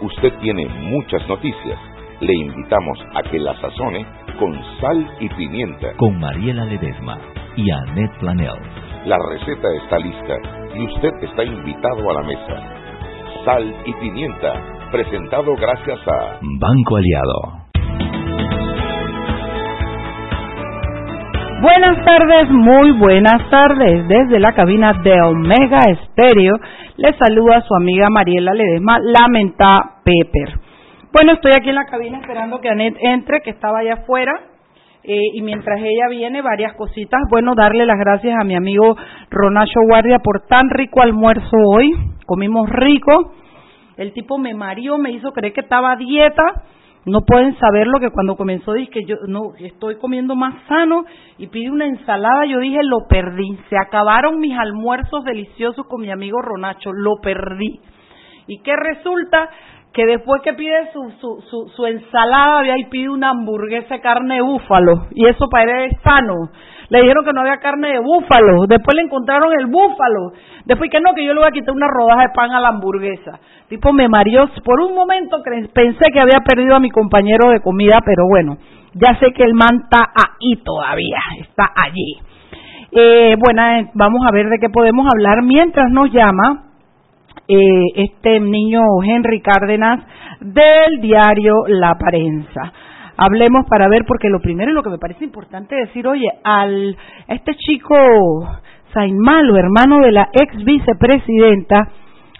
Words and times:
Usted 0.00 0.32
tiene 0.38 0.68
muchas 0.68 1.26
noticias. 1.26 1.89
Le 2.20 2.34
invitamos 2.34 2.98
a 3.14 3.22
que 3.22 3.38
la 3.38 3.58
sazone 3.62 4.04
con 4.38 4.52
sal 4.78 5.10
y 5.20 5.28
pimienta. 5.30 5.88
Con 5.96 6.20
Mariela 6.20 6.66
Ledesma 6.66 7.18
y 7.56 7.70
Annette 7.70 8.18
Planel. 8.18 8.58
La 9.06 9.16
receta 9.30 9.68
está 9.82 9.96
lista 9.96 10.36
y 10.74 10.84
usted 10.84 11.12
está 11.22 11.44
invitado 11.44 12.10
a 12.10 12.14
la 12.14 12.22
mesa. 12.22 12.62
Sal 13.46 13.74
y 13.86 13.92
pimienta, 13.94 14.52
presentado 14.92 15.54
gracias 15.56 15.98
a 16.06 16.38
Banco 16.60 16.96
Aliado. 16.96 17.60
Buenas 21.62 22.04
tardes, 22.04 22.50
muy 22.50 22.90
buenas 22.98 23.48
tardes. 23.48 24.08
Desde 24.08 24.40
la 24.40 24.52
cabina 24.52 24.92
de 25.02 25.22
Omega 25.22 25.80
Stereo 26.04 26.56
le 26.98 27.14
saluda 27.16 27.62
su 27.62 27.74
amiga 27.74 28.08
Mariela 28.10 28.52
Ledesma, 28.52 28.98
Lamenta 29.00 29.80
Pepper. 30.04 30.69
Bueno, 31.12 31.32
estoy 31.32 31.52
aquí 31.52 31.68
en 31.68 31.74
la 31.74 31.86
cabina 31.86 32.18
esperando 32.18 32.60
que 32.60 32.68
Anet 32.68 32.96
entre, 33.00 33.40
que 33.42 33.50
estaba 33.50 33.80
allá 33.80 33.94
afuera. 33.94 34.32
Eh, 35.02 35.18
y 35.34 35.42
mientras 35.42 35.80
ella 35.80 36.08
viene, 36.10 36.42
varias 36.42 36.74
cositas. 36.74 37.20
Bueno, 37.30 37.54
darle 37.54 37.86
las 37.86 37.98
gracias 37.98 38.34
a 38.38 38.44
mi 38.44 38.54
amigo 38.54 38.96
Ronacho 39.30 39.80
Guardia 39.86 40.18
por 40.18 40.46
tan 40.46 40.68
rico 40.70 41.02
almuerzo 41.02 41.56
hoy. 41.74 41.92
Comimos 42.26 42.68
rico. 42.68 43.32
El 43.96 44.12
tipo 44.12 44.38
me 44.38 44.54
marió, 44.54 44.98
me 44.98 45.10
hizo 45.10 45.32
creer 45.32 45.52
que 45.52 45.62
estaba 45.62 45.96
dieta 45.96 46.42
no 47.06 47.22
pueden 47.22 47.58
saber 47.58 47.86
lo 47.86 47.98
que 47.98 48.10
cuando 48.10 48.36
comenzó 48.36 48.74
dije 48.74 48.90
que 48.90 49.04
yo 49.06 49.16
no 49.26 49.54
estoy 49.58 49.96
comiendo 49.96 50.34
más 50.36 50.54
sano 50.68 51.04
y 51.38 51.46
pide 51.46 51.70
una 51.70 51.86
ensalada, 51.86 52.44
yo 52.44 52.58
dije 52.58 52.80
lo 52.82 53.08
perdí. 53.08 53.58
Se 53.70 53.76
acabaron 53.78 54.38
mis 54.38 54.56
almuerzos 54.58 55.24
deliciosos 55.24 55.86
con 55.86 56.02
mi 56.02 56.10
amigo 56.10 56.42
Ronacho, 56.42 56.92
lo 56.92 57.16
perdí. 57.22 57.80
¿Y 58.46 58.60
qué 58.62 58.74
resulta? 58.76 59.48
Que 59.92 60.06
después 60.06 60.40
que 60.42 60.52
pide 60.52 60.92
su, 60.92 61.10
su, 61.20 61.42
su, 61.50 61.68
su 61.74 61.86
ensalada, 61.86 62.60
ahí 62.60 62.84
pide 62.90 63.08
una 63.08 63.30
hamburguesa 63.30 63.94
de 63.94 64.00
carne 64.00 64.36
de 64.36 64.40
búfalo. 64.40 65.06
Y 65.12 65.26
eso 65.26 65.48
para 65.50 65.84
él 65.84 65.90
es 65.90 66.00
sano. 66.02 66.50
Le 66.90 67.00
dijeron 67.02 67.24
que 67.24 67.32
no 67.32 67.40
había 67.40 67.58
carne 67.58 67.92
de 67.92 67.98
búfalo. 68.00 68.66
Después 68.68 68.96
le 68.96 69.02
encontraron 69.02 69.52
el 69.58 69.66
búfalo. 69.66 70.32
Después 70.64 70.90
que 70.90 71.00
no, 71.00 71.14
que 71.14 71.24
yo 71.24 71.32
le 71.32 71.40
voy 71.40 71.48
a 71.48 71.52
quitar 71.52 71.74
una 71.74 71.86
rodaja 71.88 72.22
de 72.22 72.34
pan 72.34 72.52
a 72.52 72.60
la 72.60 72.68
hamburguesa. 72.68 73.38
Tipo 73.68 73.92
me 73.92 74.08
mareó. 74.08 74.48
Por 74.64 74.80
un 74.80 74.94
momento 74.94 75.42
pensé 75.72 76.04
que 76.12 76.20
había 76.20 76.40
perdido 76.40 76.74
a 76.74 76.80
mi 76.80 76.90
compañero 76.90 77.50
de 77.50 77.60
comida, 77.60 78.00
pero 78.04 78.24
bueno, 78.28 78.58
ya 78.94 79.18
sé 79.20 79.32
que 79.32 79.44
el 79.44 79.54
man 79.54 79.82
está 79.84 80.10
ahí 80.14 80.56
todavía. 80.64 81.18
Está 81.40 81.66
allí. 81.76 82.18
Eh, 82.92 83.36
bueno, 83.38 83.62
eh, 83.62 83.90
vamos 83.94 84.22
a 84.26 84.32
ver 84.32 84.48
de 84.48 84.58
qué 84.58 84.68
podemos 84.68 85.06
hablar 85.12 85.42
mientras 85.44 85.90
nos 85.92 86.10
llama 86.12 86.69
eh, 87.48 87.84
este 87.96 88.40
niño 88.40 88.80
Henry 89.04 89.40
Cárdenas 89.40 90.04
del 90.40 91.00
diario 91.00 91.54
La 91.68 91.96
Prensa. 91.98 92.72
Hablemos 93.16 93.66
para 93.68 93.88
ver, 93.88 94.04
porque 94.06 94.30
lo 94.30 94.40
primero 94.40 94.70
y 94.70 94.74
lo 94.74 94.82
que 94.82 94.90
me 94.90 94.98
parece 94.98 95.24
importante 95.24 95.74
decir, 95.74 96.06
oye, 96.06 96.28
al 96.42 96.96
este 97.28 97.54
chico 97.56 97.94
Sainmalo, 98.94 99.56
hermano 99.56 100.00
de 100.00 100.12
la 100.12 100.30
ex 100.32 100.64
vicepresidenta, 100.64 101.88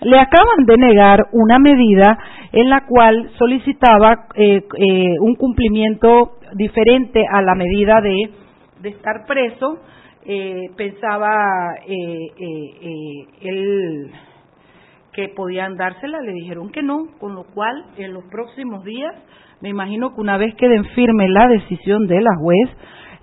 le 0.03 0.19
acaban 0.19 0.65
de 0.67 0.77
negar 0.79 1.27
una 1.33 1.59
medida 1.59 2.19
en 2.53 2.71
la 2.71 2.87
cual 2.87 3.31
solicitaba 3.39 4.27
eh, 4.35 4.63
eh, 4.79 5.17
un 5.21 5.35
cumplimiento 5.35 6.39
diferente 6.55 7.23
a 7.31 7.43
la 7.43 7.55
medida 7.55 8.01
de, 8.01 8.31
de 8.81 8.89
estar 8.89 9.27
preso. 9.27 9.79
Eh, 10.25 10.71
pensaba 10.77 11.75
él 13.41 14.11
que 15.21 15.29
podían 15.35 15.77
dársela, 15.77 16.21
le 16.21 16.33
dijeron 16.33 16.71
que 16.71 16.83
no, 16.83 17.07
con 17.19 17.35
lo 17.35 17.45
cual 17.45 17.85
en 17.99 18.15
los 18.15 18.25
próximos 18.31 18.85
días, 18.85 19.15
me 19.61 19.69
imagino 19.69 20.15
que 20.15 20.21
una 20.21 20.39
vez 20.39 20.55
queden 20.55 20.85
firme 20.97 21.29
la 21.29 21.47
decisión 21.49 22.07
de 22.07 22.23
la 22.23 22.35
juez, 22.41 22.71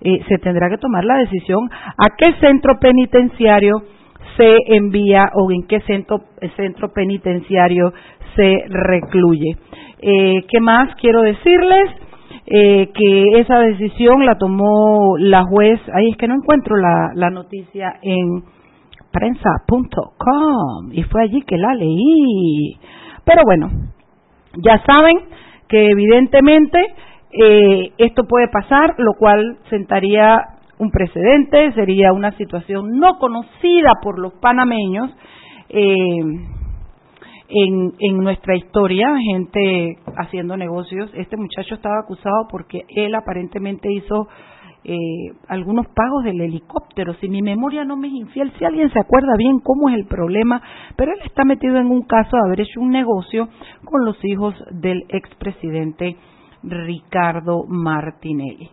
eh, 0.01 0.19
se 0.29 0.37
tendrá 0.37 0.69
que 0.69 0.77
tomar 0.77 1.03
la 1.03 1.17
decisión 1.17 1.67
a 1.71 2.15
qué 2.17 2.33
centro 2.39 2.77
penitenciario 2.79 3.81
se 4.37 4.57
envía 4.75 5.23
o 5.33 5.51
en 5.51 5.65
qué 5.65 5.79
centro, 5.81 6.19
centro 6.55 6.93
penitenciario 6.93 7.91
se 8.35 8.65
recluye. 8.69 9.57
Eh, 9.99 10.45
¿Qué 10.47 10.59
más 10.59 10.93
quiero 11.01 11.21
decirles? 11.23 11.89
Eh, 12.45 12.91
que 12.93 13.39
esa 13.39 13.59
decisión 13.59 14.23
la 14.23 14.37
tomó 14.37 15.17
la 15.17 15.43
juez, 15.43 15.81
ahí 15.93 16.11
es 16.11 16.17
que 16.17 16.27
no 16.27 16.35
encuentro 16.35 16.77
la, 16.77 17.11
la 17.15 17.29
noticia 17.31 17.95
en 18.03 18.43
prensa.com 19.11 20.91
y 20.91 21.03
fue 21.03 21.23
allí 21.23 21.41
que 21.41 21.57
la 21.57 21.73
leí. 21.73 22.77
Pero 23.23 23.41
bueno, 23.45 23.69
ya 24.57 24.81
saben 24.85 25.17
que 25.67 25.89
evidentemente 25.91 26.79
eh, 27.31 27.91
esto 27.97 28.23
puede 28.23 28.47
pasar, 28.47 28.95
lo 28.97 29.13
cual 29.13 29.57
sentaría 29.69 30.57
un 30.79 30.91
precedente, 30.91 31.73
sería 31.73 32.13
una 32.13 32.31
situación 32.37 32.99
no 32.99 33.17
conocida 33.17 33.93
por 34.01 34.19
los 34.19 34.33
panameños 34.33 35.11
eh, 35.69 36.19
en, 37.49 37.93
en 37.99 38.17
nuestra 38.17 38.55
historia, 38.55 39.09
gente 39.17 39.97
haciendo 40.17 40.55
negocios. 40.55 41.09
Este 41.15 41.37
muchacho 41.37 41.75
estaba 41.75 41.99
acusado 41.99 42.47
porque 42.49 42.81
él 42.95 43.15
aparentemente 43.15 43.91
hizo 43.91 44.27
eh, 44.83 45.33
algunos 45.47 45.87
pagos 45.87 46.23
del 46.23 46.41
helicóptero. 46.41 47.13
Si 47.15 47.27
mi 47.27 47.41
memoria 47.41 47.83
no 47.83 47.97
me 47.97 48.07
es 48.07 48.13
infiel, 48.13 48.51
si 48.57 48.65
alguien 48.65 48.91
se 48.91 48.99
acuerda 48.99 49.33
bien 49.37 49.59
cómo 49.59 49.89
es 49.89 49.95
el 49.95 50.05
problema, 50.05 50.61
pero 50.95 51.11
él 51.11 51.19
está 51.25 51.43
metido 51.43 51.77
en 51.77 51.87
un 51.87 52.03
caso 52.03 52.37
de 52.37 52.47
haber 52.47 52.61
hecho 52.61 52.79
un 52.79 52.91
negocio 52.91 53.49
con 53.83 54.05
los 54.05 54.17
hijos 54.23 54.55
del 54.71 55.05
expresidente 55.09 56.15
Ricardo 56.63 57.65
Martinelli. 57.67 58.69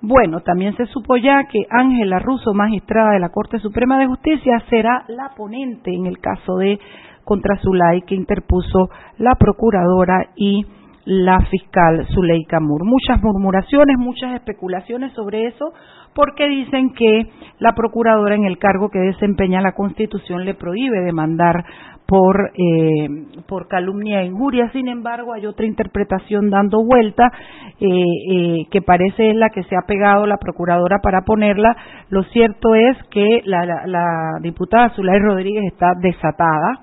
Bueno, 0.00 0.40
también 0.42 0.76
se 0.76 0.86
supo 0.86 1.16
ya 1.16 1.44
que 1.50 1.66
Ángela 1.70 2.20
Russo, 2.20 2.54
magistrada 2.54 3.14
de 3.14 3.20
la 3.20 3.30
Corte 3.30 3.58
Suprema 3.58 3.98
de 3.98 4.06
Justicia, 4.06 4.62
será 4.70 5.04
la 5.08 5.32
ponente 5.36 5.92
en 5.92 6.06
el 6.06 6.20
caso 6.20 6.56
de 6.56 6.78
contra 7.24 7.58
Zulay 7.60 8.02
que 8.02 8.14
interpuso 8.14 8.90
la 9.18 9.34
procuradora 9.34 10.30
y 10.36 10.64
la 11.08 11.40
fiscal 11.50 12.06
Zuleika 12.12 12.60
Mur. 12.60 12.84
Muchas 12.84 13.22
murmuraciones, 13.22 13.96
muchas 13.98 14.34
especulaciones 14.34 15.10
sobre 15.14 15.46
eso, 15.46 15.72
porque 16.14 16.46
dicen 16.46 16.92
que 16.92 17.30
la 17.60 17.72
procuradora 17.72 18.34
en 18.34 18.44
el 18.44 18.58
cargo 18.58 18.90
que 18.90 18.98
desempeña 18.98 19.62
la 19.62 19.72
Constitución 19.72 20.44
le 20.44 20.52
prohíbe 20.52 21.00
demandar 21.00 21.64
por, 22.06 22.52
eh, 22.54 23.08
por 23.46 23.68
calumnia 23.68 24.20
e 24.20 24.26
injuria. 24.26 24.70
Sin 24.72 24.86
embargo, 24.86 25.32
hay 25.32 25.46
otra 25.46 25.64
interpretación 25.64 26.50
dando 26.50 26.84
vuelta 26.84 27.32
eh, 27.80 27.88
eh, 28.30 28.66
que 28.70 28.82
parece 28.82 29.30
es 29.30 29.36
la 29.36 29.48
que 29.48 29.62
se 29.62 29.76
ha 29.76 29.86
pegado 29.86 30.26
la 30.26 30.36
procuradora 30.36 30.98
para 31.02 31.22
ponerla. 31.22 31.74
Lo 32.10 32.22
cierto 32.24 32.74
es 32.74 32.98
que 33.10 33.40
la, 33.46 33.64
la, 33.86 34.38
diputada 34.42 34.90
Zulay 34.90 35.20
Rodríguez 35.20 35.64
está 35.72 35.94
desatada. 36.02 36.80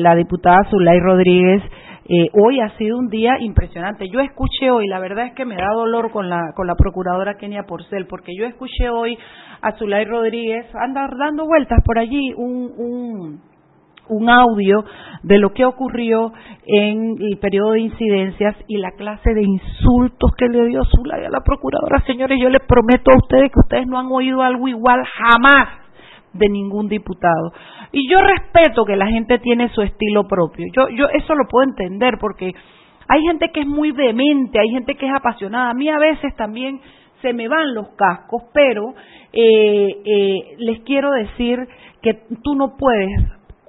la 0.00 0.14
diputada 0.16 0.64
Zulay 0.68 1.00
Rodríguez 1.00 1.62
eh, 2.08 2.28
hoy 2.32 2.60
ha 2.60 2.76
sido 2.76 2.98
un 2.98 3.08
día 3.08 3.38
impresionante. 3.40 4.08
Yo 4.08 4.20
escuché 4.20 4.70
hoy, 4.70 4.88
la 4.88 4.98
verdad 4.98 5.26
es 5.26 5.34
que 5.34 5.44
me 5.44 5.56
da 5.56 5.68
dolor 5.74 6.10
con 6.10 6.28
la, 6.28 6.52
con 6.54 6.66
la 6.66 6.74
procuradora 6.74 7.36
Kenia 7.36 7.64
Porcel, 7.64 8.06
porque 8.06 8.32
yo 8.36 8.44
escuché 8.44 8.88
hoy 8.88 9.16
a 9.60 9.72
Zulay 9.72 10.04
Rodríguez 10.04 10.66
andar 10.74 11.16
dando 11.16 11.46
vueltas 11.46 11.78
por 11.84 11.98
allí 11.98 12.32
un, 12.36 12.72
un, 12.76 13.40
un 14.08 14.28
audio 14.28 14.84
de 15.22 15.38
lo 15.38 15.52
que 15.52 15.64
ocurrió 15.64 16.32
en 16.66 17.16
el 17.20 17.38
periodo 17.38 17.72
de 17.72 17.80
incidencias 17.80 18.56
y 18.66 18.78
la 18.78 18.90
clase 18.92 19.32
de 19.32 19.42
insultos 19.42 20.32
que 20.36 20.48
le 20.48 20.66
dio 20.66 20.82
Zulay 20.84 21.24
a 21.24 21.30
la 21.30 21.40
procuradora. 21.44 22.02
Señores, 22.06 22.38
yo 22.40 22.48
les 22.48 22.62
prometo 22.66 23.12
a 23.12 23.18
ustedes 23.18 23.52
que 23.52 23.60
ustedes 23.60 23.86
no 23.86 23.98
han 23.98 24.06
oído 24.10 24.42
algo 24.42 24.66
igual 24.66 25.04
jamás 25.04 25.81
de 26.32 26.48
ningún 26.48 26.88
diputado. 26.88 27.52
Y 27.92 28.08
yo 28.08 28.20
respeto 28.20 28.84
que 28.84 28.96
la 28.96 29.06
gente 29.06 29.38
tiene 29.38 29.68
su 29.70 29.82
estilo 29.82 30.26
propio. 30.26 30.66
Yo, 30.74 30.88
yo 30.88 31.06
eso 31.08 31.34
lo 31.34 31.46
puedo 31.48 31.68
entender 31.68 32.18
porque 32.20 32.52
hay 33.08 33.20
gente 33.22 33.50
que 33.52 33.60
es 33.60 33.66
muy 33.66 33.92
demente, 33.92 34.58
hay 34.58 34.70
gente 34.70 34.94
que 34.94 35.06
es 35.06 35.12
apasionada. 35.14 35.70
A 35.70 35.74
mí 35.74 35.88
a 35.88 35.98
veces 35.98 36.34
también 36.36 36.80
se 37.20 37.32
me 37.32 37.48
van 37.48 37.74
los 37.74 37.88
cascos, 37.90 38.42
pero 38.52 38.94
eh, 39.32 39.96
eh, 40.04 40.40
les 40.58 40.80
quiero 40.80 41.10
decir 41.12 41.58
que 42.02 42.14
tú 42.42 42.54
no 42.54 42.76
puedes 42.76 43.10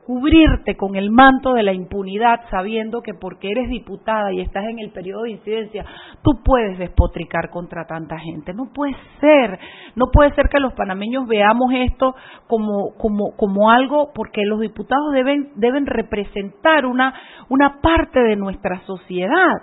cubrirte 0.06 0.76
con 0.76 0.96
el 0.96 1.10
manto 1.10 1.54
de 1.54 1.64
la 1.64 1.74
impunidad 1.74 2.42
sabiendo 2.50 3.02
que 3.02 3.14
porque 3.14 3.52
eres 3.52 3.70
diputada 3.70 4.34
y 4.34 4.42
estás 4.42 4.66
en 4.66 4.80
el 4.80 4.92
periodo 4.92 5.24
de 5.24 5.32
incidencia, 5.32 5.86
tú 6.22 6.42
puedes 6.44 6.78
despotricar 6.78 7.50
contra 7.50 7.86
tanta 7.86 8.20
gente. 8.20 8.54
No 8.54 8.72
puede 8.74 8.96
ser, 9.20 9.60
no 9.96 10.08
puede 10.12 10.34
ser 10.36 10.50
que 10.50 10.60
los 10.60 10.74
panameños 10.74 11.28
veamos 11.28 11.72
esto 11.74 12.16
como, 12.48 12.96
como, 12.98 13.36
como 13.38 13.70
algo, 13.70 14.12
porque 14.14 14.46
los 14.46 14.60
diputados 14.60 15.14
deben, 15.14 15.52
deben 15.56 15.86
representar 15.86 16.86
una, 16.86 17.14
una 17.50 17.82
parte 17.82 18.20
de 18.20 18.36
nuestra 18.36 18.82
sociedad. 18.86 19.62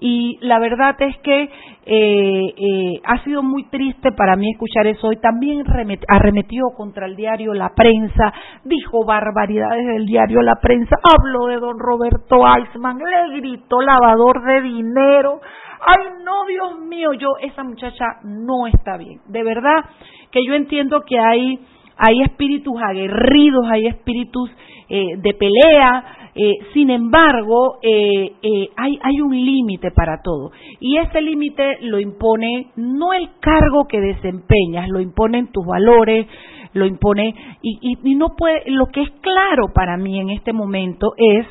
Y 0.00 0.38
la 0.42 0.58
verdad 0.58 0.96
es 1.00 1.16
que 1.18 1.50
eh, 1.90 2.54
eh, 2.56 3.00
ha 3.04 3.24
sido 3.24 3.42
muy 3.42 3.64
triste 3.70 4.12
para 4.12 4.36
mí 4.36 4.50
escuchar 4.50 4.86
eso 4.86 5.08
hoy. 5.08 5.16
También 5.16 5.64
arremetió 6.08 6.64
contra 6.76 7.06
el 7.06 7.16
diario 7.16 7.54
La 7.54 7.70
Prensa, 7.74 8.32
dijo 8.64 9.04
barbaridades 9.06 9.77
del 9.86 10.06
diario 10.06 10.40
La 10.42 10.56
Prensa, 10.60 10.96
habló 11.02 11.46
de 11.46 11.58
don 11.58 11.78
Roberto 11.78 12.36
Eisman, 12.46 12.98
le 12.98 13.40
gritó 13.40 13.80
lavador 13.80 14.42
de 14.44 14.62
dinero. 14.62 15.40
Ay, 15.80 16.22
no, 16.24 16.44
Dios 16.46 16.80
mío, 16.80 17.12
yo, 17.12 17.28
esa 17.40 17.62
muchacha 17.62 18.04
no 18.24 18.66
está 18.66 18.96
bien. 18.96 19.20
De 19.28 19.42
verdad 19.42 19.84
que 20.30 20.44
yo 20.44 20.54
entiendo 20.54 21.02
que 21.06 21.18
hay, 21.18 21.60
hay 21.96 22.22
espíritus 22.22 22.74
aguerridos, 22.82 23.66
hay 23.70 23.86
espíritus 23.86 24.50
eh, 24.88 25.16
de 25.18 25.34
pelea, 25.34 26.30
eh, 26.34 26.54
sin 26.72 26.90
embargo, 26.90 27.78
eh, 27.82 28.32
hay, 28.76 28.98
hay 29.02 29.20
un 29.20 29.32
límite 29.32 29.90
para 29.90 30.20
todo. 30.22 30.50
Y 30.80 30.98
ese 30.98 31.20
límite 31.20 31.78
lo 31.82 31.98
impone 31.98 32.68
no 32.76 33.12
el 33.12 33.30
cargo 33.40 33.86
que 33.88 34.00
desempeñas, 34.00 34.88
lo 34.88 35.00
imponen 35.00 35.52
tus 35.52 35.66
valores, 35.66 36.26
lo 36.72 36.86
impone 36.86 37.34
y, 37.62 37.98
y, 38.02 38.14
no 38.14 38.36
puede, 38.36 38.62
lo 38.66 38.86
que 38.86 39.02
es 39.02 39.10
claro 39.20 39.72
para 39.74 39.96
mí 39.96 40.20
en 40.20 40.30
este 40.30 40.52
momento 40.52 41.12
es 41.16 41.46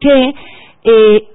que 0.00 0.34
eh, 0.84 1.28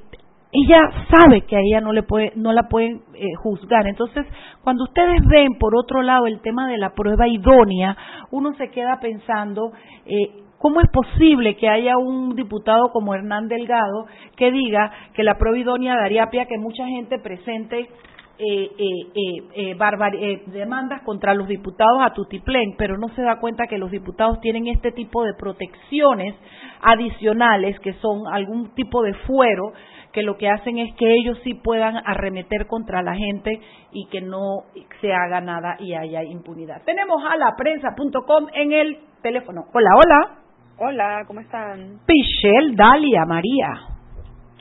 ella 0.51 0.79
sabe 1.09 1.41
que 1.41 1.55
a 1.55 1.59
ella 1.59 1.81
no 1.81 1.93
le 1.93 2.03
puede, 2.03 2.31
no 2.35 2.53
la 2.53 2.67
pueden 2.69 3.01
eh, 3.13 3.25
juzgar. 3.41 3.85
Entonces, 3.87 4.25
cuando 4.63 4.85
ustedes 4.85 5.21
ven 5.27 5.57
por 5.59 5.75
otro 5.77 6.01
lado 6.01 6.25
el 6.25 6.39
tema 6.41 6.67
de 6.67 6.77
la 6.77 6.93
prueba 6.93 7.27
idónea, 7.27 7.97
uno 8.31 8.53
se 8.55 8.69
queda 8.69 8.99
pensando 8.99 9.71
eh, 10.05 10.43
¿Cómo 10.57 10.81
es 10.81 10.89
posible 10.89 11.55
que 11.55 11.69
haya 11.69 11.97
un 11.97 12.35
diputado 12.35 12.89
como 12.91 13.13
Hernán 13.13 13.47
Delgado 13.47 14.07
que 14.35 14.51
diga 14.51 14.91
que 15.13 15.23
la 15.23 15.37
prueba 15.37 15.59
idónea 15.59 15.95
daría 15.95 16.31
pie 16.31 16.41
a 16.41 16.45
que 16.45 16.57
mucha 16.57 16.87
gente 16.87 17.19
presente 17.19 17.89
eh, 18.39 18.69
eh, 18.77 19.75
eh, 19.75 20.43
demandas 20.47 21.01
contra 21.01 21.33
los 21.33 21.47
diputados 21.47 21.99
a 22.01 22.13
tutiplén, 22.13 22.75
pero 22.77 22.97
no 22.97 23.09
se 23.09 23.23
da 23.23 23.39
cuenta 23.39 23.65
que 23.67 23.77
los 23.79 23.89
diputados 23.89 24.39
tienen 24.41 24.67
este 24.67 24.91
tipo 24.91 25.23
de 25.23 25.33
protecciones 25.33 26.35
adicionales 26.81 27.79
que 27.79 27.93
son 27.93 28.27
algún 28.31 28.75
tipo 28.75 29.01
de 29.01 29.13
fuero 29.25 29.73
que 30.13 30.21
lo 30.21 30.37
que 30.37 30.49
hacen 30.49 30.77
es 30.77 30.93
que 30.95 31.13
ellos 31.13 31.37
sí 31.43 31.53
puedan 31.53 31.97
arremeter 32.05 32.67
contra 32.67 33.01
la 33.01 33.15
gente 33.15 33.59
y 33.91 34.07
que 34.07 34.21
no 34.21 34.63
se 35.01 35.13
haga 35.13 35.41
nada 35.41 35.75
y 35.79 35.93
haya 35.93 36.23
impunidad. 36.23 36.83
Tenemos 36.85 37.23
a 37.27 37.37
la 37.37 37.55
prensa.com 37.55 38.47
en 38.53 38.71
el 38.71 38.97
teléfono. 39.21 39.65
Hola, 39.73 39.89
hola. 39.95 40.37
Hola, 40.79 41.23
¿cómo 41.25 41.39
están? 41.39 41.99
Pichel, 42.05 42.75
Dalia, 42.75 43.25
María. 43.25 43.67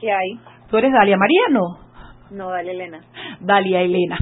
¿Qué 0.00 0.10
hay? 0.10 0.40
¿Tú 0.68 0.78
eres 0.78 0.92
Dalia 0.92 1.16
María, 1.16 1.42
no? 1.50 1.85
No, 2.30 2.50
Dalia 2.50 2.72
Elena. 2.72 3.00
Dalia 3.40 3.80
Elena. 3.82 4.18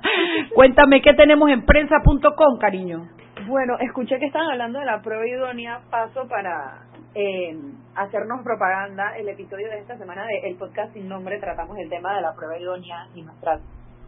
Cuéntame, 0.54 1.00
¿qué 1.02 1.14
tenemos 1.14 1.50
en 1.50 1.64
prensa.com, 1.64 2.58
cariño? 2.58 3.08
Bueno, 3.46 3.76
escuché 3.78 4.18
que 4.18 4.26
estaban 4.26 4.50
hablando 4.50 4.80
de 4.80 4.86
la 4.86 5.02
prueba 5.02 5.26
idónea. 5.26 5.80
Paso 5.90 6.26
para 6.28 6.82
eh, 7.14 7.56
hacernos 7.94 8.42
propaganda. 8.42 9.16
El 9.16 9.28
episodio 9.28 9.68
de 9.68 9.78
esta 9.78 9.96
semana 9.98 10.24
de 10.26 10.48
El 10.48 10.56
Podcast 10.56 10.92
Sin 10.94 11.08
Nombre 11.08 11.38
tratamos 11.38 11.78
el 11.78 11.88
tema 11.88 12.14
de 12.16 12.22
la 12.22 12.34
prueba 12.34 12.58
idónea 12.58 13.06
y 13.14 13.22
nuestras 13.22 13.60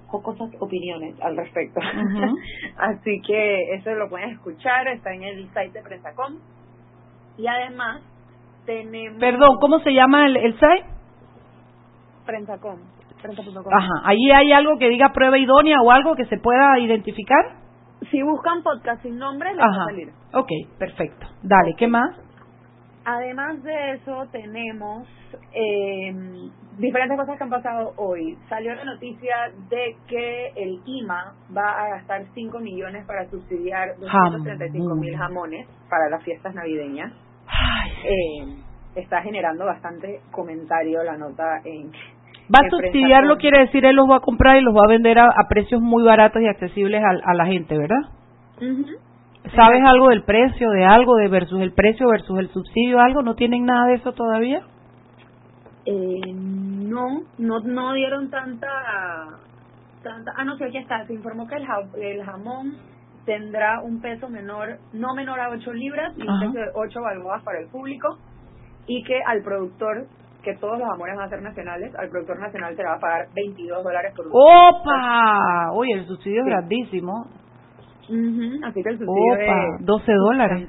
cosas 0.08 0.50
opiniones 0.60 1.20
al 1.20 1.36
respecto. 1.36 1.80
Así 2.78 3.20
que 3.26 3.74
eso 3.74 3.90
lo 3.94 4.08
pueden 4.08 4.30
escuchar, 4.30 4.88
está 4.88 5.12
en 5.12 5.24
el 5.24 5.46
site 5.48 5.70
de 5.72 5.82
Prensacom. 5.82 6.38
Y 7.36 7.46
además 7.46 8.02
tenemos... 8.64 9.18
Perdón, 9.18 9.58
¿cómo 9.60 9.80
se 9.80 9.92
llama 9.92 10.26
el, 10.26 10.36
el 10.36 10.54
site? 10.54 10.86
Prensacom. 12.24 12.95
Ajá, 13.30 13.94
ahí 14.04 14.30
hay 14.30 14.52
algo 14.52 14.78
que 14.78 14.88
diga 14.88 15.12
prueba 15.12 15.38
idónea 15.38 15.80
o 15.82 15.90
algo 15.90 16.14
que 16.14 16.26
se 16.26 16.38
pueda 16.38 16.78
identificar. 16.78 17.44
Si 18.10 18.22
buscan 18.22 18.62
podcast 18.62 19.02
sin 19.02 19.18
nombre, 19.18 19.50
les 19.54 19.60
va 19.60 19.82
a 19.82 19.86
salir. 19.86 20.10
Ok, 20.32 20.48
perfecto. 20.78 21.26
Dale, 21.42 21.74
¿qué 21.76 21.88
más? 21.88 22.14
Además 23.04 23.62
de 23.62 23.92
eso, 23.92 24.26
tenemos 24.32 25.06
eh, 25.52 26.12
diferentes 26.76 27.16
cosas 27.16 27.38
que 27.38 27.44
han 27.44 27.50
pasado 27.50 27.92
hoy. 27.96 28.36
Salió 28.48 28.74
la 28.74 28.84
noticia 28.84 29.34
de 29.70 29.96
que 30.08 30.48
el 30.56 30.80
IMA 30.84 31.34
va 31.56 31.84
a 31.84 31.88
gastar 31.90 32.24
5 32.34 32.58
millones 32.58 33.06
para 33.06 33.28
subsidiar 33.30 33.96
235 33.98 34.94
mil 34.96 35.16
jamones 35.16 35.68
para 35.88 36.08
las 36.10 36.22
fiestas 36.24 36.54
navideñas. 36.54 37.12
Eh, 38.04 38.56
está 38.96 39.22
generando 39.22 39.64
bastante 39.64 40.20
comentario 40.32 41.02
la 41.04 41.16
nota 41.16 41.60
en 41.64 41.92
Va 42.54 42.64
a 42.64 42.70
subsidiarlo, 42.70 43.38
quiere 43.38 43.60
decir, 43.60 43.84
él 43.84 43.96
los 43.96 44.08
va 44.08 44.16
a 44.16 44.20
comprar 44.20 44.56
y 44.56 44.60
los 44.60 44.74
va 44.74 44.82
a 44.86 44.90
vender 44.90 45.18
a, 45.18 45.30
precios 45.48 45.80
muy 45.80 46.04
baratos 46.04 46.40
y 46.42 46.46
accesibles 46.46 47.02
a, 47.02 47.34
la 47.34 47.46
gente, 47.46 47.76
¿verdad? 47.76 48.02
¿Sabes 49.54 49.82
algo 49.84 50.08
del 50.08 50.22
precio, 50.22 50.70
de 50.70 50.84
algo, 50.84 51.16
de 51.16 51.28
versus 51.28 51.60
el 51.60 51.72
precio 51.72 52.08
versus 52.08 52.38
el 52.38 52.48
subsidio, 52.50 53.00
algo? 53.00 53.22
¿No 53.22 53.34
tienen 53.34 53.64
nada 53.64 53.86
de 53.86 53.94
eso 53.94 54.12
todavía? 54.12 54.62
Eh, 55.84 56.32
no, 56.34 57.22
no, 57.38 57.60
no 57.60 57.92
dieron 57.92 58.30
tanta, 58.30 58.68
tanta. 60.02 60.32
Ah, 60.36 60.44
no 60.44 60.56
sé, 60.56 60.64
aquí 60.64 60.78
está. 60.78 61.06
Se 61.06 61.14
informó 61.14 61.46
que 61.46 61.56
el, 61.56 61.66
el 62.02 62.24
jamón 62.24 62.76
tendrá 63.24 63.80
un 63.82 64.00
peso 64.00 64.28
menor, 64.28 64.78
no 64.92 65.14
menor 65.14 65.38
a 65.40 65.50
8 65.50 65.72
libras 65.72 66.12
y 66.16 66.26
un 66.26 66.40
peso 66.40 66.52
de 66.52 66.70
8 66.74 67.00
balboas 67.00 67.42
para 67.42 67.60
el 67.60 67.68
público 67.68 68.18
y 68.86 69.02
que 69.04 69.20
al 69.22 69.42
productor 69.42 70.06
que 70.46 70.54
todos 70.58 70.78
los 70.78 70.88
amores 70.88 71.16
van 71.16 71.26
a 71.26 71.28
ser 71.28 71.42
nacionales, 71.42 71.92
al 71.96 72.08
productor 72.08 72.38
nacional 72.38 72.76
se 72.76 72.82
le 72.82 72.88
va 72.88 72.94
a 72.94 73.00
pagar 73.00 73.26
22 73.34 73.82
dólares 73.82 74.12
por 74.14 74.26
un 74.28 74.32
¡Opa! 74.32 75.72
Oye, 75.72 75.92
el 75.94 76.06
subsidio 76.06 76.42
es 76.42 76.46
grandísimo. 76.46 77.26
Así 78.64 78.82
que 78.82 78.90
el 78.90 78.98
subsidio 78.98 79.34
Opa, 79.34 79.76
12 79.80 80.12
dólares. 80.12 80.68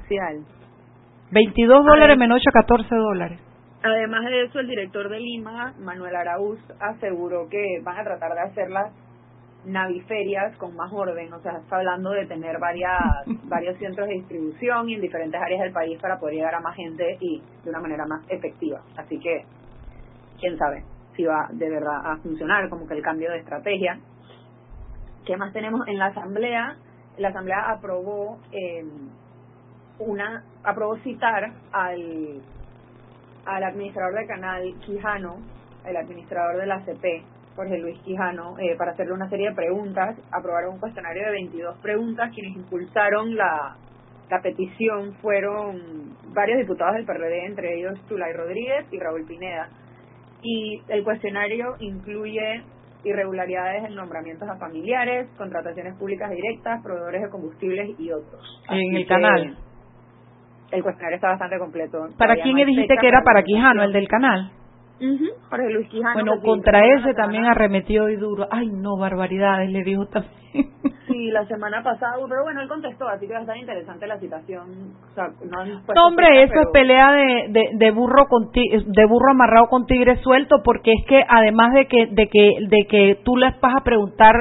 22 1.30 1.84
dólares 1.84 2.18
menos 2.18 2.40
8, 2.40 2.50
14 2.52 2.94
dólares. 2.96 3.40
Además 3.84 4.24
de 4.24 4.42
eso, 4.42 4.58
el 4.58 4.66
director 4.66 5.08
de 5.08 5.20
Lima, 5.20 5.72
Manuel 5.78 6.16
Araúz, 6.16 6.58
aseguró 6.80 7.48
que 7.48 7.80
van 7.84 7.98
a 7.98 8.02
tratar 8.02 8.34
de 8.34 8.40
hacer 8.40 8.70
las 8.70 8.92
naviferias 9.64 10.56
con 10.56 10.74
más 10.74 10.92
orden, 10.92 11.32
o 11.32 11.40
sea, 11.40 11.58
está 11.58 11.76
hablando 11.76 12.10
de 12.10 12.26
tener 12.26 12.58
varias, 12.58 12.98
varios 13.44 13.78
centros 13.78 14.08
de 14.08 14.14
distribución 14.14 14.88
en 14.88 15.00
diferentes 15.00 15.40
áreas 15.40 15.62
del 15.62 15.72
país 15.72 16.00
para 16.00 16.18
poder 16.18 16.34
llegar 16.34 16.54
a 16.56 16.60
más 16.60 16.74
gente 16.74 17.16
y 17.20 17.40
de 17.62 17.70
una 17.70 17.80
manera 17.80 18.04
más 18.06 18.28
efectiva. 18.28 18.80
Así 18.96 19.20
que 19.20 19.44
quién 20.38 20.58
sabe 20.58 20.84
si 21.16 21.24
va 21.24 21.48
de 21.50 21.68
verdad 21.68 22.00
a 22.04 22.16
funcionar, 22.18 22.68
como 22.68 22.86
que 22.86 22.94
el 22.94 23.02
cambio 23.02 23.30
de 23.30 23.38
estrategia. 23.38 23.98
¿Qué 25.26 25.36
más 25.36 25.52
tenemos 25.52 25.86
en 25.88 25.98
la 25.98 26.06
asamblea? 26.06 26.76
La 27.18 27.28
asamblea 27.28 27.70
aprobó 27.70 28.38
eh, 28.52 28.84
una 29.98 30.44
aprobó 30.62 30.96
citar 30.98 31.52
al 31.72 32.40
al 33.46 33.64
administrador 33.64 34.14
del 34.14 34.26
canal 34.26 34.74
Quijano, 34.84 35.38
el 35.84 35.96
administrador 35.96 36.60
de 36.60 36.66
la 36.66 36.84
CP, 36.84 37.22
Jorge 37.56 37.78
Luis 37.78 37.98
Quijano, 38.00 38.58
eh, 38.58 38.76
para 38.76 38.92
hacerle 38.92 39.14
una 39.14 39.28
serie 39.30 39.48
de 39.48 39.54
preguntas. 39.54 40.16
Aprobaron 40.30 40.74
un 40.74 40.80
cuestionario 40.80 41.24
de 41.24 41.32
22 41.32 41.78
preguntas. 41.78 42.30
Quienes 42.34 42.56
impulsaron 42.56 43.34
la, 43.34 43.76
la 44.30 44.42
petición 44.42 45.14
fueron 45.22 46.14
varios 46.34 46.58
diputados 46.58 46.94
del 46.94 47.06
PRD, 47.06 47.46
entre 47.46 47.78
ellos 47.78 47.98
Tulay 48.06 48.34
Rodríguez 48.34 48.86
y 48.92 48.98
Raúl 49.00 49.24
Pineda 49.24 49.70
y 50.42 50.80
el 50.88 51.04
cuestionario 51.04 51.74
incluye 51.80 52.62
irregularidades 53.04 53.84
en 53.84 53.94
nombramientos 53.94 54.48
a 54.48 54.56
familiares, 54.56 55.28
contrataciones 55.36 55.96
públicas 55.96 56.30
directas, 56.30 56.82
proveedores 56.82 57.22
de 57.22 57.30
combustibles 57.30 57.98
y 57.98 58.10
otros. 58.10 58.62
En 58.68 58.96
el 58.96 59.06
canal. 59.06 59.56
El 60.70 60.82
cuestionario 60.82 61.16
está 61.16 61.28
bastante 61.28 61.58
completo. 61.58 62.08
¿Para 62.18 62.36
quién 62.36 62.56
le 62.56 62.66
dijiste 62.66 62.96
que 63.00 63.08
era 63.08 63.22
para 63.22 63.42
Quijano, 63.42 63.82
el 63.82 63.92
del 63.92 64.08
canal? 64.08 64.50
Jorge 65.48 65.70
Luis 65.70 65.88
Quijano. 65.88 66.14
Bueno, 66.14 66.40
contra 66.42 66.84
ese 66.84 67.14
también 67.14 67.44
arremetió 67.44 68.08
y 68.08 68.16
duro. 68.16 68.46
Ay, 68.50 68.68
no, 68.68 68.98
barbaridades, 68.98 69.70
le 69.70 69.82
dijo 69.84 70.06
también. 70.06 70.32
Sí, 71.18 71.32
la 71.32 71.44
semana 71.46 71.82
pasada, 71.82 72.12
pero 72.28 72.44
bueno, 72.44 72.62
él 72.62 72.68
contestó, 72.68 73.08
así 73.08 73.26
que 73.26 73.32
va 73.32 73.40
a 73.40 73.42
estar 73.42 73.56
interesante 73.56 74.06
la 74.06 74.20
citación. 74.20 74.92
O 75.10 75.14
sea, 75.16 75.26
no, 75.50 76.06
hombre, 76.06 76.44
eso 76.44 76.60
es 76.60 76.68
pelea 76.72 77.10
de, 77.10 77.46
de, 77.48 77.70
de 77.72 77.90
burro 77.90 78.28
con 78.28 78.52
de 78.52 79.04
burro 79.04 79.32
amarrado 79.32 79.66
con 79.66 79.86
tigre 79.86 80.22
suelto, 80.22 80.62
porque 80.62 80.92
es 80.92 81.04
que 81.06 81.20
además 81.28 81.74
de 81.74 81.86
que 81.88 82.06
de 82.06 82.28
que 82.28 82.58
de 82.68 82.86
que 82.88 83.18
tú 83.24 83.36
les 83.36 83.60
vas 83.60 83.74
a 83.80 83.82
preguntar 83.82 84.34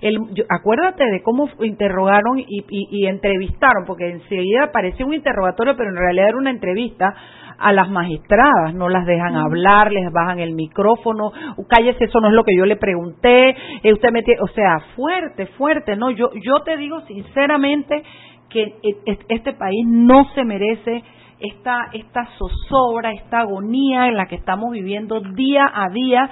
el, 0.00 0.18
acuérdate 0.48 1.04
de 1.04 1.22
cómo 1.22 1.48
interrogaron 1.60 2.38
y, 2.38 2.44
y, 2.68 2.88
y 2.90 3.06
entrevistaron, 3.06 3.84
porque 3.86 4.10
enseguida 4.10 4.70
parecía 4.72 5.06
un 5.06 5.14
interrogatorio, 5.14 5.76
pero 5.76 5.90
en 5.90 5.96
realidad 5.96 6.28
era 6.28 6.38
una 6.38 6.50
entrevista 6.50 7.14
a 7.58 7.72
las 7.72 7.90
magistradas, 7.90 8.72
no 8.74 8.88
las 8.88 9.04
dejan 9.04 9.34
hablar, 9.36 9.90
les 9.90 10.10
bajan 10.12 10.38
el 10.38 10.54
micrófono, 10.54 11.32
cállese, 11.68 12.04
eso 12.04 12.20
no 12.20 12.28
es 12.28 12.34
lo 12.34 12.44
que 12.44 12.56
yo 12.56 12.64
le 12.64 12.76
pregunté, 12.76 13.50
eh, 13.82 13.92
usted 13.92 14.10
me 14.12 14.22
o 14.40 14.46
sea, 14.48 14.80
fuerte, 14.94 15.46
fuerte, 15.46 15.96
no, 15.96 16.10
yo 16.10 16.30
yo 16.34 16.62
te 16.64 16.76
digo 16.76 17.00
sinceramente 17.02 18.02
que 18.48 18.62
e, 18.62 19.18
este 19.28 19.52
país 19.54 19.86
no 19.86 20.24
se 20.34 20.44
merece 20.44 21.02
esta 21.40 21.88
esta 21.92 22.28
zozobra, 22.38 23.12
esta 23.12 23.40
agonía 23.40 24.06
en 24.08 24.16
la 24.16 24.26
que 24.26 24.36
estamos 24.36 24.70
viviendo 24.70 25.20
día 25.20 25.64
a 25.72 25.88
día 25.90 26.30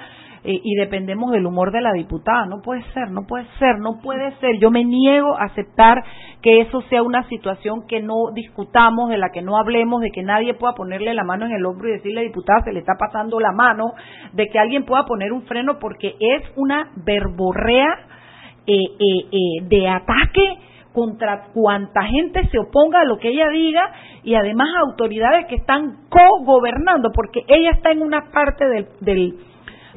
eh, 0.49 0.61
y 0.63 0.75
dependemos 0.75 1.31
del 1.31 1.45
humor 1.45 1.73
de 1.73 1.81
la 1.81 1.91
diputada. 1.91 2.45
No 2.45 2.61
puede 2.61 2.81
ser, 2.93 3.11
no 3.11 3.27
puede 3.27 3.45
ser, 3.59 3.79
no 3.79 3.99
puede 4.01 4.31
ser. 4.39 4.57
Yo 4.59 4.71
me 4.71 4.85
niego 4.85 5.37
a 5.37 5.47
aceptar 5.47 6.01
que 6.41 6.61
eso 6.61 6.79
sea 6.83 7.03
una 7.03 7.27
situación 7.27 7.85
que 7.85 8.01
no 8.01 8.31
discutamos, 8.33 9.09
de 9.09 9.17
la 9.17 9.31
que 9.33 9.41
no 9.41 9.57
hablemos, 9.57 9.99
de 9.99 10.09
que 10.09 10.23
nadie 10.23 10.53
pueda 10.53 10.73
ponerle 10.73 11.13
la 11.13 11.25
mano 11.25 11.45
en 11.45 11.51
el 11.51 11.65
hombro 11.65 11.89
y 11.89 11.97
decirle, 11.97 12.21
diputada, 12.21 12.63
se 12.63 12.71
le 12.71 12.79
está 12.79 12.93
pasando 12.97 13.41
la 13.41 13.51
mano, 13.51 13.91
de 14.31 14.47
que 14.47 14.57
alguien 14.57 14.85
pueda 14.85 15.03
poner 15.03 15.33
un 15.33 15.41
freno 15.41 15.79
porque 15.81 16.15
es 16.17 16.43
una 16.55 16.91
verborrea 16.95 18.07
eh, 18.65 18.85
eh, 18.99 19.63
de 19.63 19.89
ataque 19.89 20.59
contra 20.93 21.49
cuanta 21.53 22.03
gente 22.03 22.47
se 22.47 22.57
oponga 22.57 23.01
a 23.01 23.05
lo 23.05 23.17
que 23.17 23.29
ella 23.29 23.49
diga 23.49 23.81
y 24.23 24.35
además 24.35 24.69
autoridades 24.79 25.45
que 25.47 25.55
están 25.55 26.07
co-gobernando, 26.09 27.11
porque 27.13 27.41
ella 27.47 27.71
está 27.71 27.91
en 27.91 28.01
una 28.01 28.31
parte 28.31 28.65
del, 29.01 29.35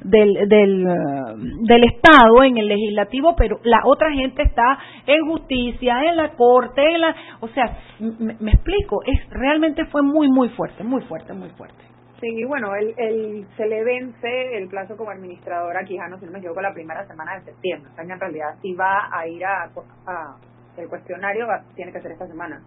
del, 0.05 0.49
del 0.49 1.85
Estado, 1.85 2.43
en 2.45 2.59
el 2.59 2.69
legislativo, 2.69 3.35
pero 3.37 3.61
la 3.65 3.81
otra 3.85 4.11
gente 4.13 4.43
está 4.43 4.79
en 5.07 5.27
justicia, 5.27 6.05
en 6.09 6.17
la 6.17 6.31
corte, 6.35 6.83
en 6.83 7.01
la, 7.01 7.15
o 7.41 7.49
sea, 7.49 7.79
me, 7.99 8.53
explico, 8.53 9.03
es 9.05 9.29
realmente 9.31 9.85
fue 9.87 10.03
muy, 10.03 10.29
muy 10.29 10.49
fuerte, 10.51 10.85
muy 10.85 11.03
fuerte, 11.03 11.33
muy 11.33 11.51
fuerte. 11.51 11.79
Sí, 12.21 12.29
y 12.29 12.45
bueno, 12.45 12.75
él, 12.75 12.93
él, 12.99 13.47
se 13.57 13.67
le 13.67 13.83
vence 13.83 14.59
el 14.59 14.69
plazo 14.69 14.95
como 14.95 15.11
administrador 15.11 15.75
a 15.75 15.85
Quijano, 15.85 16.19
si 16.19 16.27
no 16.27 16.33
me 16.33 16.39
equivoco, 16.39 16.61
la 16.61 16.75
primera 16.75 17.07
semana 17.07 17.37
de 17.37 17.45
septiembre. 17.47 17.91
O 17.91 17.95
sea, 17.95 18.05
en 18.05 18.21
realidad, 18.21 18.57
si 18.61 18.75
va 18.75 19.09
a 19.11 19.27
ir 19.27 19.43
a, 19.43 19.71
a 20.07 20.37
el 20.77 20.89
cuestionario, 20.89 21.47
va, 21.47 21.63
tiene 21.75 21.93
que 21.93 22.01
ser 22.01 22.13
esta 22.13 22.27
semana, 22.27 22.61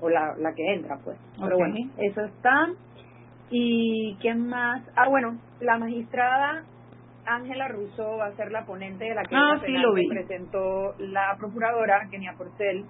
o 0.00 0.08
la, 0.08 0.34
la 0.38 0.52
que 0.54 0.74
entra, 0.74 0.96
pues. 1.02 1.18
Pero 1.40 1.56
bueno, 1.56 1.74
eso 1.98 2.20
está. 2.20 2.68
¿Y 3.56 4.16
quién 4.20 4.48
más? 4.48 4.82
Ah, 4.96 5.08
bueno, 5.08 5.38
la 5.60 5.78
magistrada 5.78 6.64
Ángela 7.24 7.68
Russo 7.68 8.16
va 8.16 8.26
a 8.26 8.32
ser 8.32 8.50
la 8.50 8.66
ponente 8.66 9.04
de 9.04 9.14
la 9.14 9.22
que 9.22 9.36
ah, 9.36 9.60
presentó 10.08 10.96
la 10.98 11.36
procuradora 11.38 12.08
Kenia 12.10 12.34
Porcel 12.36 12.84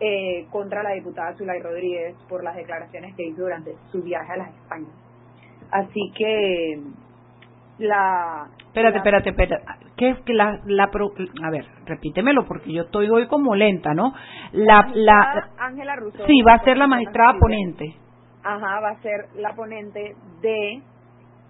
eh, 0.00 0.46
contra 0.50 0.82
la 0.82 0.92
diputada 0.92 1.36
Zulay 1.36 1.60
Rodríguez 1.60 2.16
por 2.30 2.42
las 2.42 2.56
declaraciones 2.56 3.14
que 3.14 3.26
hizo 3.26 3.42
durante 3.42 3.74
su 3.92 4.02
viaje 4.02 4.32
a 4.32 4.36
las 4.38 4.54
España. 4.54 4.88
Así 5.70 6.10
que 6.16 6.80
la 7.76 8.48
espérate 8.68 8.96
espérate 8.96 9.28
espérate. 9.28 9.64
Qué 9.98 10.08
es 10.08 10.20
que 10.20 10.32
la, 10.32 10.62
la 10.64 10.84
a 11.44 11.50
ver 11.50 11.66
repítemelo 11.84 12.46
porque 12.46 12.72
yo 12.72 12.84
estoy 12.84 13.10
hoy 13.10 13.26
como 13.26 13.54
lenta 13.54 13.92
no 13.92 14.14
la 14.52 14.90
la 14.94 15.50
Ángela 15.58 15.94
Russo 15.96 16.24
sí 16.26 16.40
va 16.40 16.54
a 16.54 16.64
ser 16.64 16.78
la 16.78 16.86
magistrada 16.86 17.38
ponente 17.38 17.96
ajá, 18.42 18.80
va 18.80 18.90
a 18.90 19.02
ser 19.02 19.26
la 19.36 19.54
ponente 19.54 20.14
de 20.40 20.82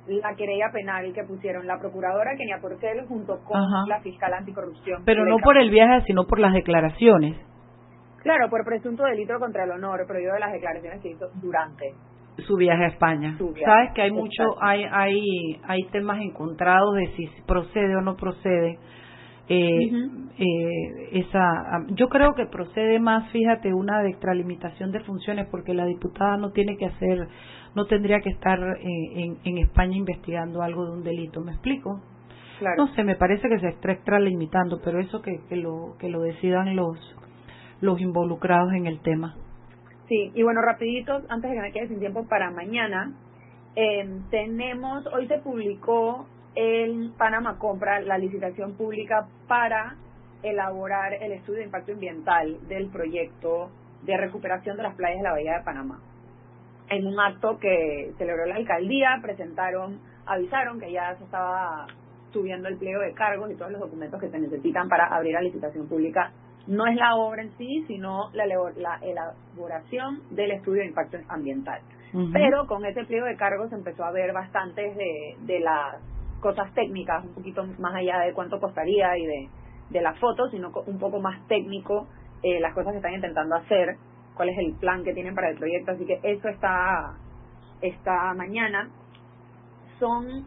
la 0.07 0.35
querella 0.35 0.71
penal 0.73 1.13
que 1.13 1.25
pusieron 1.25 1.67
la 1.67 1.79
procuradora 1.79 2.37
Kenia 2.37 2.59
Porcel 2.61 3.07
junto 3.07 3.39
con 3.45 3.61
la 3.87 4.01
fiscal 4.01 4.33
anticorrupción. 4.33 5.05
Pero 5.05 5.25
no 5.25 5.37
por 5.39 5.57
el 5.59 5.71
viaje, 5.71 6.05
sino 6.07 6.25
por 6.25 6.39
las 6.41 6.53
declaraciones. 6.53 7.37
Claro, 8.23 8.51
por 8.51 8.65
presunto 8.65 9.05
delito 9.05 9.39
contra 9.39 9.65
el 9.65 9.71
honor, 9.71 10.05
pero 10.07 10.21
yo 10.21 10.33
de 10.33 10.41
las 10.41 10.53
declaraciones 10.53 11.01
que 11.01 11.11
hizo 11.11 11.27
durante 11.41 11.95
su 12.47 12.57
viaje 12.57 12.85
a 12.85 12.89
España. 12.89 13.37
Sabes 13.39 13.93
que 13.95 14.03
hay 14.03 14.11
mucho, 14.11 14.43
hay, 14.61 14.85
hay, 14.91 15.61
hay 15.65 15.83
temas 15.91 16.21
encontrados 16.21 16.95
de 16.97 17.07
si 17.17 17.29
procede 17.47 17.97
o 17.97 18.01
no 18.01 18.17
procede 18.17 18.79
eh, 19.53 19.91
eh, 20.39 21.09
esa 21.11 21.85
yo 21.89 22.09
creo 22.09 22.35
que 22.37 22.47
procede 22.47 23.01
más 23.01 23.29
fíjate 23.33 23.75
una 23.75 24.09
extralimitación 24.09 24.93
de 24.93 25.01
funciones 25.01 25.49
porque 25.51 25.75
la 25.75 25.87
diputada 25.87 26.37
no 26.37 26.53
tiene 26.53 26.77
que 26.77 26.87
hacer 26.87 27.27
no 27.75 27.87
tendría 27.87 28.21
que 28.21 28.31
estar 28.31 28.61
eh, 28.61 29.37
en, 29.43 29.59
España 29.59 29.97
investigando 29.97 30.63
algo 30.63 30.85
de 30.87 30.93
un 30.93 31.03
delito 31.03 31.41
me 31.41 31.51
explico 31.51 32.01
no 32.77 32.95
sé 32.95 33.03
me 33.03 33.17
parece 33.17 33.49
que 33.49 33.59
se 33.59 33.71
está 33.71 33.91
extralimitando 33.91 34.81
pero 34.85 35.01
eso 35.01 35.21
que, 35.21 35.41
que 35.49 35.57
lo 35.57 35.97
que 35.99 36.09
lo 36.09 36.21
decidan 36.23 36.77
los 36.77 36.97
los 37.81 37.99
involucrados 37.99 38.73
en 38.75 38.87
el 38.87 39.01
tema. 39.01 39.35
Sí 40.09 40.31
y 40.33 40.45
bueno 40.45 40.61
rapidito 40.63 41.23
antes 41.29 41.51
de 41.51 41.57
que 41.57 41.63
me 41.63 41.73
quede 41.73 41.89
sin 41.89 41.99
tiempo 41.99 42.25
para 42.29 42.53
mañana 42.53 43.15
eh, 43.75 44.09
tenemos 44.31 45.09
hoy 45.09 45.27
se 45.27 45.39
publicó 45.39 46.27
en 46.55 47.13
Panamá 47.13 47.59
compra 47.59 48.01
la 48.01 48.19
licitación 48.19 48.75
pública 48.77 49.27
para 49.47 49.97
elaborar 50.43 51.15
el 51.15 51.33
estudio 51.33 51.59
de 51.59 51.67
impacto 51.67 51.93
ambiental 51.93 52.57
del 52.69 52.89
proyecto 52.89 53.71
de 54.03 54.17
recuperación 54.17 54.77
de 54.77 54.83
las 54.83 54.95
playas 54.95 55.19
de 55.19 55.25
la 55.25 55.33
Bahía 55.33 55.59
de 55.59 55.65
Panamá. 55.65 56.01
En 56.89 57.07
un 57.07 57.21
acto 57.21 57.59
que 57.59 58.13
celebró 58.19 58.47
la 58.47 58.57
alcaldía, 58.57 59.19
presentaron, 59.23 60.01
avisaron 60.27 60.81
que 60.81 60.91
ya 60.91 61.15
se 61.17 61.25
estaba 61.25 61.87
subiendo 62.33 62.69
el 62.69 62.79
pliego 62.79 63.01
de 63.03 63.13
cargos 63.13 63.51
y 63.51 63.57
todos 63.57 63.73
los 63.73 63.81
documentos 63.81 64.21
que 64.21 64.31
se 64.31 64.39
necesitan 64.39 64.89
para 64.89 65.07
abrir 65.07 65.35
la 65.35 65.43
licitación 65.43 65.89
pública. 65.89 66.33
No 66.67 66.87
es 66.87 66.97
la 66.97 67.17
obra 67.17 67.43
en 67.43 67.57
sí, 67.59 67.85
sino 67.87 68.31
la, 68.33 68.45
elaboración 69.03 70.21
del 70.31 70.53
estudio 70.53 70.83
de 70.83 70.89
impacto 70.89 71.19
ambiental. 71.29 71.81
Pero 72.33 72.67
con 72.67 72.85
ese 72.85 73.05
pliego 73.05 73.27
de 73.27 73.37
cargos 73.37 73.73
empezó 73.73 74.05
a 74.05 74.11
ver 74.11 74.33
bastantes 74.33 74.97
de, 74.97 75.37
de 75.43 75.61
las 75.61 76.01
cosas 76.41 76.73
técnicas, 76.75 77.25
un 77.25 77.35
poquito 77.35 77.65
más 77.79 77.95
allá 77.95 78.21
de 78.21 78.33
cuánto 78.33 78.59
costaría 78.59 79.17
y 79.19 79.27
de, 79.27 79.49
de 79.91 80.01
la 80.01 80.15
foto, 80.15 80.49
sino 80.51 80.71
un 80.87 80.99
poco 80.99 81.21
más 81.21 81.47
técnico 81.47 82.09
eh, 82.43 82.61
las 82.61 82.73
cosas 82.75 82.93
que 82.93 82.99
están 82.99 83.15
intentando 83.15 83.57
hacer, 83.57 83.97
cuál 84.35 84.49
es 84.49 84.59
el 84.59 84.75
plan 84.75 85.05
que 85.05 85.13
tienen 85.13 85.35
para 85.35 85.51
el 85.51 85.59
proyecto, 85.59 85.93
así 85.93 86.07
que 86.07 86.21
eso 86.23 86.49
está 86.49 87.15
esta 87.83 88.33
mañana. 88.35 88.89
Son 89.99 90.47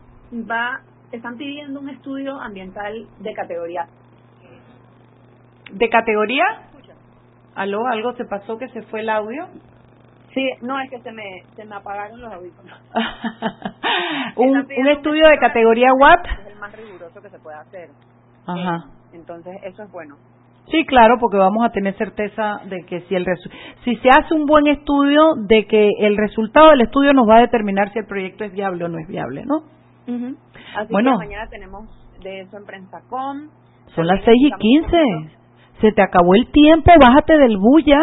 va 0.50 0.82
están 1.12 1.38
pidiendo 1.38 1.80
un 1.80 1.90
estudio 1.90 2.40
ambiental 2.42 3.08
de 3.20 3.34
categoría. 3.34 3.88
¿De 5.72 5.90
categoría? 5.90 6.44
¿Aló? 7.54 7.86
¿Algo 7.86 8.14
se 8.14 8.26
pasó 8.26 8.58
que 8.58 8.68
se 8.70 8.82
fue 8.84 9.02
el 9.02 9.10
audio? 9.10 9.48
Sí, 10.34 10.50
no, 10.62 10.80
es 10.80 10.90
que 10.90 11.00
se 11.02 11.12
me, 11.12 11.44
se 11.56 11.66
me 11.66 11.76
apagaron 11.76 12.20
los 12.20 12.34
audífonos. 12.34 12.80
un, 14.38 14.50
un 14.58 14.88
estudio 14.88 15.28
de 15.28 15.38
categoría 15.38 15.94
WAP. 15.94 16.26
Es 16.26 16.48
el 16.54 16.60
más 16.60 16.76
riguroso 16.76 17.22
que 17.22 17.30
se 17.30 17.40
puede 17.40 17.58
hacer. 17.58 17.90
Ajá. 18.48 18.86
Eh, 18.88 19.16
entonces, 19.16 19.56
eso 19.64 19.84
es 19.84 19.92
bueno. 19.92 20.16
Sí, 20.72 20.86
claro, 20.86 21.18
porque 21.20 21.38
vamos 21.38 21.66
a 21.66 21.72
tener 21.72 21.96
certeza 21.98 22.62
de 22.66 22.86
que 22.86 23.02
si 23.02 23.16
el 23.16 23.26
si 23.84 23.96
se 23.98 24.10
hace 24.10 24.34
un 24.34 24.46
buen 24.46 24.66
estudio, 24.68 25.36
de 25.48 25.68
que 25.68 25.90
el 26.00 26.16
resultado 26.16 26.70
del 26.70 26.82
estudio 26.82 27.14
nos 27.14 27.28
va 27.28 27.38
a 27.38 27.42
determinar 27.42 27.92
si 27.92 28.00
el 28.00 28.06
proyecto 28.06 28.46
es 28.46 28.54
viable 28.54 28.86
o 28.86 28.88
no 28.88 28.98
es 28.98 29.08
viable, 29.08 29.44
¿no? 29.46 29.64
Así 30.76 30.92
bueno, 30.92 31.12
que 31.12 31.26
mañana 31.26 31.50
tenemos 31.50 31.90
de 32.22 32.42
eso 32.42 32.58
en 32.58 32.66
PrensaCom. 32.66 33.50
Son 33.94 34.08
las 34.08 34.24
seis 34.24 34.38
y 34.42 34.52
quince. 34.58 35.04
Se 35.82 35.92
te 35.92 36.02
acabó 36.02 36.34
el 36.34 36.50
tiempo, 36.52 36.92
bájate 37.00 37.38
del 37.38 37.58
bulla. 37.58 38.00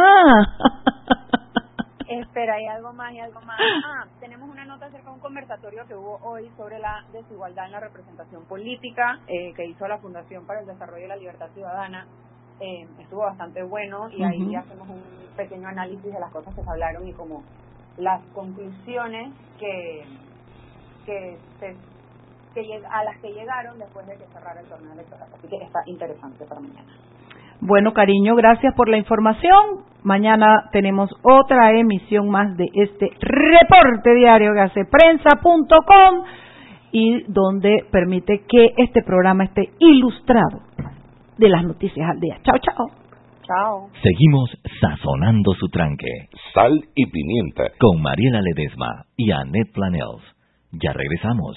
Espera, 2.11 2.61
y 2.61 2.67
algo 2.67 2.93
más, 2.93 3.13
y 3.13 3.21
algo 3.21 3.41
más. 3.43 3.57
Ah, 3.87 4.05
tenemos 4.19 4.49
una 4.51 4.65
nota 4.65 4.87
acerca 4.87 5.09
de 5.09 5.15
un 5.15 5.21
conversatorio 5.21 5.87
que 5.87 5.95
hubo 5.95 6.19
hoy 6.23 6.51
sobre 6.57 6.81
la 6.81 7.05
desigualdad 7.13 7.67
en 7.67 7.73
la 7.73 7.81
representación 7.81 8.45
política 8.47 9.21
eh, 9.29 9.53
que 9.55 9.67
hizo 9.67 9.87
la 9.87 9.99
Fundación 9.99 10.45
para 10.45 10.61
el 10.61 10.67
Desarrollo 10.67 11.03
de 11.03 11.09
la 11.09 11.17
Libertad 11.17 11.49
Ciudadana. 11.55 12.07
Eh, 12.59 12.87
estuvo 12.99 13.21
bastante 13.21 13.63
bueno 13.63 14.11
y 14.11 14.25
ahí 14.25 14.55
hacemos 14.57 14.89
un 14.89 15.03
pequeño 15.37 15.69
análisis 15.69 16.13
de 16.13 16.19
las 16.19 16.33
cosas 16.33 16.53
que 16.55 16.63
se 16.63 16.71
hablaron 16.71 17.07
y 17.07 17.13
como 17.13 17.45
las 17.97 18.21
conclusiones 18.35 19.33
que, 19.59 20.05
que, 21.07 21.39
que 22.55 22.83
a 22.91 23.05
las 23.05 23.19
que 23.21 23.33
llegaron 23.33 23.79
después 23.79 24.07
de 24.07 24.17
que 24.17 24.27
cerrara 24.27 24.61
el 24.61 24.67
torneo 24.67 24.93
electoral. 24.93 25.29
Así 25.33 25.47
que 25.47 25.57
está 25.57 25.81
interesante 25.87 26.45
para 26.45 26.61
mañana. 26.61 26.93
Bueno, 27.61 27.93
cariño, 27.93 28.35
gracias 28.37 28.75
por 28.75 28.89
la 28.89 28.97
información. 28.97 29.85
Mañana 30.03 30.71
tenemos 30.73 31.11
otra 31.23 31.79
emisión 31.79 32.31
más 32.31 32.57
de 32.57 32.69
este 32.73 33.11
reporte 33.21 34.15
diario 34.15 34.55
que 34.55 34.61
hace 34.61 34.85
prensa.com 34.87 36.25
y 36.93 37.23
donde 37.31 37.85
permite 37.91 38.45
que 38.49 38.73
este 38.79 39.03
programa 39.03 39.45
esté 39.45 39.71
ilustrado 39.79 40.63
de 41.37 41.49
las 41.49 41.65
noticias 41.65 42.09
al 42.11 42.19
día. 42.19 42.39
Chao, 42.43 42.59
chao. 42.59 42.87
Chao. 43.43 43.89
Seguimos 44.03 44.51
sazonando 44.81 45.53
su 45.55 45.69
tranque. 45.69 46.29
Sal 46.55 46.85
y 46.95 47.07
pimienta. 47.07 47.65
Con 47.79 48.01
Mariela 48.01 48.41
Ledesma 48.41 49.05
y 49.17 49.33
Annette 49.33 49.73
Planels. 49.73 50.23
Ya 50.73 50.93
regresamos. 50.93 51.57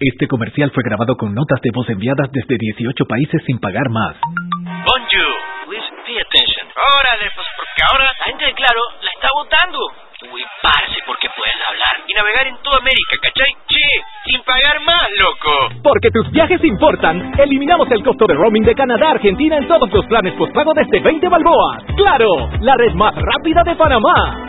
Este 0.00 0.26
comercial 0.28 0.70
fue 0.72 0.82
grabado 0.82 1.14
con 1.14 1.34
notas 1.34 1.60
de 1.60 1.68
voz 1.74 1.84
enviadas 1.90 2.32
desde 2.32 2.56
18 2.56 3.04
países 3.04 3.42
sin 3.44 3.60
pagar 3.60 3.84
más. 3.90 4.16
Bonjour, 4.24 5.32
please 5.68 5.92
pay 6.08 6.16
attention. 6.16 6.64
Órale, 6.72 7.28
pues 7.36 7.46
porque 7.52 7.82
ahora 7.84 8.04
la 8.08 8.24
gente 8.24 8.46
de 8.46 8.54
Claro 8.54 8.80
la 9.02 9.10
está 9.12 9.28
votando. 9.36 9.78
Uy, 10.32 10.40
parce, 10.62 11.04
porque 11.04 11.28
puedes 11.36 11.60
hablar 11.68 12.00
y 12.08 12.14
navegar 12.14 12.46
en 12.46 12.56
toda 12.64 12.78
América, 12.80 13.12
¿cachai? 13.20 13.52
Che, 13.68 13.88
sin 14.24 14.40
pagar 14.40 14.80
más, 14.80 15.04
loco. 15.20 15.68
Porque 15.84 16.08
tus 16.08 16.30
viajes 16.32 16.64
importan, 16.64 17.38
eliminamos 17.38 17.90
el 17.90 18.02
costo 18.02 18.24
de 18.24 18.40
roaming 18.40 18.64
de 18.64 18.74
Canadá 18.74 19.08
a 19.08 19.20
Argentina 19.20 19.58
en 19.58 19.68
todos 19.68 19.92
los 19.92 20.06
planes 20.06 20.32
postpago 20.32 20.72
desde 20.72 20.98
20 20.98 21.28
balboas. 21.28 21.84
¡Claro! 21.94 22.48
La 22.62 22.74
red 22.76 22.94
más 22.94 23.12
rápida 23.20 23.62
de 23.64 23.76
Panamá. 23.76 24.48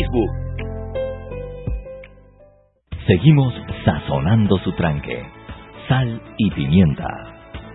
Seguimos 3.05 3.53
sazonando 3.85 4.57
su 4.59 4.71
tranque. 4.73 5.23
Sal 5.87 6.21
y 6.37 6.51
pimienta. 6.51 7.07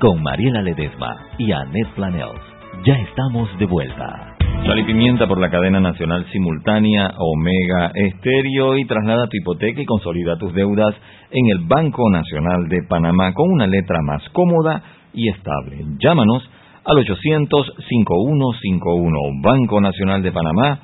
Con 0.00 0.22
Mariela 0.22 0.62
Ledesma 0.62 1.26
y 1.38 1.52
Annette 1.52 1.94
Planels. 1.94 2.40
Ya 2.84 2.94
estamos 2.94 3.48
de 3.58 3.66
vuelta. 3.66 4.36
Sal 4.66 4.78
y 4.78 4.84
pimienta 4.84 5.26
por 5.28 5.38
la 5.38 5.50
cadena 5.50 5.78
nacional 5.78 6.26
simultánea 6.32 7.12
Omega 7.18 7.92
Estéreo 7.94 8.76
y 8.76 8.86
traslada 8.86 9.28
tu 9.28 9.36
hipoteca 9.36 9.80
y 9.80 9.86
consolida 9.86 10.38
tus 10.38 10.52
deudas 10.52 10.96
en 11.30 11.46
el 11.52 11.60
Banco 11.66 12.10
Nacional 12.10 12.66
de 12.68 12.82
Panamá 12.88 13.32
con 13.34 13.52
una 13.52 13.66
letra 13.66 14.00
más 14.02 14.28
cómoda 14.30 14.82
y 15.12 15.28
estable. 15.28 15.84
Llámanos 15.98 16.48
al 16.84 16.96
800-5151 16.96 19.42
Banco 19.42 19.80
Nacional 19.80 20.22
de 20.22 20.32
Panamá 20.32 20.80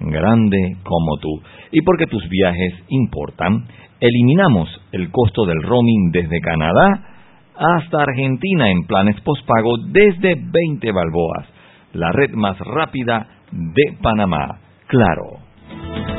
grande 0.00 0.76
como 0.82 1.18
tú. 1.18 1.40
Y 1.72 1.82
porque 1.82 2.06
tus 2.06 2.26
viajes 2.28 2.74
importan, 2.88 3.66
eliminamos 4.00 4.68
el 4.92 5.10
costo 5.10 5.44
del 5.44 5.62
roaming 5.62 6.10
desde 6.12 6.40
Canadá 6.40 7.06
hasta 7.56 8.02
Argentina 8.02 8.70
en 8.70 8.86
planes 8.86 9.20
postpago 9.20 9.76
desde 9.88 10.34
20 10.34 10.92
balboas, 10.92 11.46
la 11.92 12.10
red 12.12 12.30
más 12.32 12.58
rápida 12.58 13.26
de 13.52 13.98
Panamá. 14.00 14.58
Claro. 14.86 16.09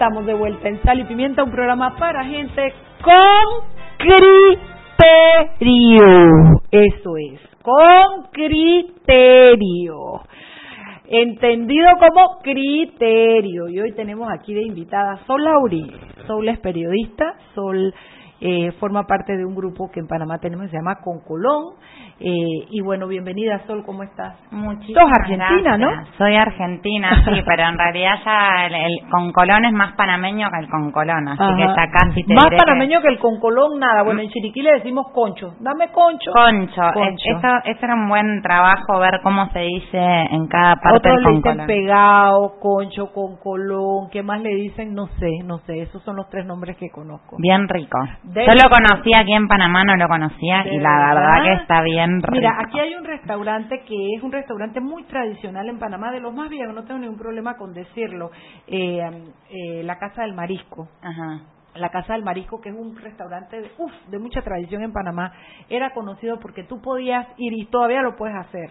Estamos 0.00 0.24
de 0.24 0.32
vuelta 0.32 0.66
en 0.66 0.80
Sal 0.82 0.98
y 0.98 1.04
Pimienta, 1.04 1.44
un 1.44 1.50
programa 1.50 1.94
para 1.98 2.24
gente 2.24 2.72
con 3.04 3.68
criterio. 5.58 6.08
Eso 6.70 7.18
es, 7.18 7.38
con 7.60 8.30
criterio. 8.32 10.22
Entendido 11.06 11.86
como 11.98 12.38
criterio. 12.42 13.68
Y 13.68 13.78
hoy 13.78 13.92
tenemos 13.92 14.26
aquí 14.32 14.54
de 14.54 14.62
invitada 14.62 15.18
Sol 15.26 15.44
Lauri. 15.44 15.92
Sol 16.26 16.48
es 16.48 16.58
periodista, 16.60 17.34
Sol 17.54 17.92
eh, 18.40 18.72
forma 18.80 19.06
parte 19.06 19.36
de 19.36 19.44
un 19.44 19.54
grupo 19.54 19.90
que 19.90 20.00
en 20.00 20.06
Panamá 20.06 20.38
tenemos 20.38 20.70
se 20.70 20.78
llama 20.78 21.00
Concolón. 21.04 21.74
Eh, 22.22 22.66
y 22.68 22.82
bueno, 22.82 23.08
bienvenida 23.08 23.62
Sol, 23.66 23.82
¿cómo 23.86 24.02
estás? 24.02 24.36
Muchísimas 24.50 25.04
Sos 25.04 25.10
argentina, 25.20 25.78
¿no? 25.78 25.88
Soy 26.18 26.36
argentina, 26.36 27.08
sí, 27.24 27.30
pero 27.46 27.62
en 27.66 27.78
realidad 27.78 28.12
ya 28.22 28.66
el, 28.66 29.08
concolón 29.10 29.64
es 29.64 29.72
más 29.72 29.94
panameño 29.94 30.50
que 30.50 30.58
el 30.58 30.68
concolón, 30.68 31.28
así 31.28 31.42
que 31.56 31.66
ya 31.66 31.90
casi 31.90 32.22
te 32.24 32.34
Más 32.34 32.50
panameño 32.58 33.00
que 33.00 33.08
el 33.08 33.18
concolón, 33.18 33.78
nada. 33.78 34.02
Bueno, 34.02 34.20
en 34.20 34.28
Chiriquí 34.28 34.60
le 34.60 34.72
decimos 34.72 35.06
concho. 35.14 35.54
Dame 35.60 35.88
concho. 35.92 36.30
Concho. 36.34 36.82
Eso, 36.84 37.48
eso 37.64 37.78
era 37.86 37.94
un 37.94 38.10
buen 38.10 38.42
trabajo 38.42 38.98
ver 38.98 39.20
cómo 39.22 39.48
se 39.52 39.60
dice 39.60 39.98
en 39.98 40.46
cada 40.48 40.76
parte 40.76 40.98
Otros 40.98 41.16
del 41.16 41.24
le 41.24 41.32
dicen 41.36 41.66
pegado, 41.66 42.60
concho, 42.60 43.14
concolón. 43.14 44.10
¿Qué 44.12 44.22
más 44.22 44.42
le 44.42 44.54
dicen? 44.56 44.92
No 44.92 45.06
sé, 45.18 45.38
no 45.46 45.60
sé. 45.60 45.80
Esos 45.80 46.02
son 46.02 46.16
los 46.16 46.28
tres 46.28 46.44
nombres 46.44 46.76
que 46.76 46.90
conozco. 46.90 47.36
Bien 47.38 47.66
rico. 47.66 47.98
Yo 48.24 48.52
lo 48.62 48.68
conocía 48.68 49.20
aquí 49.20 49.32
en 49.32 49.48
Panamá, 49.48 49.84
no 49.84 49.96
lo 49.96 50.06
conocía 50.06 50.66
y 50.70 50.78
la 50.78 51.14
verdad 51.14 51.44
que 51.44 51.52
está 51.54 51.80
bien 51.80 52.09
Mira, 52.32 52.56
aquí 52.58 52.78
hay 52.80 52.94
un 52.94 53.04
restaurante 53.04 53.82
que 53.86 54.14
es 54.16 54.22
un 54.22 54.32
restaurante 54.32 54.80
muy 54.80 55.04
tradicional 55.04 55.68
en 55.68 55.78
Panamá, 55.78 56.12
de 56.12 56.20
los 56.20 56.34
más 56.34 56.48
viejos, 56.50 56.74
no 56.74 56.84
tengo 56.84 57.00
ningún 57.00 57.18
problema 57.18 57.56
con 57.56 57.72
decirlo, 57.72 58.30
eh, 58.66 59.00
eh, 59.50 59.82
la 59.84 59.98
Casa 59.98 60.22
del 60.22 60.34
Marisco. 60.34 60.88
Ajá 61.02 61.40
la 61.74 61.90
Casa 61.90 62.14
del 62.14 62.24
Marisco, 62.24 62.60
que 62.60 62.70
es 62.70 62.74
un 62.74 62.96
restaurante 62.96 63.60
de, 63.60 63.70
uf, 63.78 63.92
de 64.08 64.18
mucha 64.18 64.42
tradición 64.42 64.82
en 64.82 64.92
Panamá, 64.92 65.32
era 65.68 65.92
conocido 65.92 66.40
porque 66.40 66.64
tú 66.64 66.80
podías 66.80 67.26
ir 67.36 67.52
y 67.52 67.66
todavía 67.66 68.02
lo 68.02 68.16
puedes 68.16 68.36
hacer. 68.36 68.70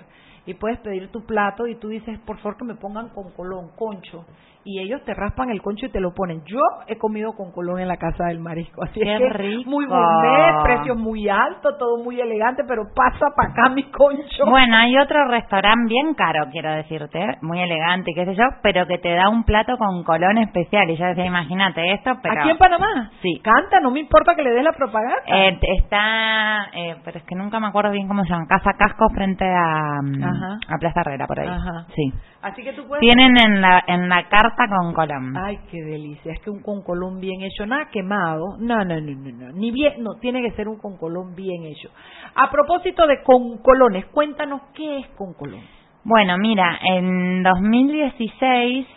Y 0.50 0.56
puedes 0.56 0.80
pedir 0.80 1.12
tu 1.12 1.24
plato 1.28 1.68
y 1.68 1.76
tú 1.76 1.90
dices, 1.90 2.18
por 2.26 2.38
favor 2.38 2.58
que 2.58 2.66
me 2.66 2.74
pongan 2.74 3.10
con 3.10 3.32
colón, 3.34 3.70
concho 3.76 4.26
y 4.66 4.80
ellos 4.80 5.02
te 5.06 5.14
raspan 5.14 5.50
el 5.50 5.62
concho 5.62 5.86
y 5.86 5.90
te 5.92 6.00
lo 6.00 6.14
ponen. 6.14 6.44
Yo 6.46 6.60
he 6.88 6.98
comido 6.98 7.34
con 7.34 7.52
colón 7.52 7.80
en 7.80 7.88
la 7.88 7.98
casa 7.98 8.26
del 8.26 8.40
marisco, 8.40 8.84
así 8.84 9.00
Qué 9.00 9.16
es 9.16 9.34
rico. 9.34 9.70
muy 9.70 9.86
gourmet, 9.86 10.64
precio 10.64 10.96
muy 10.96 11.30
alto, 11.30 11.78
todo 11.78 12.04
muy 12.04 12.20
elegante, 12.20 12.64
pero 12.68 12.84
pasa 12.94 13.28
para 13.36 13.50
acá 13.52 13.70
mi 13.74 13.84
concho. 13.90 14.46
Bueno, 14.46 14.76
hay 14.76 14.98
otro 14.98 15.26
restaurante 15.28 15.88
bien 15.88 16.14
caro, 16.14 16.48
quiero 16.52 16.72
decirte, 16.72 17.38
muy 17.42 17.62
elegante, 17.62 18.12
qué 18.14 18.26
sé 18.26 18.36
yo, 18.36 18.44
pero 18.62 18.86
que 18.86 18.98
te 18.98 19.14
da 19.16 19.30
un 19.30 19.44
plato 19.44 19.78
con 19.78 20.04
colón 20.04 20.38
especial 20.40 20.90
y 20.90 20.98
ya 20.98 21.08
decía, 21.08 21.26
imagínate 21.26 21.94
esto, 21.94 22.12
pero 22.22 22.40
aquí 22.40 22.50
en 22.50 22.58
Panamá. 22.58 23.12
Sí. 23.22 23.42
Canta, 23.42 23.80
no 23.80 23.92
me 23.92 24.02
importa 24.02 24.36
que 24.36 24.44
le 24.44 24.52
des 24.52 24.64
la 24.64 24.74
propaganda. 24.74 25.16
Eh, 25.26 25.58
está, 25.80 26.66
eh, 26.74 26.96
pero 27.06 27.18
es 27.18 27.24
que 27.24 27.36
nunca 27.36 27.60
me 27.60 27.68
acuerdo 27.68 27.92
bien 27.92 28.08
cómo 28.08 28.24
se 28.24 28.30
llama, 28.30 28.46
Casa 28.48 28.74
Casco 28.78 29.08
frente 29.16 29.46
a, 29.46 30.02
mm, 30.04 30.24
Ajá. 30.44 30.60
a 30.68 30.78
Plaza 30.80 31.02
Herrera, 31.02 31.28
por 31.28 31.40
ahí. 31.40 31.48
Ajá. 31.48 31.86
Sí. 31.96 32.14
Así 32.42 32.64
que 32.64 32.74
tú 32.74 32.88
puedes... 32.88 33.02
Tienen 33.02 33.36
en 33.38 33.62
la, 33.62 33.84
en 33.86 34.10
la 34.10 34.28
carta 34.30 34.68
con 34.68 34.94
Colón. 34.94 35.36
Ay, 35.38 35.60
qué 35.70 35.82
delicia. 35.84 36.34
Es 36.34 36.40
que 36.42 36.50
un 36.50 36.62
concolón 36.62 37.20
bien 37.20 37.42
hecho, 37.42 37.66
nada 37.66 37.90
quemado. 37.92 38.58
No, 38.60 38.84
no, 38.86 39.00
no, 39.00 39.12
no, 39.12 39.32
no. 39.32 39.52
Ni 39.52 39.72
bien, 39.72 40.02
no, 40.04 40.16
tiene 40.22 40.42
que 40.42 40.56
ser 40.56 40.68
un 40.68 40.78
concolón 40.78 41.36
bien 41.36 41.66
hecho. 41.66 41.90
A 42.36 42.50
propósito 42.50 43.06
de 43.08 43.22
concolones, 43.24 44.06
cuéntanos 44.08 44.62
qué 44.74 45.00
es 45.00 45.08
concolón. 45.18 45.62
Bueno, 46.04 46.38
mira, 46.38 46.80
en 46.82 47.44
2016, 47.44 48.88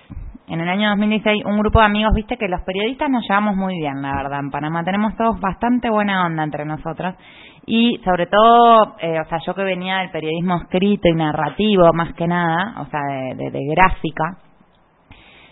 en 0.48 0.60
el 0.60 0.68
año 0.68 0.90
2016, 0.90 1.44
un 1.44 1.58
grupo 1.58 1.80
de 1.80 1.86
amigos, 1.86 2.12
viste 2.14 2.36
que 2.36 2.46
los 2.46 2.60
periodistas 2.62 3.10
nos 3.10 3.22
llevamos 3.28 3.56
muy 3.56 3.74
bien, 3.74 4.00
la 4.02 4.14
verdad. 4.14 4.40
En 4.40 4.50
Panamá 4.50 4.84
tenemos 4.84 5.16
todos 5.16 5.40
bastante 5.40 5.90
buena 5.90 6.26
onda 6.26 6.44
entre 6.44 6.64
nosotros. 6.64 7.14
Y 7.66 8.00
sobre 8.04 8.26
todo, 8.26 8.96
eh, 9.00 9.20
o 9.20 9.28
sea, 9.28 9.38
yo 9.46 9.54
que 9.54 9.62
venía 9.62 9.98
del 9.98 10.10
periodismo 10.10 10.56
escrito 10.56 11.08
y 11.08 11.14
narrativo, 11.14 11.92
más 11.92 12.12
que 12.14 12.26
nada, 12.26 12.80
o 12.80 12.86
sea, 12.86 13.00
de, 13.36 13.60
gráfica, 13.70 14.38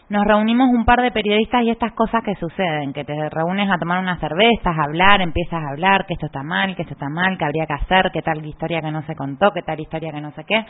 nos 0.09 0.25
reunimos 0.27 0.71
un 0.71 0.85
par 0.85 1.01
de 1.03 1.13
periodistas 1.13 1.63
y 1.63 1.71
estas 1.71 1.93
cosas 1.93 2.25
que 2.25 2.35
suceden, 2.35 2.93
que 2.93 3.05
te 3.05 3.31
reúnes 3.31 3.71
a 3.71 3.79
tomar 3.79 4.01
unas 4.01 4.19
cervezas, 4.19 4.77
a 4.77 4.83
hablar, 4.83 5.21
empiezas 5.21 5.63
a 5.63 5.71
hablar 5.71 6.05
que 6.05 6.15
esto 6.15 6.27
está 6.27 6.43
mal, 6.43 6.75
que 6.75 6.83
esto 6.83 6.95
está 6.95 7.09
mal, 7.09 7.39
que 7.39 7.45
habría 7.45 7.65
que 7.67 7.75
hacer, 7.75 8.11
que 8.13 8.21
tal 8.21 8.45
historia 8.45 8.81
que 8.81 8.91
no 8.91 9.03
se 9.03 9.15
contó, 9.15 9.53
que 9.53 9.63
tal 9.63 9.79
historia 9.79 10.11
que 10.11 10.21
no 10.21 10.33
sé 10.33 10.43
qué. 10.45 10.67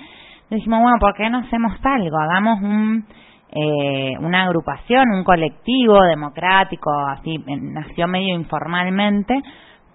Y 0.51 0.57
dijimos, 0.57 0.83
bueno, 0.83 0.99
¿por 1.01 1.15
qué 1.15 1.31
no 1.31 1.39
hacemos 1.39 1.73
algo? 1.83 2.19
Hagamos 2.19 2.61
un, 2.61 3.07
eh, 3.53 4.13
una 4.21 4.45
agrupación, 4.45 5.09
un 5.11 5.25
colectivo 5.25 6.03
democrático, 6.03 6.91
así, 7.07 7.43
nació 7.47 8.07
medio 8.09 8.35
informalmente, 8.35 9.43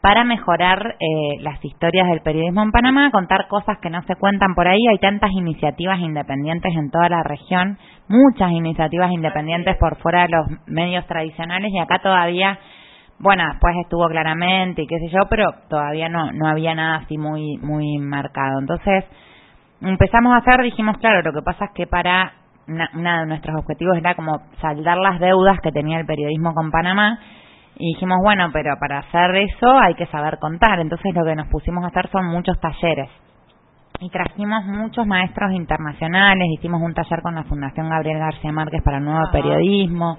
para 0.06 0.24
mejorar 0.24 0.98
eh, 1.00 1.41
las 1.41 1.65
historias 1.65 2.08
del 2.08 2.22
periodismo 2.22 2.62
en 2.62 2.72
Panamá, 2.72 3.10
contar 3.10 3.48
cosas 3.48 3.80
que 3.82 3.89
no 3.89 4.04
se 4.04 4.15
cuentan 4.15 4.54
por 4.54 4.68
ahí. 4.68 4.78
Hay 4.88 5.00
tantas 5.00 5.32
iniciativas 5.32 5.98
independientes 5.98 6.76
en 6.76 6.91
toda 6.91 7.10
la 7.10 7.24
región, 7.24 7.80
muchas 8.08 8.52
iniciativas 8.52 9.12
independientes 9.12 9.76
por 9.78 9.98
fuera 9.98 10.28
de 10.28 10.30
los 10.30 10.46
medios 10.68 11.08
tradicionales 11.08 11.72
y 11.74 11.80
acá 11.80 11.98
todavía, 12.04 12.60
bueno, 13.18 13.46
después 13.50 13.74
estuvo 13.82 14.08
claramente 14.08 14.84
y 14.84 14.86
qué 14.86 15.00
sé 15.00 15.10
yo, 15.10 15.22
pero 15.28 15.50
todavía 15.70 16.08
no, 16.08 16.32
no 16.32 16.50
había 16.50 16.76
nada 16.76 16.98
así 16.98 17.18
muy, 17.18 17.58
muy 17.58 17.98
marcado. 17.98 18.60
Entonces, 18.60 19.06
empezamos 19.82 20.34
a 20.36 20.38
hacer, 20.38 20.62
dijimos, 20.62 21.00
claro, 21.00 21.24
lo 21.24 21.34
que 21.34 21.44
pasa 21.44 21.65
es 21.65 21.72
que 21.74 21.88
para 21.88 22.32
una, 22.68 22.91
una 22.94 23.22
de 23.22 23.26
nuestros 23.26 23.56
objetivos 23.58 23.98
era 23.98 24.13
como 24.13 24.39
saldar 24.62 24.98
las 24.98 25.20
deudas 25.20 25.60
que 25.62 25.72
tenía 25.72 26.00
el 26.00 26.06
periodismo 26.06 26.54
con 26.54 26.70
Panamá 26.70 27.18
y 27.77 27.93
dijimos, 27.93 28.17
bueno, 28.23 28.49
pero 28.53 28.75
para 28.79 28.99
hacer 28.99 29.35
eso 29.35 29.77
hay 29.77 29.93
que 29.95 30.05
saber 30.07 30.38
contar. 30.39 30.79
Entonces 30.79 31.13
lo 31.13 31.25
que 31.25 31.35
nos 31.35 31.47
pusimos 31.47 31.83
a 31.83 31.88
hacer 31.88 32.09
son 32.09 32.25
muchos 32.27 32.59
talleres. 32.59 33.09
Y 33.99 34.09
trajimos 34.09 34.65
muchos 34.65 35.07
maestros 35.07 35.53
internacionales, 35.53 36.47
hicimos 36.57 36.81
un 36.81 36.93
taller 36.93 37.21
con 37.21 37.35
la 37.35 37.43
Fundación 37.43 37.89
Gabriel 37.89 38.19
García 38.19 38.51
Márquez 38.51 38.81
para 38.83 38.99
Nuevo 38.99 39.21
Ajá. 39.23 39.31
Periodismo, 39.31 40.17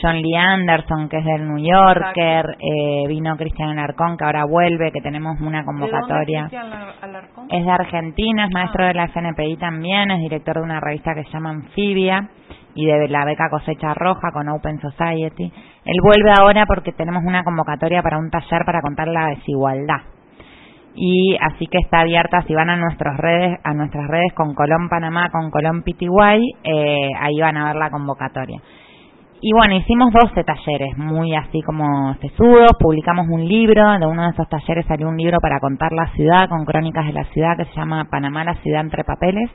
John 0.00 0.22
Lee 0.22 0.36
Anderson, 0.36 1.08
que 1.08 1.18
es 1.18 1.24
del 1.24 1.46
New 1.48 1.58
Yorker, 1.58 2.56
eh, 2.60 3.08
vino 3.08 3.36
Cristian 3.36 3.70
Alarcón, 3.70 4.16
que 4.16 4.24
ahora 4.24 4.44
vuelve, 4.44 4.92
que 4.92 5.00
tenemos 5.00 5.40
una 5.40 5.64
convocatoria. 5.64 6.48
¿De 6.48 6.56
dónde 6.56 6.76
es 6.76 6.82
Cristian 6.82 7.10
Alarcón? 7.10 7.46
Es 7.50 7.64
de 7.64 7.70
Argentina, 7.72 8.44
es 8.44 8.50
maestro 8.52 8.84
Ah. 8.84 8.88
de 8.88 8.94
la 8.94 9.04
FNPI 9.08 9.56
también, 9.56 10.10
es 10.12 10.20
director 10.20 10.54
de 10.56 10.62
una 10.62 10.78
revista 10.80 11.12
que 11.14 11.24
se 11.24 11.30
llama 11.30 11.50
Anfibia 11.50 12.28
y 12.76 12.86
de 12.86 13.08
la 13.08 13.24
beca 13.24 13.50
Cosecha 13.50 13.92
Roja 13.94 14.30
con 14.32 14.48
Open 14.48 14.80
Society. 14.80 15.52
Él 15.84 15.96
vuelve 16.02 16.32
ahora 16.38 16.66
porque 16.66 16.92
tenemos 16.92 17.22
una 17.24 17.44
convocatoria 17.44 18.02
para 18.02 18.18
un 18.18 18.30
taller 18.30 18.64
para 18.64 18.80
contar 18.82 19.08
la 19.08 19.28
desigualdad. 19.28 20.02
Y 20.94 21.36
así 21.40 21.66
que 21.66 21.78
está 21.78 22.00
abierta, 22.00 22.42
si 22.42 22.54
van 22.54 22.68
a 22.68 22.76
nuestras 22.76 23.16
redes, 23.16 23.58
a 23.64 23.72
nuestras 23.74 24.08
redes 24.08 24.32
con 24.34 24.54
Colón 24.54 24.88
Panamá, 24.88 25.30
con 25.30 25.50
Colón 25.50 25.82
PTY, 25.82 26.56
eh, 26.64 27.10
ahí 27.20 27.40
van 27.40 27.56
a 27.56 27.66
ver 27.66 27.76
la 27.76 27.90
convocatoria. 27.90 28.60
Y 29.42 29.54
bueno, 29.54 29.74
hicimos 29.74 30.12
12 30.12 30.44
talleres, 30.44 30.98
muy 30.98 31.34
así 31.34 31.62
como 31.62 32.14
sesudos, 32.20 32.72
publicamos 32.78 33.26
un 33.30 33.48
libro, 33.48 33.98
de 33.98 34.06
uno 34.06 34.24
de 34.24 34.30
esos 34.30 34.48
talleres 34.50 34.84
salió 34.84 35.08
un 35.08 35.16
libro 35.16 35.38
para 35.40 35.60
contar 35.60 35.92
la 35.92 36.08
ciudad, 36.08 36.48
con 36.50 36.66
crónicas 36.66 37.06
de 37.06 37.14
la 37.14 37.24
ciudad, 37.24 37.56
que 37.56 37.64
se 37.64 37.74
llama 37.74 38.04
Panamá, 38.10 38.44
la 38.44 38.56
ciudad 38.56 38.82
entre 38.82 39.02
papeles. 39.02 39.50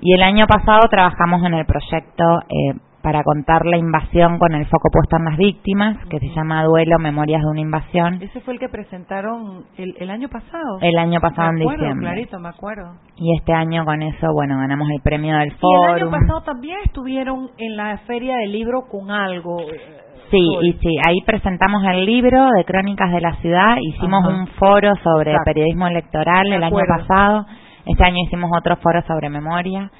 Y 0.00 0.14
el 0.14 0.22
año 0.22 0.46
pasado 0.46 0.82
trabajamos 0.88 1.42
en 1.44 1.54
el 1.54 1.66
proyecto 1.66 2.42
eh, 2.48 2.74
para 3.02 3.22
contar 3.24 3.66
la 3.66 3.76
invasión 3.76 4.38
con 4.38 4.54
el 4.54 4.64
foco 4.66 4.88
puesto 4.92 5.16
en 5.16 5.24
las 5.24 5.36
víctimas, 5.36 5.96
que 6.08 6.18
se 6.20 6.28
llama 6.34 6.62
Duelo, 6.64 6.98
Memorias 6.98 7.42
de 7.42 7.48
una 7.50 7.60
invasión, 7.60 8.22
Ese 8.22 8.40
fue 8.40 8.54
el 8.54 8.60
que 8.60 8.68
presentaron 8.68 9.64
el, 9.76 9.94
el 9.98 10.10
año 10.10 10.28
pasado. 10.28 10.78
el 10.80 10.96
año 10.98 11.20
pasado 11.20 11.48
en 11.50 11.54
me 11.56 11.62
acuerdo, 11.62 11.82
diciembre. 11.84 12.06
clarito, 12.08 12.38
me 12.38 12.48
acuerdo. 12.48 12.92
Y 13.16 13.36
este 13.38 13.52
año 13.52 13.84
con 13.84 14.02
eso, 14.02 14.32
bueno, 14.32 14.56
ganamos 14.58 14.88
el 14.90 15.00
premio 15.02 15.36
del 15.36 15.48
Y 15.48 15.50
el 15.52 15.58
foro. 15.58 15.92
año 15.94 16.10
pasado 16.10 16.42
también 16.42 16.78
estuvieron 16.84 17.50
en 17.58 17.76
la 17.76 17.98
feria 18.06 18.36
del 18.36 18.52
libro 18.52 18.82
con 18.90 19.10
algo. 19.10 19.60
eh, 19.60 19.98
Sí, 20.30 20.38
y 20.62 20.72
sí, 20.74 20.96
ahí 21.06 21.20
presentamos 21.26 21.84
el 21.84 22.06
libro 22.06 22.48
de 22.56 22.64
Crónicas 22.64 23.12
de 23.12 23.20
la 23.20 23.34
Ciudad, 23.42 23.76
hicimos 23.82 24.24
Ajá. 24.24 24.34
un 24.34 24.46
foro 24.46 24.94
sobre 25.02 25.32
Exacto. 25.32 25.44
periodismo 25.52 25.86
electoral 25.88 26.46
el 26.50 26.62
año 26.64 26.76
pasado, 26.88 27.44
este 27.84 28.02
año 28.02 28.16
hicimos 28.26 28.50
otro 28.56 28.76
foro 28.76 29.02
sobre 29.02 29.28
memoria, 29.28 29.90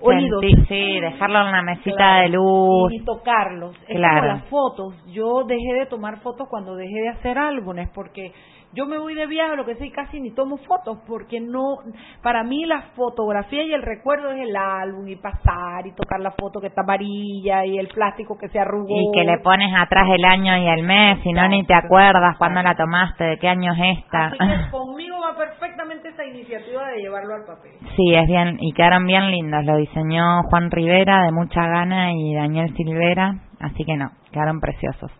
oídos. 0.00 0.40
Sentir, 0.40 0.66
sí, 0.66 1.00
dejarlo 1.00 1.40
en 1.46 1.52
la 1.52 1.62
mesita 1.62 1.94
Claro, 1.96 2.22
de 2.22 2.28
luz. 2.30 2.92
Y, 2.92 2.96
y 2.96 3.04
tocarlos. 3.04 3.76
Es 3.86 3.96
Claro. 3.96 4.20
como 4.20 4.26
las 4.32 4.44
fotos. 4.46 5.04
Yo 5.12 5.44
dejé 5.44 5.74
de 5.74 5.86
tomar 5.86 6.20
fotos 6.20 6.48
cuando 6.48 6.74
dejé 6.74 7.00
de 7.02 7.08
hacer 7.10 7.38
álbumes 7.38 7.88
porque 7.94 8.32
yo 8.74 8.86
me 8.86 8.98
voy 8.98 9.14
de 9.14 9.26
viaje, 9.26 9.54
lo 9.54 9.66
que 9.66 9.74
sé, 9.76 9.86
y 9.86 9.90
casi 9.90 10.18
ni 10.18 10.30
tomo 10.30 10.56
fotos 10.56 10.98
porque 11.06 11.40
no, 11.40 11.78
para 12.22 12.42
mí 12.42 12.64
la 12.64 12.82
fotografía 12.96 13.62
y 13.64 13.72
el 13.72 13.82
recuerdo 13.82 14.30
es 14.30 14.40
el 14.40 14.56
álbum 14.56 15.06
y 15.08 15.16
pasar 15.16 15.86
y 15.86 15.92
tocar 15.92 16.20
la 16.20 16.30
foto 16.30 16.60
que 16.60 16.68
está 16.68 16.80
amarilla 16.80 17.66
y 17.66 17.78
el 17.78 17.88
plástico 17.88 18.38
que 18.38 18.48
se 18.48 18.58
arrugó. 18.58 18.88
Y 18.88 19.12
que 19.12 19.24
le 19.24 19.38
pones 19.38 19.70
atrás 19.76 20.08
el 20.10 20.24
año 20.24 20.56
y 20.56 20.66
el 20.68 20.84
mes, 20.84 21.18
y 21.24 21.32
no 21.32 21.46
ni 21.48 21.64
te 21.64 21.74
acuerdas 21.74 22.36
cuándo 22.38 22.62
la 22.62 22.74
tomaste, 22.74 23.24
de 23.24 23.38
qué 23.38 23.48
año 23.48 23.72
es 23.74 23.98
esta. 23.98 24.26
Así 24.26 24.38
que 24.38 24.70
conmigo 24.70 25.16
va 25.20 25.36
perfectamente 25.36 26.08
esa 26.08 26.24
iniciativa 26.24 26.88
de 26.88 27.02
llevarlo 27.02 27.34
al 27.34 27.44
papel. 27.44 27.72
Sí, 27.96 28.14
es 28.14 28.26
bien, 28.26 28.56
y 28.58 28.72
quedaron 28.72 29.04
bien 29.06 29.30
lindos. 29.30 29.64
Lo 29.66 29.76
diseñó 29.76 30.42
Juan 30.48 30.70
Rivera 30.70 31.24
de 31.24 31.32
mucha 31.32 31.60
gana 31.66 32.12
y 32.14 32.34
Daniel 32.34 32.74
Silvera, 32.74 33.34
así 33.60 33.84
que 33.84 33.96
no, 33.96 34.10
quedaron 34.32 34.60
preciosos. 34.60 35.12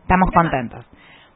Estamos 0.00 0.30
contentos. 0.32 0.86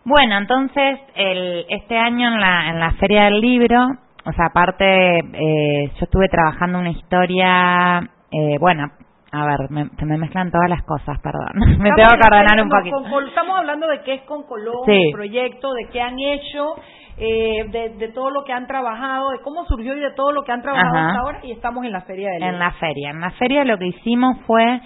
Bueno, 0.05 0.37
entonces, 0.39 1.01
el, 1.15 1.67
este 1.69 1.97
año 1.97 2.29
en 2.29 2.41
la, 2.41 2.71
en 2.71 2.79
la 2.81 2.91
Feria 2.93 3.25
del 3.25 3.41
Libro, 3.41 3.79
o 4.27 4.33
sea, 4.33 4.47
aparte, 4.47 5.19
eh, 5.19 5.91
yo 5.99 6.05
estuve 6.05 6.29
trabajando 6.29 6.79
una 6.79 6.91
historia, 6.91 8.01
eh, 8.31 8.59
bueno, 8.61 8.91
a 9.33 9.47
ver, 9.47 9.71
me, 9.71 9.89
se 9.99 10.05
me 10.07 10.19
mezclan 10.19 10.51
todas 10.51 10.69
las 10.69 10.83
cosas, 10.85 11.19
perdón. 11.21 11.49
me 11.79 11.89
Estamos 11.89 11.97
tengo 11.97 12.21
que 12.21 12.27
ordenar 12.27 12.63
un 12.63 12.69
poquito. 12.69 13.03
con 13.11 13.27
estamos 13.29 13.59
hablando 13.59 13.89
de 13.89 14.03
qué 14.03 14.15
es 14.15 14.23
con 14.23 14.43
Colón, 14.45 14.85
Sí. 14.87 14.93
el 14.93 15.13
proyecto, 15.13 15.73
de 15.73 15.89
qué 15.91 16.01
han 16.03 16.19
hecho, 16.19 16.75
eh, 17.17 17.65
de, 17.71 17.89
de 17.97 18.09
todo 18.13 18.31
lo 18.31 18.45
que 18.45 18.53
han 18.53 18.67
trabajado, 18.67 19.31
de 19.31 19.41
cómo 19.41 19.65
surgió 19.67 19.97
y 19.97 20.01
de 20.01 20.13
todo 20.13 20.33
lo 20.33 20.43
que 20.43 20.53
han 20.53 20.63
trabajado 20.63 20.97
Ajá. 20.97 21.07
hasta 21.09 21.21
ahora 21.21 21.39
y 21.45 21.53
estamos 21.53 21.85
en 21.85 21.93
la 21.93 22.03
feria 22.03 22.31
del 22.33 22.43
En 22.43 22.59
la 22.59 22.73
feria. 22.73 23.11
En 23.11 23.21
la 23.21 23.31
feria 23.33 23.65
lo 23.65 23.79
que 23.79 23.87
hicimos 23.87 24.37
fue 24.47 24.81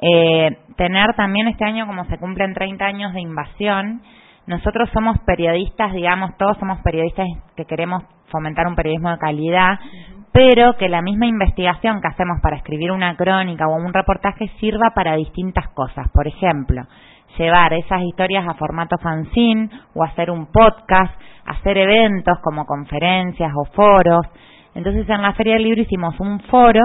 eh, 0.00 0.56
tener 0.76 1.14
también 1.16 1.48
este 1.48 1.64
año, 1.64 1.86
como 1.86 2.04
se 2.04 2.18
cumplen 2.18 2.52
30 2.54 2.84
años 2.84 3.12
de 3.14 3.20
invasión, 3.20 4.02
nosotros 4.48 4.88
somos 4.94 5.18
periodistas, 5.26 5.92
digamos, 5.92 6.34
todos 6.38 6.56
somos 6.58 6.80
periodistas 6.80 7.26
que 7.54 7.66
queremos 7.66 8.02
fomentar 8.30 8.66
un 8.66 8.74
periodismo 8.74 9.10
de 9.10 9.18
calidad, 9.18 9.78
pero 10.32 10.74
que 10.78 10.88
la 10.88 11.02
misma 11.02 11.26
investigación 11.26 12.00
que 12.00 12.08
hacemos 12.08 12.40
para 12.42 12.56
escribir 12.56 12.90
una 12.90 13.14
crónica 13.14 13.66
o 13.68 13.76
un 13.76 13.92
reportaje 13.92 14.48
sirva 14.58 14.92
para 14.94 15.16
distintas 15.16 15.68
cosas. 15.74 16.08
Por 16.14 16.26
ejemplo, 16.26 16.82
llevar 17.36 17.74
esas 17.74 18.00
historias 18.02 18.46
a 18.48 18.54
formato 18.54 18.96
fanzine 18.96 19.68
o 19.94 20.02
hacer 20.02 20.30
un 20.30 20.46
podcast, 20.46 21.12
hacer 21.44 21.76
eventos 21.76 22.38
como 22.42 22.64
conferencias 22.64 23.52
o 23.54 23.66
foros. 23.74 24.26
Entonces 24.74 25.06
en 25.10 25.20
la 25.20 25.34
Feria 25.34 25.54
del 25.54 25.64
Libro 25.64 25.82
hicimos 25.82 26.18
un 26.20 26.40
foro 26.40 26.80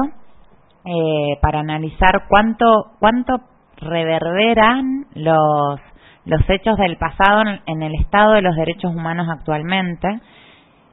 eh, 0.84 1.40
para 1.42 1.62
analizar 1.62 2.26
cuánto, 2.28 2.66
cuánto 3.00 3.36
reverberan 3.78 5.06
los, 5.16 5.80
los 6.26 6.42
hechos 6.50 6.78
del 6.78 6.98
pasado 6.98 7.44
en, 7.66 7.84
el 7.84 7.96
estado 7.96 8.34
de 8.34 8.42
los 8.42 8.56
derechos 8.56 8.94
humanos 8.96 9.28
actualmente. 9.30 10.20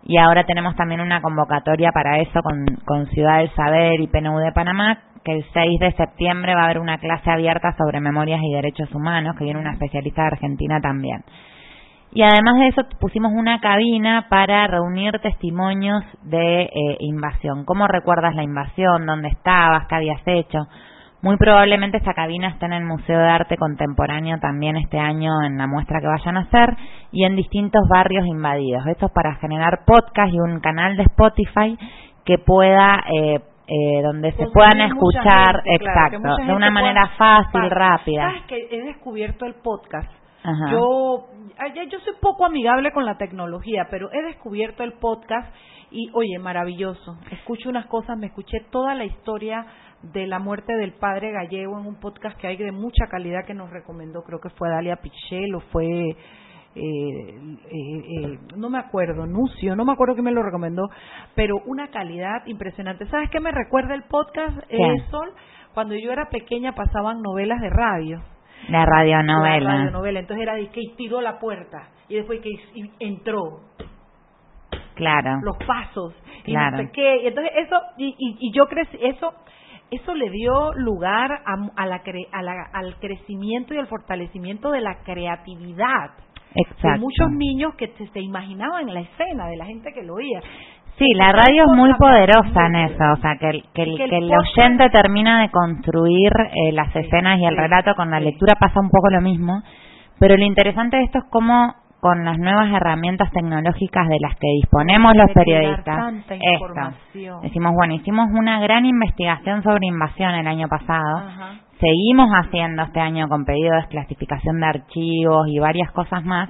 Y 0.03 0.17
ahora 0.17 0.45
tenemos 0.45 0.75
también 0.77 1.01
una 1.01 1.21
convocatoria 1.21 1.93
para 1.93 2.19
eso 2.19 2.41
con, 2.43 2.65
con 2.85 3.07
Ciudad 3.09 3.39
del 3.39 3.51
Saber 3.55 4.01
y 4.01 4.07
PNU 4.07 4.39
de 4.39 4.53
Panamá, 4.53 4.99
que 5.25 5.33
el 5.33 5.45
6 5.53 5.79
de 5.81 5.93
septiembre 5.93 6.55
va 6.55 6.63
a 6.63 6.65
haber 6.65 6.79
una 6.79 6.99
clase 6.99 7.31
abierta 7.31 7.75
sobre 7.77 8.01
memorias 8.01 8.41
y 8.43 8.53
derechos 8.53 8.93
humanos, 8.95 9.37
que 9.37 9.45
viene 9.45 9.61
una 9.61 9.73
especialista 9.73 10.23
de 10.23 10.29
Argentina 10.29 10.81
también. 10.81 11.23
Y 12.13 12.23
además 12.23 12.57
de 12.57 12.69
eso 12.69 12.83
pusimos 12.99 13.33
una 13.33 13.61
cabina 13.61 14.27
para 14.29 14.67
reunir 14.67 15.21
testimonios 15.21 16.03
de 16.23 16.63
eh, 16.63 16.71
invasión. 17.01 17.65
¿Cómo 17.65 17.87
recuerdas 17.87 18.35
la 18.35 18.43
invasión? 18.43 19.07
¿Dónde 19.07 19.29
estabas? 19.29 19.87
¿Qué 19.87 19.95
habías 19.95 20.23
hecho? 20.27 20.67
Muy 21.23 21.37
probablemente 21.37 21.99
esta 21.99 22.15
cabina 22.15 22.49
esté 22.49 22.65
en 22.65 22.73
el 22.73 22.85
Museo 22.85 23.19
de 23.19 23.29
Arte 23.29 23.59
Contemporáneo 23.59 24.39
también 24.41 24.77
este 24.77 24.99
año 24.99 25.43
en 25.45 25.59
la 25.59 25.67
muestra 25.67 26.01
que 26.01 26.07
vayan 26.07 26.39
a 26.39 26.41
hacer 26.41 26.77
y 27.13 27.25
en 27.25 27.37
distintos 27.37 27.83
barrios 27.91 28.27
invadidos. 28.27 28.87
Esto 28.87 29.07
es 29.07 29.13
para 29.13 29.35
generar 29.35 29.85
podcast 29.85 30.33
y 30.33 30.39
un 30.39 30.61
canal 30.61 30.97
de 30.97 31.03
Spotify 31.03 31.77
que 32.25 32.39
pueda 32.39 33.05
eh, 33.13 33.41
eh, 33.73 34.03
donde 34.03 34.33
se 34.33 34.47
puedan 34.47 34.81
escuchar, 34.81 35.63
exacto, 35.65 36.37
de 36.45 36.53
una 36.53 36.71
manera 36.71 37.07
fácil, 37.19 37.71
rápida. 37.71 38.31
Sabes 38.31 38.43
que 38.47 38.69
he 38.71 38.83
descubierto 38.83 39.45
el 39.45 39.55
podcast. 39.55 40.11
Yo, 40.73 41.27
yo 41.91 41.99
soy 42.01 42.15
poco 42.21 42.47
amigable 42.47 42.93
con 42.93 43.05
la 43.05 43.19
tecnología, 43.19 43.89
pero 43.91 44.11
he 44.11 44.23
descubierto 44.23 44.83
el 44.83 44.95
podcast 44.95 45.55
y, 45.91 46.11
oye, 46.15 46.39
maravilloso. 46.39 47.19
Escucho 47.31 47.69
unas 47.69 47.87
cosas, 47.87 48.17
me 48.17 48.27
escuché 48.27 48.61
toda 48.71 48.95
la 48.95 49.05
historia 49.05 49.67
de 50.03 50.27
la 50.27 50.39
muerte 50.39 50.75
del 50.77 50.93
padre 50.93 51.31
gallego 51.33 51.79
en 51.79 51.87
un 51.87 51.97
podcast 52.01 52.39
que 52.39 52.47
hay 52.47 52.57
de 52.57 52.73
mucha 52.73 53.07
calidad 53.09 53.45
que 53.47 53.55
nos 53.55 53.71
recomendó, 53.71 54.23
creo 54.23 54.41
que 54.41 54.49
fue 54.51 54.69
Dalia 54.71 54.97
Pichel 54.97 55.55
o 55.55 55.61
fue 55.61 56.17
eh, 56.75 56.77
eh, 56.77 57.65
eh, 57.71 58.39
no 58.57 58.71
me 58.71 58.79
acuerdo, 58.79 59.27
Nucio, 59.27 59.75
no 59.75 59.85
me 59.85 59.93
acuerdo 59.93 60.15
quién 60.15 60.25
me 60.25 60.33
lo 60.33 60.43
recomendó, 60.43 60.89
pero 61.35 61.57
una 61.67 61.89
calidad 61.89 62.47
impresionante. 62.47 63.07
¿Sabes 63.07 63.29
qué 63.31 63.41
me 63.41 63.51
recuerda 63.51 63.95
el 63.95 64.05
podcast, 64.05 64.57
eh, 64.69 64.79
Sol? 65.11 65.33
Cuando 65.75 65.97
yo 65.97 66.13
era 66.13 66.29
pequeña 66.31 66.75
pasaban 66.75 67.23
novelas 67.23 67.61
de 67.61 67.71
radio. 67.71 68.23
La 68.69 68.85
radionovela. 68.87 69.59
La 69.59 69.77
radionovela. 69.79 70.21
Entonces 70.21 70.43
era 70.43 70.55
de 70.55 70.69
que 70.69 70.81
tiró 70.97 71.21
la 71.21 71.39
puerta 71.41 71.89
y 72.09 72.17
después 72.17 72.41
que 72.41 72.51
entró. 73.01 73.63
Claro. 74.95 75.41
Los 75.43 75.57
pasos 75.67 76.15
y 76.45 76.53
Claro. 76.53 76.77
no 76.77 76.83
sé 76.85 76.91
qué. 76.93 77.23
Y 77.23 77.27
entonces 77.29 77.53
eso, 77.57 77.77
y, 77.97 78.15
y, 78.19 78.37
y 78.49 78.53
yo 78.53 78.67
crecí, 78.67 78.99
eso, 79.01 79.33
eso 79.91 80.15
le 80.15 80.31
dio 80.31 80.73
lugar 80.75 81.31
a, 81.33 81.83
a 81.83 81.87
la 81.87 82.03
cre- 82.03 82.29
a 82.33 82.43
la- 82.43 82.69
al 82.73 82.97
crecimiento 83.01 83.75
y 83.75 83.79
al 83.79 83.87
fortalecimiento 83.87 84.71
de 84.71 84.81
la 84.81 84.97
creatividad 85.05 86.11
de 86.55 86.63
Exacto. 86.63 87.01
muchos 87.01 87.31
niños 87.33 87.75
que 87.77 87.89
se, 87.97 88.07
se 88.09 88.21
imaginaban 88.21 88.93
la 88.93 89.01
escena 89.01 89.47
de 89.47 89.57
la 89.57 89.67
gente 89.67 89.93
que 89.93 90.03
lo 90.03 90.15
oía. 90.15 90.41
Sí, 90.99 91.07
la 91.15 91.33
radio 91.33 91.63
es 91.65 91.77
muy 91.77 91.95
poderosa 91.95 92.67
en 92.67 92.75
eso, 92.77 93.05
o 93.13 93.17
sea, 93.17 93.37
que 93.39 93.49
el, 93.49 93.65
que 93.73 93.83
el, 93.85 93.97
Que 93.97 94.37
oyente 94.37 94.91
termina 94.91 95.41
de 95.43 95.51
construir 95.51 96.31
eh, 96.53 96.73
las 96.73 96.95
escenas 96.95 97.39
y 97.39 97.47
el 97.47 97.57
relato, 97.57 97.95
con 97.95 98.11
la 98.11 98.21
lectura 98.21 98.55
pasa 98.61 98.81
un 98.81 98.91
poco 98.91 99.09
lo 99.11 99.21
mismo, 99.23 99.63
pero 100.19 100.37
lo 100.37 100.45
interesante 100.45 100.99
de 100.99 101.05
esto 101.05 101.19
es 101.19 101.25
cómo 101.31 101.75
con 102.01 102.25
las 102.25 102.39
nuevas 102.39 102.73
herramientas 102.73 103.31
tecnológicas 103.31 104.09
de 104.09 104.19
las 104.21 104.35
que 104.37 104.49
disponemos 104.63 105.15
los 105.15 105.31
periodistas, 105.33 106.15
esto, 106.31 107.41
decimos, 107.43 107.73
bueno, 107.75 107.95
hicimos 107.95 108.29
una 108.33 108.61
gran 108.61 108.87
investigación 108.87 109.63
sobre 109.63 109.87
invasión 109.87 110.35
el 110.35 110.47
año 110.47 110.67
pasado, 110.69 111.19
Ajá. 111.19 111.55
seguimos 111.79 112.31
haciendo 112.31 112.83
este 112.85 113.01
año 113.01 113.29
con 113.29 113.45
pedido 113.45 113.73
de 113.73 113.83
desclasificación 113.83 114.61
de 114.61 114.67
archivos 114.67 115.47
y 115.49 115.59
varias 115.59 115.93
cosas 115.93 116.25
más, 116.25 116.49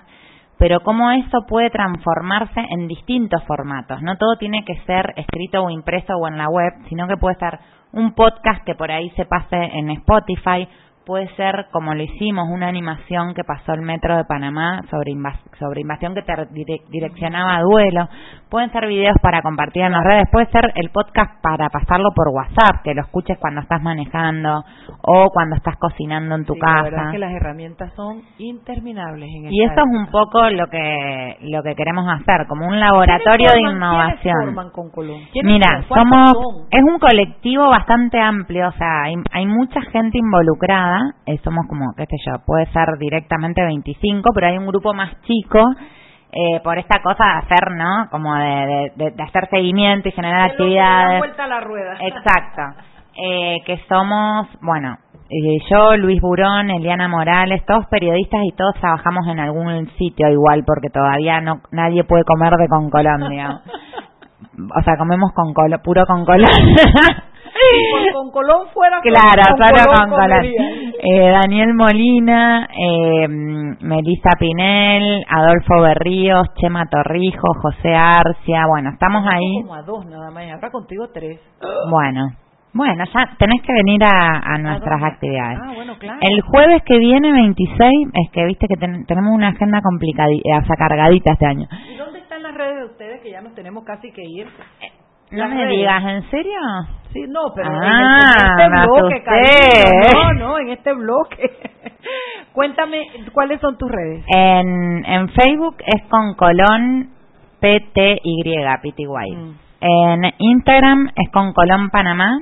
pero 0.56 0.80
cómo 0.80 1.10
eso 1.10 1.46
puede 1.48 1.70
transformarse 1.70 2.60
en 2.70 2.86
distintos 2.86 3.42
formatos. 3.44 4.02
No 4.02 4.16
todo 4.18 4.36
tiene 4.36 4.64
que 4.64 4.76
ser 4.86 5.14
escrito 5.16 5.64
o 5.64 5.70
impreso 5.70 6.14
o 6.14 6.28
en 6.28 6.38
la 6.38 6.48
web, 6.48 6.72
sino 6.88 7.08
que 7.08 7.16
puede 7.16 7.36
ser 7.36 7.58
un 7.92 8.12
podcast 8.14 8.62
que 8.64 8.74
por 8.74 8.92
ahí 8.92 9.10
se 9.16 9.24
pase 9.24 9.56
en 9.56 9.90
Spotify, 9.90 10.68
puede 11.10 11.26
ser 11.34 11.66
como 11.72 11.92
lo 11.92 12.02
hicimos, 12.04 12.46
una 12.48 12.68
animación 12.68 13.34
que 13.34 13.42
pasó 13.42 13.72
el 13.72 13.80
Metro 13.82 14.16
de 14.16 14.24
Panamá 14.26 14.80
sobre, 14.90 15.10
invas- 15.10 15.40
sobre 15.58 15.80
invasión 15.80 16.14
que 16.14 16.22
te 16.22 16.32
dire- 16.52 16.82
direccionaba 16.88 17.56
a 17.56 17.62
duelo, 17.62 18.08
pueden 18.48 18.70
ser 18.70 18.86
videos 18.86 19.16
para 19.20 19.42
compartir 19.42 19.82
en 19.82 19.90
las 19.90 20.04
redes, 20.04 20.28
puede 20.30 20.46
ser 20.52 20.70
el 20.76 20.90
podcast 20.90 21.42
para 21.42 21.68
pasarlo 21.68 22.10
por 22.14 22.28
WhatsApp, 22.28 22.82
que 22.84 22.94
lo 22.94 23.02
escuches 23.02 23.38
cuando 23.40 23.60
estás 23.60 23.82
manejando 23.82 24.62
o 25.02 25.26
cuando 25.32 25.56
estás 25.56 25.76
cocinando 25.78 26.36
en 26.36 26.44
tu 26.44 26.54
Sí, 26.54 26.60
La 26.62 26.82
verdad 26.82 26.90
casa. 26.90 27.06
es 27.08 27.12
que 27.12 27.18
las 27.18 27.32
herramientas 27.32 27.92
son 27.94 28.22
interminables 28.38 29.28
en 29.34 29.52
Y 29.52 29.62
eso 29.64 29.74
es 29.80 29.98
un 29.98 30.06
poco 30.12 30.48
lo 30.50 30.68
que 30.68 31.36
lo 31.42 31.62
que 31.64 31.74
queremos 31.74 32.06
hacer, 32.08 32.46
como 32.46 32.66
un 32.68 32.78
laboratorio 32.78 33.48
de 33.48 33.54
¿Quiénes 33.54 33.72
forman- 33.74 33.80
¿Quiénes 33.80 34.22
innovación. 34.22 34.54
Mira, 35.42 35.84
somos 35.88 36.30
son? 36.32 36.66
es 36.70 36.82
un 36.84 36.98
colectivo 37.00 37.68
bastante 37.68 38.20
amplio, 38.20 38.68
o 38.68 38.72
sea, 38.72 39.02
hay, 39.04 39.14
hay 39.32 39.46
mucha 39.46 39.80
gente 39.90 40.18
involucrada, 40.18 40.99
eh, 41.26 41.38
somos 41.44 41.66
como, 41.68 41.92
qué 41.96 42.04
sé 42.06 42.16
yo, 42.26 42.36
puede 42.46 42.66
ser 42.72 42.86
directamente 42.98 43.62
25, 43.64 44.30
pero 44.34 44.46
hay 44.48 44.58
un 44.58 44.66
grupo 44.66 44.92
más 44.94 45.10
chico 45.22 45.62
eh, 46.32 46.60
por 46.62 46.78
esta 46.78 47.00
cosa 47.02 47.24
de 47.24 47.38
hacer, 47.38 47.70
¿no? 47.76 48.08
Como 48.10 48.34
de, 48.34 48.44
de, 48.44 48.92
de- 48.96 49.10
de 49.10 49.22
hacer 49.22 49.48
seguimiento 49.50 50.08
y 50.08 50.12
generar 50.12 50.38
da 50.40 50.44
actividades. 50.46 51.18
vuelta 51.18 51.44
a 51.44 51.48
la 51.48 51.60
rueda. 51.60 51.94
Exacto. 52.00 52.62
Eh, 53.22 53.56
que 53.66 53.78
somos, 53.88 54.46
bueno, 54.62 54.96
eh, 55.28 55.58
yo, 55.68 55.96
Luis 55.96 56.20
Burón, 56.20 56.70
Eliana 56.70 57.08
Morales, 57.08 57.64
todos 57.66 57.84
periodistas 57.90 58.40
y 58.44 58.52
todos 58.56 58.74
trabajamos 58.80 59.26
en 59.26 59.40
algún 59.40 59.88
sitio 59.98 60.28
igual, 60.30 60.62
porque 60.64 60.88
todavía 60.88 61.40
no 61.40 61.60
nadie 61.72 62.04
puede 62.04 62.22
comer 62.24 62.52
de 62.56 62.68
con 62.68 62.90
Colombia. 62.90 63.60
O 64.76 64.82
sea, 64.82 64.96
comemos 64.98 65.32
con 65.32 65.54
colo, 65.54 65.78
puro 65.82 66.04
con 66.06 66.24
colón. 66.26 66.44
Con, 67.92 68.12
con 68.12 68.30
Colón 68.32 68.68
fuera 68.72 69.00
con- 69.02 69.12
claro, 69.12 69.42
con 69.56 69.66
solo 69.66 69.84
Colón 69.84 70.10
con 70.10 70.20
colón. 70.20 70.44
Eh, 71.02 71.30
Daniel 71.30 71.74
Molina, 71.74 72.68
eh, 72.76 73.28
Melissa 73.80 74.30
Pinel, 74.38 75.24
Adolfo 75.28 75.80
Berríos, 75.82 76.46
Chema 76.60 76.86
Torrijo, 76.90 77.48
José 77.62 77.94
Arcia, 77.94 78.66
bueno, 78.68 78.90
estamos 78.90 79.24
ahí. 79.26 79.62
Como 79.62 79.74
a 79.74 79.82
dos 79.82 80.06
nada 80.06 80.30
más, 80.30 80.44
ahora 80.52 80.70
contigo 80.70 81.08
tres. 81.12 81.40
Bueno, 81.90 82.28
bueno, 82.72 83.04
ya 83.12 83.30
tenés 83.38 83.62
que 83.62 83.72
venir 83.72 84.02
a, 84.04 84.54
a 84.54 84.58
nuestras 84.58 85.00
dónde? 85.00 85.06
actividades. 85.14 85.58
Ah, 85.60 85.72
bueno, 85.74 85.98
claro. 85.98 86.18
El 86.22 86.40
jueves 86.42 86.82
que 86.84 86.98
viene, 86.98 87.32
26, 87.32 87.90
es 88.14 88.30
que 88.32 88.44
viste 88.46 88.66
que 88.68 88.76
ten- 88.76 89.04
tenemos 89.06 89.32
una 89.34 89.48
agenda 89.48 89.80
complicadita, 89.82 90.58
o 90.62 90.64
sea, 90.66 90.76
cargadita 90.76 91.32
este 91.32 91.46
año. 91.46 91.66
¿Y 91.92 91.96
dónde 91.96 92.20
están 92.20 92.42
las 92.42 92.54
redes 92.54 92.76
de 92.76 92.84
ustedes 92.84 93.20
que 93.22 93.30
ya 93.32 93.40
nos 93.40 93.54
tenemos 93.54 93.84
casi 93.84 94.12
que 94.12 94.22
ir? 94.22 94.46
No 95.30 95.48
me 95.48 95.54
redes. 95.54 95.70
digas, 95.70 96.04
¿en 96.04 96.30
serio? 96.30 96.58
Sí, 97.12 97.24
no, 97.28 97.40
pero 97.54 97.68
Ah, 97.72 98.56
en, 98.58 98.72
este 98.74 98.94
bloque, 98.94 99.22
cariño. 99.22 100.12
No, 100.12 100.32
no, 100.34 100.58
en 100.58 100.68
este 100.70 100.92
bloque. 100.92 101.50
Cuéntame, 102.52 103.02
¿cuáles 103.32 103.60
son 103.60 103.76
tus 103.78 103.90
redes? 103.90 104.24
En, 104.28 105.04
en 105.04 105.28
Facebook 105.30 105.76
es 105.86 106.02
con 106.08 106.34
Colón 106.34 107.10
PTY, 107.60 108.42
PTY. 108.82 109.36
Mm. 109.36 109.54
En 109.80 110.32
Instagram 110.38 111.10
es 111.16 111.30
con 111.32 111.52
Colón 111.52 111.90
Panamá. 111.90 112.38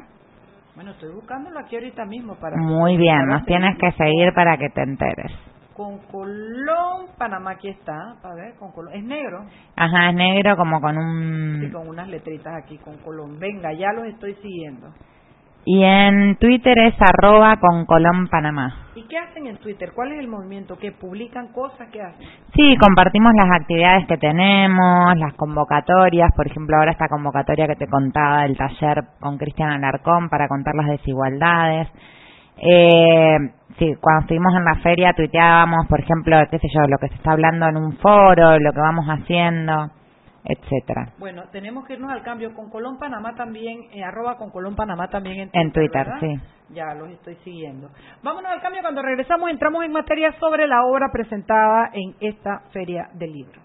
Bueno, 0.75 0.93
estoy 0.93 1.13
buscándolo 1.13 1.59
aquí 1.59 1.77
ahorita 1.77 2.05
mismo 2.05 2.37
para... 2.37 2.57
Muy 2.57 2.97
bien, 2.97 3.19
para 3.19 3.39
nos 3.39 3.47
tienes 3.47 3.77
que 3.79 3.91
seguir 3.93 4.33
para 4.35 4.57
que 4.57 4.69
te 4.71 4.83
enteres. 4.83 5.33
Con 5.79 5.99
Colón, 6.11 7.07
Panamá, 7.17 7.53
aquí 7.53 7.69
está. 7.69 8.17
A 8.25 8.35
ver, 8.35 8.57
con 8.59 8.73
Colón. 8.73 8.93
Es 8.95 9.05
negro. 9.05 9.45
Ajá, 9.77 10.09
es 10.11 10.15
negro 10.17 10.57
como 10.57 10.81
con 10.81 10.95
Sí, 10.97 11.01
un... 11.01 11.71
con 11.73 11.89
unas 11.89 12.09
letritas 12.09 12.53
aquí, 12.61 12.79
con 12.79 12.97
Colón. 12.99 13.39
Venga, 13.39 13.73
ya 13.73 13.93
los 13.93 14.05
estoy 14.07 14.35
siguiendo. 14.43 14.89
Y 15.65 15.85
en 15.85 16.37
Twitter 16.39 16.77
es 16.81 16.95
arroba 17.01 17.59
con 17.61 17.87
Colón 17.87 18.27
Panamá. 18.29 18.89
¿Y 18.97 19.03
qué 19.05 19.19
hacen 19.19 19.47
en 19.47 19.59
Twitter? 19.59 19.93
¿Cuál 19.95 20.11
es 20.13 20.19
el 20.19 20.27
movimiento? 20.27 20.77
¿Que 20.77 20.91
publican 20.91 21.53
cosas? 21.53 21.89
¿Qué 21.93 22.03
hacen? 22.03 22.27
Sí, 22.55 22.77
compartimos 22.81 23.33
las 23.37 23.61
actividades 23.61 24.05
que 24.09 24.17
tenemos, 24.17 25.15
las 25.17 25.35
convocatorias, 25.35 26.33
por 26.35 26.49
ejemplo, 26.49 26.77
ahora 26.77 26.91
esta 26.91 27.07
convocatoria 27.09 27.69
que 27.69 27.77
te 27.77 27.87
contaba 27.87 28.43
del 28.43 28.57
taller 28.57 29.05
con 29.21 29.39
Cristian 29.39 29.71
Alarcón 29.71 30.29
para 30.29 30.49
contar 30.49 30.75
las 30.75 30.87
desigualdades. 30.89 31.87
Eh, 32.61 33.37
sí, 33.79 33.95
cuando 34.01 34.23
estuvimos 34.23 34.55
en 34.57 34.65
la 34.65 34.77
feria 34.83 35.13
tuiteábamos, 35.13 35.87
por 35.89 36.01
ejemplo, 36.01 36.37
qué 36.51 36.59
sé 36.59 36.69
yo, 36.73 36.81
lo 36.89 36.99
que 36.99 37.09
se 37.09 37.15
está 37.15 37.33
hablando 37.33 37.67
en 37.67 37.77
un 37.77 37.97
foro, 37.99 38.59
lo 38.59 38.73
que 38.73 38.81
vamos 38.81 39.07
haciendo. 39.07 39.91
etcétera. 40.45 41.13
Bueno, 41.19 41.43
tenemos 41.53 41.85
que 41.87 41.95
irnos 41.95 42.11
al 42.11 42.23
cambio 42.23 42.55
con 42.55 42.71
Colón 42.71 42.97
Panamá 42.99 43.35
también, 43.35 43.81
eh, 43.93 44.03
arroba 44.03 44.39
con 44.39 44.51
Colón 44.51 44.77
Panamá 44.77 45.09
también 45.09 45.41
en 45.41 45.51
Twitter. 45.51 45.63
En 45.63 45.73
Twitter, 45.73 46.07
¿verdad? 46.07 46.21
sí. 46.21 46.75
Ya 46.75 46.95
los 46.95 47.11
estoy 47.11 47.35
siguiendo. 47.45 47.89
Vámonos 48.23 48.51
al 48.53 48.61
cambio. 48.61 48.81
Cuando 48.83 49.03
regresamos 49.03 49.51
entramos 49.51 49.85
en 49.85 49.93
materia 49.93 50.33
sobre 50.39 50.67
la 50.67 50.85
obra 50.85 51.09
presentada 51.13 51.91
en 51.93 52.15
esta 52.21 52.61
feria 52.73 53.09
del 53.15 53.33
libro. 53.33 53.61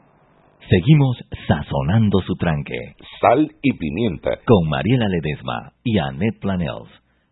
Seguimos 0.70 1.18
sazonando 1.48 2.20
su 2.22 2.36
tranque. 2.36 2.96
Sal 3.22 3.52
y 3.62 3.78
pimienta. 3.78 4.32
Con 4.46 4.70
Mariela 4.70 5.08
Ledesma 5.10 5.74
y 5.84 6.00
Annette 6.00 6.40
Planels. 6.40 6.90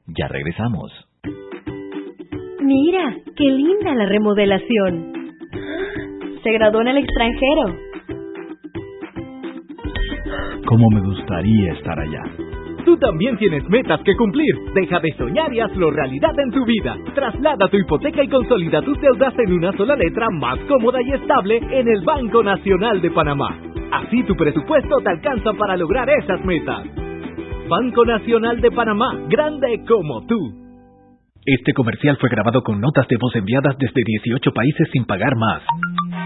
Ya 0.08 0.28
regresamos. 0.28 0.92
Mira, 2.64 3.16
qué 3.36 3.44
linda 3.44 3.96
la 3.96 4.06
remodelación. 4.06 5.14
Se 6.44 6.52
graduó 6.52 6.82
en 6.82 6.90
el 6.90 6.98
extranjero. 7.00 7.76
Cómo 10.68 10.90
me 10.92 11.02
gustaría 11.02 11.74
estar 11.74 12.00
allá. 12.00 12.22
Tú 12.86 12.96
también 12.98 13.36
tienes 13.38 13.68
metas 13.68 14.00
que 14.04 14.16
cumplir. 14.16 14.56
Deja 14.76 15.00
de 15.00 15.12
soñar 15.18 15.52
y 15.52 15.60
hazlo 15.60 15.90
realidad 15.90 16.38
en 16.40 16.52
tu 16.52 16.64
vida. 16.64 16.96
Traslada 17.16 17.68
tu 17.68 17.78
hipoteca 17.78 18.24
y 18.24 18.30
consolida 18.30 18.82
tus 18.84 19.00
deudas 19.02 19.34
en 19.40 19.54
una 19.54 19.72
sola 19.74 19.96
letra 19.96 20.28
más 20.30 20.60
cómoda 20.68 21.02
y 21.02 21.14
estable 21.14 21.58
en 21.58 21.88
el 21.88 22.06
Banco 22.06 22.44
Nacional 22.44 23.02
de 23.02 23.10
Panamá. 23.10 23.60
Así 23.92 24.24
tu 24.24 24.36
presupuesto 24.36 25.00
te 25.02 25.10
alcanza 25.10 25.52
para 25.54 25.76
lograr 25.76 26.08
esas 26.10 26.46
metas. 26.46 26.86
Banco 27.68 28.06
Nacional 28.06 28.62
de 28.62 28.70
Panamá, 28.70 29.20
grande 29.28 29.84
como 29.88 30.26
tú. 30.28 30.62
Este 31.46 31.74
comercial 31.74 32.18
fue 32.22 32.30
grabado 32.30 32.62
con 32.62 32.80
notas 32.80 33.08
de 33.08 33.18
voz 33.18 33.36
enviadas 33.36 33.76
desde 33.80 34.02
18 34.06 34.52
países 34.54 34.88
sin 34.94 35.06
pagar 35.06 35.36
más. 35.36 35.66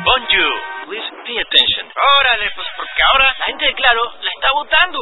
Bonjour, 0.04 0.51
please 0.91 1.08
pay 1.23 1.39
attention. 1.39 1.88
Órale, 1.88 2.51
pues 2.51 2.67
porque 2.75 2.99
ahora 2.99 3.32
la 3.39 3.45
gente 3.45 3.63
de 3.63 3.73
Claro 3.75 4.04
la 4.12 4.32
está 4.36 4.49
votando. 4.51 4.99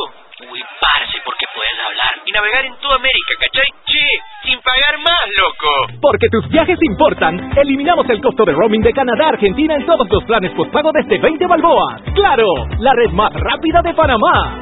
Uy, 0.54 0.62
parce, 0.78 1.18
porque 1.26 1.46
puedes 1.56 1.74
hablar 1.82 2.14
y 2.28 2.32
navegar 2.32 2.64
en 2.64 2.78
toda 2.78 3.02
América, 3.02 3.34
¿cachai? 3.42 3.66
Che, 3.90 4.06
sin 4.46 4.62
pagar 4.62 5.02
más, 5.02 5.26
loco. 5.34 5.98
Porque 6.00 6.30
tus 6.30 6.48
viajes 6.50 6.78
importan, 6.94 7.58
eliminamos 7.58 8.08
el 8.10 8.22
costo 8.22 8.46
de 8.46 8.54
roaming 8.54 8.82
de 8.86 8.94
Canadá 8.94 9.26
a 9.26 9.30
Argentina 9.30 9.74
en 9.74 9.86
todos 9.88 10.06
los 10.12 10.24
planes 10.26 10.52
postpago 10.54 10.92
desde 10.94 11.18
20 11.18 11.48
balboas. 11.48 12.04
¡Claro! 12.14 12.46
La 12.78 12.94
red 12.94 13.10
más 13.10 13.34
rápida 13.34 13.82
de 13.82 13.94
Panamá. 13.96 14.62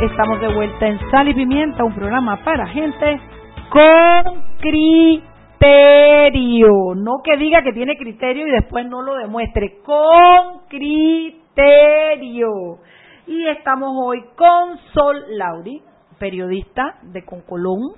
Estamos 0.00 0.40
de 0.40 0.54
vuelta 0.54 0.86
en 0.86 0.96
Sal 1.10 1.28
y 1.28 1.34
Pimienta, 1.34 1.82
un 1.82 1.92
programa 1.92 2.36
para 2.44 2.68
gente 2.68 3.20
con 3.68 4.44
criterio. 4.60 5.24
No 6.94 7.20
que 7.24 7.36
diga 7.36 7.62
que 7.62 7.72
tiene 7.72 7.96
criterio 7.96 8.46
y 8.46 8.52
después 8.52 8.86
no 8.86 9.02
lo 9.02 9.16
demuestre. 9.16 9.80
Con 9.82 10.68
criterio. 10.68 12.48
Y 13.26 13.48
estamos 13.48 13.90
hoy 14.00 14.22
con 14.36 14.78
Sol 14.94 15.16
Lauri, 15.30 15.82
periodista 16.20 16.98
de 17.02 17.24
Concolón. 17.24 17.94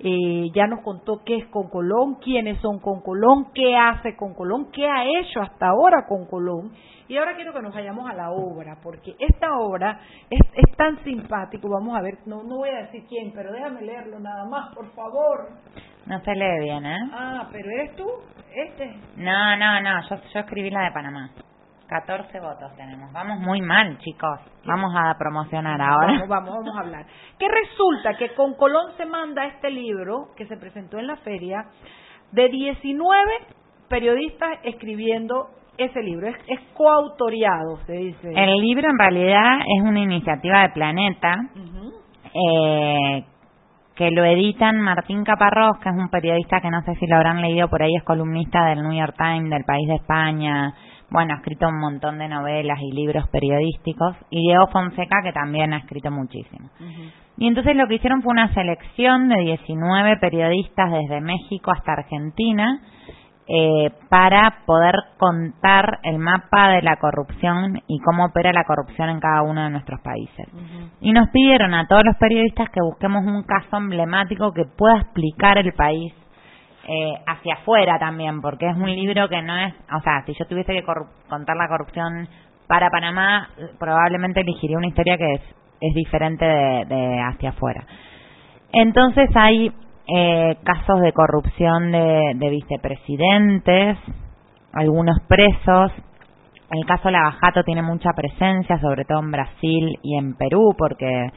Eh, 0.00 0.50
ya 0.54 0.66
nos 0.68 0.82
contó 0.82 1.22
qué 1.24 1.36
es 1.38 1.46
Concolón, 1.48 2.16
quiénes 2.22 2.60
son 2.60 2.78
Concolón, 2.78 3.52
qué 3.52 3.76
hace 3.76 4.16
Concolón, 4.16 4.70
qué 4.72 4.86
ha 4.86 5.04
hecho 5.04 5.40
hasta 5.40 5.68
ahora 5.68 6.06
Concolón. 6.08 6.70
Y 7.08 7.16
ahora 7.16 7.34
quiero 7.34 7.52
que 7.52 7.62
nos 7.62 7.74
vayamos 7.74 8.08
a 8.08 8.14
la 8.14 8.30
obra, 8.30 8.78
porque 8.82 9.16
esta 9.18 9.48
obra 9.58 9.98
es, 10.30 10.40
es 10.54 10.76
tan 10.76 11.02
simpático. 11.04 11.68
Vamos 11.68 11.96
a 11.96 12.02
ver, 12.02 12.18
no, 12.26 12.42
no 12.44 12.58
voy 12.58 12.68
a 12.68 12.82
decir 12.82 13.04
quién, 13.08 13.32
pero 13.34 13.50
déjame 13.50 13.82
leerlo 13.82 14.20
nada 14.20 14.44
más, 14.44 14.74
por 14.74 14.86
favor. 14.92 15.48
No 16.06 16.20
se 16.20 16.34
lee 16.34 16.60
bien, 16.60 16.86
¿eh? 16.86 17.10
Ah, 17.12 17.48
pero 17.50 17.70
eres 17.70 17.96
tú, 17.96 18.06
este. 18.54 18.94
No, 19.16 19.56
no, 19.56 19.80
no, 19.80 20.08
yo, 20.08 20.16
yo 20.32 20.40
escribí 20.40 20.70
la 20.70 20.84
de 20.84 20.92
Panamá. 20.92 21.30
14 21.88 22.40
votos 22.40 22.76
tenemos. 22.76 23.10
Vamos 23.12 23.40
muy 23.40 23.62
mal, 23.62 23.98
chicos. 23.98 24.38
Vamos 24.66 24.92
a 24.94 25.16
promocionar 25.18 25.80
ahora. 25.80 26.12
Vamos, 26.12 26.28
vamos, 26.28 26.50
vamos 26.50 26.76
a 26.76 26.80
hablar. 26.80 27.06
Que 27.38 27.46
resulta 27.48 28.14
que 28.18 28.34
con 28.34 28.54
Colón 28.54 28.92
se 28.96 29.06
manda 29.06 29.46
este 29.46 29.70
libro 29.70 30.28
que 30.36 30.46
se 30.46 30.56
presentó 30.58 30.98
en 30.98 31.06
la 31.06 31.16
feria 31.16 31.64
de 32.32 32.48
19 32.48 33.20
periodistas 33.88 34.58
escribiendo 34.64 35.48
ese 35.78 36.02
libro. 36.02 36.28
Es, 36.28 36.36
es 36.48 36.60
coautoriado, 36.74 37.78
se 37.86 37.92
dice. 37.92 38.32
El 38.34 38.60
libro 38.60 38.88
en 38.90 38.98
realidad 38.98 39.60
es 39.60 39.82
una 39.82 40.00
iniciativa 40.00 40.62
de 40.62 40.68
Planeta 40.70 41.36
Ujú. 41.54 41.92
eh, 42.34 43.24
que 43.94 44.10
lo 44.10 44.24
editan 44.24 44.80
Martín 44.80 45.24
Caparrós, 45.24 45.78
que 45.82 45.88
es 45.88 45.96
un 45.96 46.08
periodista 46.08 46.60
que 46.60 46.70
no 46.70 46.82
sé 46.82 46.94
si 46.96 47.06
lo 47.06 47.16
habrán 47.16 47.40
leído 47.40 47.68
por 47.68 47.82
ahí, 47.82 47.96
es 47.96 48.04
columnista 48.04 48.66
del 48.66 48.82
New 48.82 48.92
York 48.92 49.14
Times, 49.16 49.50
del 49.50 49.64
País 49.64 49.88
de 49.88 49.96
España, 49.96 50.72
bueno, 51.10 51.34
ha 51.34 51.36
escrito 51.38 51.68
un 51.68 51.80
montón 51.80 52.18
de 52.18 52.28
novelas 52.28 52.78
y 52.82 52.92
libros 52.92 53.28
periodísticos, 53.28 54.16
y 54.30 54.40
Diego 54.46 54.66
Fonseca, 54.68 55.22
que 55.22 55.32
también 55.32 55.72
ha 55.72 55.78
escrito 55.78 56.10
muchísimo. 56.10 56.68
Y 57.36 57.46
entonces 57.46 57.76
lo 57.76 57.86
que 57.86 57.94
hicieron 57.94 58.22
fue 58.22 58.32
una 58.32 58.52
selección 58.52 59.28
de 59.28 59.40
19 59.40 60.16
periodistas 60.20 60.90
desde 60.90 61.20
México 61.20 61.70
hasta 61.70 61.92
Argentina 61.92 62.80
eh, 63.50 63.90
para 64.10 64.64
poder 64.66 64.94
contar 65.16 66.00
el 66.02 66.18
mapa 66.18 66.68
de 66.68 66.82
la 66.82 66.96
corrupción 66.96 67.80
y 67.86 67.98
cómo 68.00 68.26
opera 68.26 68.52
la 68.52 68.64
corrupción 68.64 69.08
en 69.08 69.20
cada 69.20 69.40
uno 69.42 69.64
de 69.64 69.70
nuestros 69.70 70.00
países. 70.02 70.46
Y 71.00 71.12
nos 71.12 71.30
pidieron 71.30 71.72
a 71.72 71.86
todos 71.86 72.02
los 72.04 72.16
periodistas 72.16 72.68
que 72.68 72.82
busquemos 72.82 73.24
un 73.24 73.44
caso 73.44 73.78
emblemático 73.78 74.52
que 74.52 74.64
pueda 74.66 74.98
explicar 74.98 75.56
el 75.56 75.72
país 75.72 76.12
eh, 76.88 77.12
hacia 77.26 77.54
afuera 77.54 77.98
también, 77.98 78.40
porque 78.40 78.66
es 78.66 78.74
un 78.74 78.90
libro 78.90 79.28
que 79.28 79.42
no 79.42 79.54
es, 79.58 79.74
o 79.94 80.00
sea, 80.00 80.22
si 80.24 80.32
yo 80.32 80.46
tuviese 80.46 80.72
que 80.72 80.82
contar 80.82 81.56
la 81.56 81.68
corrupción 81.68 82.26
para 82.66 82.88
Panamá, 82.88 83.50
probablemente 83.78 84.40
elegiría 84.40 84.78
una 84.78 84.88
historia 84.88 85.18
que 85.18 85.34
es, 85.34 85.42
es 85.80 85.94
diferente 85.94 86.46
de, 86.46 86.84
de 86.86 87.20
hacia 87.20 87.50
afuera. 87.50 87.84
Entonces 88.72 89.28
hay 89.34 89.70
eh, 90.06 90.56
casos 90.64 91.00
de 91.02 91.12
corrupción 91.12 91.92
de, 91.92 92.32
de 92.36 92.50
vicepresidentes, 92.50 93.98
algunos 94.72 95.18
presos. 95.28 95.92
El 96.70 96.86
caso 96.86 97.10
Lavajato 97.10 97.64
tiene 97.64 97.82
mucha 97.82 98.10
presencia, 98.14 98.78
sobre 98.80 99.04
todo 99.04 99.20
en 99.20 99.30
Brasil 99.30 99.98
y 100.02 100.16
en 100.16 100.34
Perú, 100.34 100.74
porque 100.78 101.28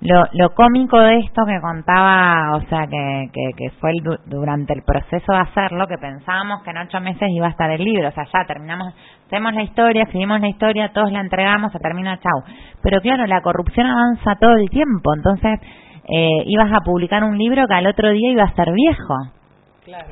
lo, 0.00 0.24
lo 0.32 0.54
cómico 0.54 0.98
de 1.00 1.18
esto 1.20 1.44
que 1.46 1.60
contaba, 1.60 2.56
o 2.56 2.60
sea, 2.68 2.86
que, 2.86 3.30
que, 3.32 3.50
que 3.56 3.70
fue 3.80 3.90
el 3.92 4.02
du- 4.04 4.18
durante 4.26 4.74
el 4.74 4.82
proceso 4.82 5.32
de 5.32 5.38
hacerlo, 5.38 5.86
que 5.86 5.96
pensábamos 5.98 6.62
que 6.62 6.70
en 6.70 6.78
ocho 6.78 7.00
meses 7.00 7.28
iba 7.30 7.46
a 7.46 7.50
estar 7.50 7.70
el 7.70 7.82
libro, 7.82 8.08
o 8.08 8.12
sea, 8.12 8.24
ya 8.24 8.44
terminamos, 8.46 8.94
hacemos 9.26 9.54
la 9.54 9.62
historia, 9.62 10.02
escribimos 10.02 10.40
la 10.40 10.48
historia, 10.48 10.92
todos 10.92 11.10
la 11.12 11.20
entregamos, 11.20 11.72
se 11.72 11.78
termina, 11.78 12.18
chau. 12.18 12.42
Pero 12.82 13.00
claro, 13.00 13.26
la 13.26 13.40
corrupción 13.40 13.86
avanza 13.86 14.34
todo 14.38 14.54
el 14.56 14.68
tiempo, 14.68 15.14
entonces 15.16 15.60
eh, 16.08 16.42
ibas 16.46 16.70
a 16.72 16.80
publicar 16.84 17.24
un 17.24 17.36
libro 17.38 17.66
que 17.66 17.74
al 17.74 17.86
otro 17.86 18.10
día 18.10 18.30
iba 18.32 18.44
a 18.44 18.54
ser 18.54 18.70
viejo. 18.72 19.14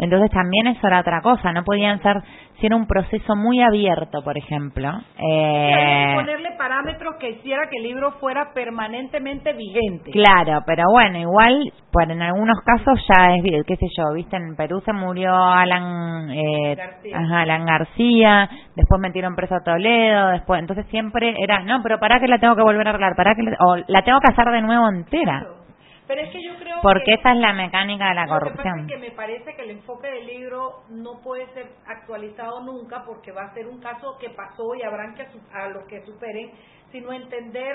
Entonces 0.01 0.31
también 0.31 0.67
eso 0.69 0.87
era 0.87 1.01
otra 1.01 1.21
cosa, 1.21 1.53
no 1.53 1.63
podían 1.65 2.01
ser, 2.03 2.17
si 2.61 2.67
era 2.67 2.77
un 2.77 2.87
proceso 2.87 3.35
muy 3.37 3.61
abierto, 3.63 4.23
por 4.23 4.37
ejemplo. 4.39 4.89
Eh, 5.19 6.13
ponerle 6.17 6.51
parámetros 6.57 7.17
que 7.19 7.31
hiciera 7.31 7.69
que 7.71 7.79
el 7.79 7.83
libro 7.85 8.13
fuera 8.21 8.53
permanentemente 8.55 9.53
vigente. 9.53 10.11
Claro, 10.13 10.63
pero 10.67 10.85
bueno, 10.91 11.19
igual, 11.19 11.73
pues 11.93 12.09
en 12.09 12.23
algunos 12.23 12.59
casos 12.65 13.01
ya 13.09 13.35
es, 13.35 13.43
qué 13.67 13.77
sé 13.77 13.87
yo, 13.97 14.13
viste, 14.15 14.37
en 14.37 14.55
Perú 14.57 14.81
se 14.85 14.93
murió 14.93 15.35
Alan, 15.35 16.31
eh, 16.31 16.75
García. 16.77 17.19
ajá, 17.19 17.41
Alan 17.43 17.65
García, 17.67 18.49
después 18.77 19.01
metieron 19.01 19.35
preso 19.35 19.55
a 19.57 19.65
Toledo, 19.65 20.29
después, 20.29 20.61
entonces 20.61 20.87
siempre 20.87 21.35
era, 21.43 21.61
no, 21.65 21.83
pero 21.83 21.99
para 21.99 22.21
que 22.21 22.29
la 22.29 22.39
tengo 22.39 22.55
que 22.57 22.63
volver 22.63 22.87
a 22.87 22.91
arreglar, 22.91 23.15
para 23.17 23.35
que, 23.35 23.43
la- 23.43 23.57
o 23.61 23.77
la 23.89 24.03
tengo 24.03 24.21
que 24.21 24.33
hacer 24.33 24.47
de 24.53 24.63
nuevo 24.63 24.89
entera, 24.89 25.47
Pero 26.07 26.21
es 26.21 26.31
que 26.31 26.43
yo 26.43 26.55
creo 26.59 26.77
porque 26.83 27.05
que 27.05 27.15
esa 27.15 27.33
es 27.33 27.39
la 27.39 27.53
mecánica 27.55 28.09
de 28.11 28.15
la 28.15 28.27
Lo 28.27 28.35
que 28.39 28.51
pasa 28.51 28.63
corrupción. 28.63 28.81
es 28.81 28.87
que 28.89 28.99
me 28.99 29.11
parece 29.13 29.55
que 29.57 29.63
el 29.63 29.71
enfoque 29.71 30.09
del 30.09 30.27
libro 30.27 30.83
no 30.91 31.21
puede 31.23 31.47
ser 31.55 31.67
actualizado 31.87 32.61
nunca 32.63 33.05
porque 33.07 33.33
va 33.33 33.45
a 33.45 33.55
ser 33.55 33.67
un 33.67 33.81
caso 33.81 34.17
que 34.21 34.29
pasó 34.31 34.75
y 34.75 34.83
habrán 34.83 35.15
que 35.15 35.27
a 35.53 35.69
los 35.69 35.85
que 35.87 36.03
superen, 36.05 36.51
sino 36.93 37.13
entender 37.13 37.75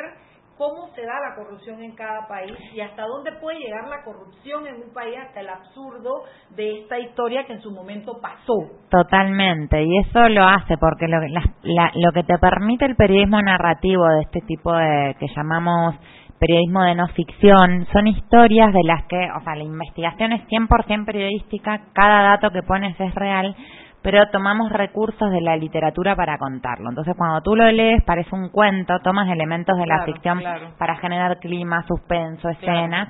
cómo 0.57 0.89
se 0.93 1.01
da 1.01 1.13
la 1.30 1.36
corrupción 1.36 1.82
en 1.82 1.95
cada 1.95 2.27
país 2.27 2.51
y 2.73 2.82
hasta 2.82 3.03
dónde 3.03 3.32
puede 3.39 3.59
llegar 3.59 3.88
la 3.88 4.03
corrupción 4.03 4.67
en 4.67 4.75
un 4.75 4.93
país 4.93 5.15
hasta 5.17 5.39
el 5.39 5.47
absurdo 5.49 6.25
de 6.49 6.82
esta 6.82 6.99
historia 6.99 7.45
que 7.45 7.53
en 7.53 7.61
su 7.61 7.71
momento 7.71 8.19
pasó. 8.21 8.53
Totalmente, 8.89 9.82
y 9.82 9.97
eso 9.99 10.27
lo 10.30 10.43
hace 10.45 10.75
porque 10.77 11.07
lo, 11.07 11.17
la- 11.30 11.43
la- 11.63 11.91
lo 11.95 12.11
que 12.11 12.23
te 12.23 12.38
permite 12.38 12.86
el 12.86 12.95
periodismo 12.97 13.41
narrativo 13.41 14.05
de 14.09 14.21
este 14.23 14.41
tipo 14.41 14.73
de 14.73 15.15
que 15.17 15.27
llamamos 15.36 15.95
periodismo 16.39 16.83
de 16.83 16.95
no 16.95 17.07
ficción 17.09 17.85
son 17.91 18.07
historias 18.07 18.73
de 18.73 18.83
las 18.83 19.03
que, 19.05 19.29
o 19.37 19.43
sea, 19.43 19.55
la 19.55 19.63
investigación 19.63 20.31
es 20.33 20.41
100% 20.47 21.05
periodística, 21.05 21.81
cada 21.93 22.23
dato 22.23 22.51
que 22.51 22.63
pones 22.63 22.99
es 22.99 23.13
real, 23.15 23.55
pero 24.01 24.29
tomamos 24.31 24.71
recursos 24.71 25.29
de 25.31 25.41
la 25.41 25.57
literatura 25.57 26.15
para 26.15 26.37
contarlo. 26.37 26.89
Entonces, 26.89 27.13
cuando 27.17 27.41
tú 27.41 27.55
lo 27.55 27.69
lees, 27.69 28.01
parece 28.03 28.33
un 28.33 28.49
cuento, 28.49 28.99
tomas 29.03 29.29
elementos 29.29 29.77
de 29.77 29.85
la 29.85 30.05
ficción 30.05 30.39
claro. 30.39 30.69
para 30.77 30.95
generar 30.95 31.39
clima, 31.39 31.83
suspenso, 31.87 32.49
escenas, 32.49 33.09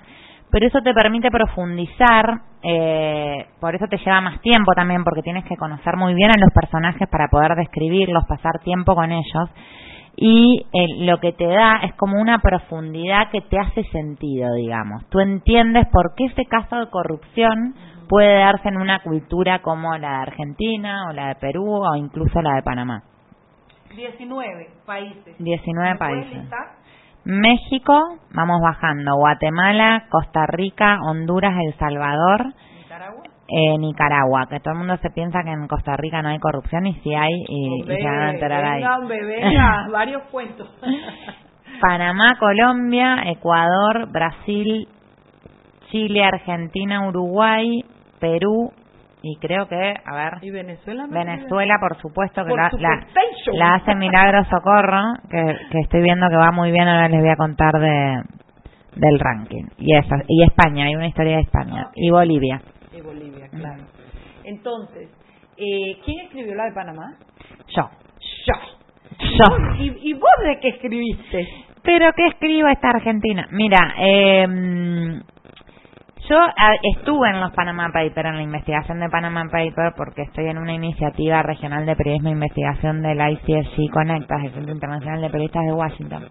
pero 0.52 0.66
eso 0.66 0.82
te 0.82 0.94
permite 0.94 1.30
profundizar, 1.30 2.42
eh, 2.64 3.46
por 3.60 3.76
eso 3.76 3.86
te 3.88 3.98
lleva 3.98 4.20
más 4.20 4.42
tiempo 4.42 4.74
también, 4.74 5.04
porque 5.04 5.22
tienes 5.22 5.46
que 5.46 5.56
conocer 5.56 5.96
muy 5.96 6.16
bien 6.16 6.32
a 6.32 6.40
los 6.40 6.52
personajes 6.52 7.08
para 7.08 7.28
poder 7.28 7.56
describirlos, 7.56 8.26
pasar 8.28 8.60
tiempo 8.64 8.96
con 8.96 9.12
ellos, 9.12 9.50
y 10.22 10.66
eh, 10.74 11.06
lo 11.06 11.22
que 11.22 11.32
te 11.32 11.48
da 11.48 11.80
es 11.84 11.94
como 11.94 12.20
una 12.20 12.40
profundidad 12.40 13.30
que 13.32 13.40
te 13.40 13.58
hace 13.58 13.84
sentido, 13.84 14.54
digamos. 14.54 15.08
Tú 15.10 15.22
entiendes 15.22 15.88
por 15.94 16.14
qué 16.16 16.26
ese 16.26 16.46
caso 16.46 16.76
de 16.76 16.90
corrupción 16.90 17.74
puede 18.10 18.40
darse 18.40 18.68
en 18.68 18.76
una 18.76 19.00
cultura 19.02 19.62
como 19.62 19.98
la 19.98 20.10
de 20.10 20.24
Argentina, 20.24 21.08
o 21.10 21.14
la 21.14 21.30
de 21.30 21.36
Perú, 21.36 21.68
o 21.70 21.96
incluso 21.96 22.42
la 22.42 22.56
de 22.56 22.64
Panamá. 22.64 23.04
19 23.96 24.68
países. 24.86 25.36
19 25.40 25.90
¿Me 25.90 25.98
puedes 25.98 26.26
países. 26.26 26.50
México, 27.24 27.94
vamos 28.34 28.60
bajando, 28.62 29.16
Guatemala, 29.16 30.08
Costa 30.10 30.46
Rica, 30.48 31.00
Honduras, 31.02 31.56
El 31.66 31.78
Salvador. 31.78 32.54
Eh, 33.52 33.78
Nicaragua, 33.80 34.48
que 34.50 34.60
todo 34.60 34.74
el 34.74 34.80
mundo 34.80 34.98
se 34.98 35.10
piensa 35.10 35.44
que 35.44 35.52
en 35.52 35.68
Costa 35.68 35.96
Rica 35.98 36.22
no 36.22 36.30
hay 36.30 36.40
corrupción 36.40 36.86
y 36.86 36.94
sí 37.02 37.14
hay 37.14 37.34
y, 37.48 37.82
y 37.82 37.86
se 37.86 38.04
van 38.04 38.20
a 38.20 38.32
enterar 38.32 38.64
ahí. 38.64 38.82
venga, 38.82 38.98
hombre, 38.98 39.26
venga, 39.26 39.88
varios 39.92 40.24
cuentos. 40.32 40.70
Panamá, 41.82 42.38
Colombia, 42.40 43.24
Ecuador, 43.26 44.12
Brasil, 44.12 44.88
Chile, 45.92 46.24
Argentina, 46.24 47.08
Uruguay, 47.08 47.84
Perú 48.20 48.72
y 49.22 49.36
creo 49.38 49.68
que, 49.68 49.76
a 49.76 50.16
ver, 50.16 50.34
y 50.42 50.52
Venezuela. 50.52 51.08
por 51.80 51.98
supuesto, 51.98 52.44
que 52.44 52.50
Por 52.50 52.80
la, 52.80 53.06
la, 53.54 53.76
hace 53.76 53.96
Milagro 53.96 54.46
Socorro, 54.46 55.02
que, 55.30 55.58
que 55.72 55.80
estoy 55.80 56.02
viendo 56.02 56.28
que 56.30 56.38
va 56.38 56.52
muy 56.52 56.72
bien, 56.72 56.88
ahora 56.88 57.10
les 57.10 57.20
voy 57.20 57.30
a 57.30 57.36
contar 57.36 57.74
de 57.80 58.22
del 58.96 59.20
ranking. 59.20 59.66
Y 59.78 59.96
esa, 59.96 60.18
y 60.28 60.44
España, 60.44 60.86
hay 60.86 60.96
una 60.96 61.08
historia 61.08 61.38
de 61.38 61.44
España. 61.44 61.88
Y 61.96 62.10
Bolivia. 62.10 62.62
Y 63.00 63.02
Bolivia, 63.02 63.48
claro. 63.48 63.84
Entonces, 64.44 65.10
eh, 65.56 66.00
¿quién 66.04 66.26
escribió 66.26 66.54
la 66.56 66.66
de 66.66 66.72
Panamá? 66.74 67.18
Yo. 67.70 67.90
Yo. 68.46 68.54
Yo. 69.20 69.76
¿Y, 69.80 70.10
y 70.10 70.14
vos 70.14 70.30
de 70.44 70.60
qué 70.60 70.70
escribiste? 70.70 71.48
Pero 71.82 72.12
¿qué 72.14 72.28
escribo 72.28 72.68
esta 72.68 72.90
Argentina? 72.90 73.48
Mira, 73.52 73.96
eh, 73.98 75.22
yo 76.30 76.38
estuve 76.96 77.30
en 77.30 77.42
los 77.42 77.52
Panama 77.54 77.90
Papers, 77.92 78.30
en 78.30 78.36
la 78.36 78.44
investigación 78.44 79.00
de 79.00 79.10
Panama 79.10 79.46
Papers, 79.46 79.96
porque 79.98 80.22
estoy 80.22 80.46
en 80.46 80.60
una 80.60 80.74
iniciativa 80.74 81.42
regional 81.42 81.88
de 81.88 81.96
periodismo 81.96 82.30
e 82.30 82.34
investigación 82.34 83.02
del 83.02 83.20
ICSG 83.20 83.90
Conectas, 83.92 84.44
el 84.44 84.52
Centro 84.52 84.74
Internacional 84.74 85.22
de 85.22 85.30
Periodistas 85.30 85.66
de 85.66 85.74
Washington. 85.74 86.30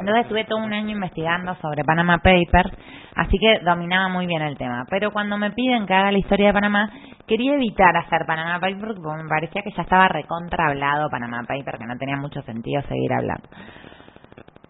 Entonces 0.00 0.22
estuve 0.22 0.44
todo 0.44 0.58
un 0.58 0.72
año 0.72 0.90
investigando 0.90 1.54
sobre 1.56 1.84
Panama 1.84 2.18
Papers, 2.18 2.72
así 3.14 3.36
que 3.38 3.60
dominaba 3.62 4.08
muy 4.08 4.26
bien 4.26 4.40
el 4.40 4.56
tema. 4.56 4.86
Pero 4.88 5.10
cuando 5.10 5.36
me 5.36 5.50
piden 5.50 5.86
que 5.86 5.92
haga 5.92 6.12
la 6.12 6.18
historia 6.18 6.48
de 6.48 6.52
Panamá, 6.54 6.90
quería 7.26 7.54
evitar 7.54 7.94
hacer 7.94 8.24
Panama 8.26 8.58
Papers 8.58 8.98
porque 9.02 9.22
me 9.22 9.28
parecía 9.28 9.62
que 9.62 9.70
ya 9.70 9.82
estaba 9.82 10.08
recontra 10.08 10.68
hablado 10.68 11.10
Panama 11.10 11.42
Papers, 11.42 11.78
que 11.78 11.86
no 11.86 11.98
tenía 11.98 12.16
mucho 12.16 12.40
sentido 12.42 12.80
seguir 12.82 13.12
hablando. 13.12 13.48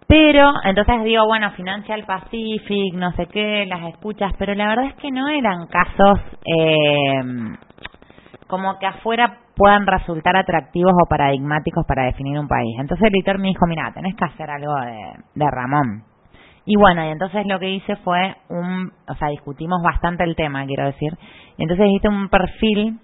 Pero, 0.09 0.53
entonces 0.65 1.03
digo, 1.03 1.27
bueno, 1.27 1.51
Financial 1.53 2.05
Pacific, 2.05 2.95
no 2.95 3.13
sé 3.13 3.27
qué, 3.27 3.67
las 3.67 3.89
escuchas, 3.89 4.33
pero 4.39 4.55
la 4.55 4.69
verdad 4.69 4.87
es 4.87 4.95
que 4.95 5.11
no 5.11 5.29
eran 5.29 5.67
casos 5.67 6.21
eh, 6.45 7.23
como 8.47 8.79
que 8.79 8.87
afuera 8.87 9.39
puedan 9.57 9.87
resultar 9.87 10.37
atractivos 10.37 10.93
o 10.93 11.09
paradigmáticos 11.09 11.85
para 11.87 12.05
definir 12.05 12.39
un 12.39 12.47
país. 12.47 12.77
Entonces 12.79 13.09
el 13.09 13.15
editor 13.15 13.39
me 13.39 13.49
dijo, 13.49 13.67
mira, 13.67 13.91
tenés 13.93 14.15
que 14.15 14.25
hacer 14.25 14.49
algo 14.51 14.75
de, 15.35 15.51
Ramón. 15.51 16.05
Y 16.67 16.77
bueno, 16.77 17.05
y 17.05 17.09
entonces 17.09 17.47
lo 17.47 17.59
que 17.59 17.71
hice 17.71 17.97
fue 17.97 18.37
un, 18.49 18.93
o 19.09 19.15
sea, 19.15 19.29
discutimos 19.29 19.83
bastante 19.83 20.25
el 20.25 20.37
tema, 20.37 20.67
quiero 20.67 20.87
decir. 20.87 21.17
Y 21.57 21.63
entonces 21.63 21.87
hice 21.89 22.09
un 22.09 22.29
perfil 22.29 22.99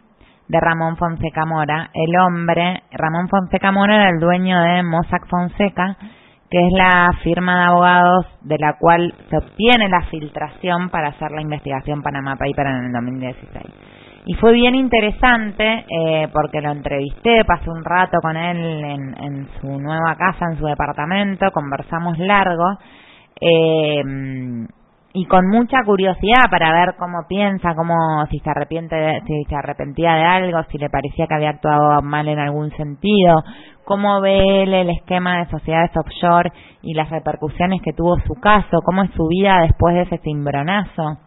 de 0.48 0.60
Ramón 0.60 0.96
Fonseca 0.96 1.46
Mora. 1.46 1.90
El 1.94 2.16
hombre, 2.18 2.82
Ramón 2.90 3.28
Fonseca 3.28 3.72
Mora 3.72 3.94
era 3.96 4.10
el 4.10 4.20
dueño 4.20 4.60
de 4.60 4.82
Mossack 4.82 5.26
Fonseca, 5.28 5.96
que 6.52 6.66
es 6.66 6.72
la 6.74 7.10
firma 7.22 7.56
de 7.56 7.64
abogados 7.64 8.26
de 8.42 8.58
la 8.58 8.74
cual 8.78 9.14
se 9.30 9.38
obtiene 9.38 9.88
la 9.88 10.02
filtración 10.02 10.90
para 10.90 11.08
hacer 11.08 11.30
la 11.30 11.40
investigación 11.40 12.02
Panama 12.02 12.36
Paper 12.36 12.66
en 12.66 12.84
el 12.84 12.92
2016. 12.92 13.64
Y 14.26 14.34
fue 14.34 14.52
bien 14.52 14.74
interesante 14.74 15.86
eh, 15.88 16.28
porque 16.30 16.60
lo 16.60 16.70
entrevisté, 16.70 17.42
pasé 17.46 17.70
un 17.70 17.82
rato 17.82 18.18
con 18.20 18.36
él 18.36 18.84
en, 18.84 19.14
en 19.18 19.48
su 19.60 19.66
nueva 19.66 20.14
casa, 20.16 20.44
en 20.52 20.58
su 20.58 20.66
departamento, 20.66 21.50
conversamos 21.52 22.18
largo 22.18 22.78
eh, 23.40 24.02
y 25.14 25.26
con 25.26 25.48
mucha 25.48 25.84
curiosidad 25.84 26.50
para 26.50 26.72
ver 26.72 26.94
cómo 26.98 27.26
piensa, 27.28 27.74
cómo 27.74 28.26
si 28.30 28.38
se 28.38 28.50
arrepiente, 28.50 29.22
si 29.26 29.44
se 29.44 29.54
arrepentía 29.54 30.14
de 30.14 30.24
algo, 30.24 30.62
si 30.70 30.78
le 30.78 30.88
parecía 30.88 31.26
que 31.26 31.34
había 31.34 31.50
actuado 31.50 32.00
mal 32.02 32.28
en 32.28 32.38
algún 32.38 32.70
sentido, 32.76 33.42
cómo 33.84 34.20
ve 34.20 34.62
él 34.62 34.74
el 34.74 34.90
esquema 34.90 35.38
de 35.38 35.50
sociedades 35.50 35.90
offshore 35.96 36.52
y 36.82 36.94
las 36.94 37.10
repercusiones 37.10 37.80
que 37.82 37.92
tuvo 37.92 38.16
su 38.26 38.34
caso, 38.40 38.78
cómo 38.84 39.02
es 39.02 39.10
su 39.12 39.26
vida 39.28 39.62
después 39.62 39.94
de 39.94 40.02
ese 40.02 40.18
cimbronazo. 40.18 41.18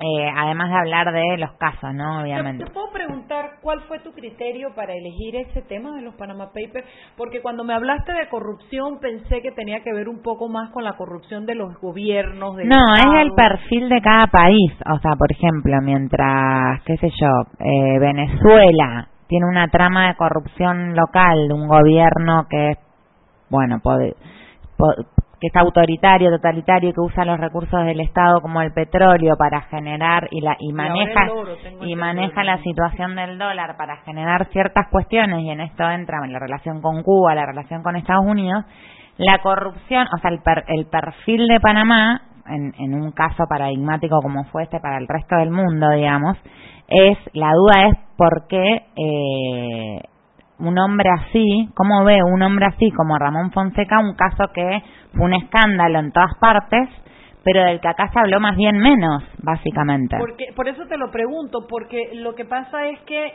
Eh, 0.00 0.30
además 0.32 0.70
de 0.70 0.76
hablar 0.76 1.12
de 1.12 1.38
los 1.38 1.50
casos, 1.54 1.92
¿no? 1.92 2.22
Obviamente. 2.22 2.64
¿Te 2.64 2.70
puedo 2.70 2.88
preguntar 2.92 3.58
cuál 3.60 3.80
fue 3.88 3.98
tu 3.98 4.12
criterio 4.12 4.72
para 4.76 4.94
elegir 4.94 5.34
ese 5.34 5.60
tema 5.62 5.96
de 5.96 6.02
los 6.02 6.14
Panama 6.14 6.52
Papers? 6.52 6.86
Porque 7.16 7.42
cuando 7.42 7.64
me 7.64 7.74
hablaste 7.74 8.12
de 8.12 8.28
corrupción 8.28 9.00
pensé 9.00 9.42
que 9.42 9.50
tenía 9.50 9.82
que 9.82 9.92
ver 9.92 10.08
un 10.08 10.22
poco 10.22 10.48
más 10.48 10.70
con 10.70 10.84
la 10.84 10.92
corrupción 10.92 11.46
de 11.46 11.56
los 11.56 11.76
gobiernos. 11.80 12.54
del 12.54 12.68
No, 12.68 12.78
es 12.96 13.22
el 13.22 13.32
perfil 13.32 13.88
de 13.88 14.00
cada 14.00 14.28
país. 14.28 14.72
O 14.88 15.00
sea, 15.00 15.16
por 15.18 15.32
ejemplo, 15.32 15.74
mientras, 15.82 16.80
qué 16.84 16.96
sé 16.98 17.10
yo, 17.20 17.28
eh, 17.58 17.98
Venezuela 17.98 19.08
tiene 19.28 19.46
una 19.46 19.68
trama 19.68 20.08
de 20.08 20.16
corrupción 20.16 20.94
local 20.96 21.48
de 21.48 21.54
un 21.54 21.68
gobierno 21.68 22.46
que 22.48 22.70
es, 22.70 22.78
bueno, 23.50 23.80
que 25.40 25.46
es 25.46 25.54
autoritario, 25.56 26.30
totalitario, 26.30 26.92
que 26.92 27.00
usa 27.00 27.24
los 27.24 27.38
recursos 27.38 27.84
del 27.84 28.00
Estado 28.00 28.40
como 28.40 28.60
el 28.60 28.72
petróleo 28.72 29.36
para 29.38 29.60
generar 29.62 30.26
y 30.32 30.40
la 30.40 30.56
y 30.58 30.72
maneja 30.72 31.30
oro, 31.32 31.52
y 31.82 31.94
maneja 31.94 32.42
la 32.42 32.58
situación 32.58 33.14
del 33.14 33.38
dólar 33.38 33.76
para 33.76 33.98
generar 33.98 34.46
ciertas 34.48 34.88
cuestiones 34.90 35.40
y 35.42 35.50
en 35.50 35.60
esto 35.60 35.88
entra 35.88 36.18
en 36.24 36.32
la 36.32 36.40
relación 36.40 36.80
con 36.82 37.02
Cuba, 37.04 37.34
la 37.36 37.46
relación 37.46 37.82
con 37.84 37.94
Estados 37.96 38.24
Unidos, 38.26 38.64
la 39.16 39.38
corrupción, 39.38 40.06
o 40.12 40.18
sea, 40.18 40.30
el, 40.30 40.40
per- 40.42 40.64
el 40.68 40.86
perfil 40.86 41.46
de 41.46 41.60
Panamá, 41.60 42.22
en, 42.46 42.72
en 42.78 42.94
un 42.94 43.12
caso 43.12 43.44
paradigmático 43.48 44.20
como 44.22 44.42
fue 44.44 44.64
este 44.64 44.80
para 44.80 44.98
el 44.98 45.06
resto 45.06 45.36
del 45.36 45.50
mundo, 45.50 45.90
digamos, 45.90 46.36
es, 46.88 47.18
la 47.34 47.52
duda 47.52 47.88
es 47.88 47.98
por 48.16 48.46
qué 48.48 48.86
eh, 48.96 50.00
un 50.58 50.78
hombre 50.78 51.08
así, 51.10 51.68
cómo 51.74 52.04
ve 52.04 52.20
un 52.22 52.42
hombre 52.42 52.66
así 52.66 52.90
como 52.92 53.18
Ramón 53.18 53.52
Fonseca 53.52 54.00
un 54.00 54.14
caso 54.14 54.50
que 54.52 54.82
fue 55.14 55.26
un 55.26 55.34
escándalo 55.34 56.00
en 56.00 56.12
todas 56.12 56.34
partes, 56.40 56.88
pero 57.44 57.64
del 57.64 57.80
que 57.80 57.88
acá 57.88 58.10
se 58.12 58.18
habló 58.18 58.40
más 58.40 58.56
bien 58.56 58.78
menos, 58.78 59.22
básicamente. 59.42 60.16
Porque, 60.18 60.46
por 60.54 60.68
eso 60.68 60.86
te 60.86 60.98
lo 60.98 61.10
pregunto, 61.10 61.66
porque 61.68 62.10
lo 62.14 62.34
que 62.34 62.44
pasa 62.44 62.86
es 62.88 63.00
que 63.00 63.26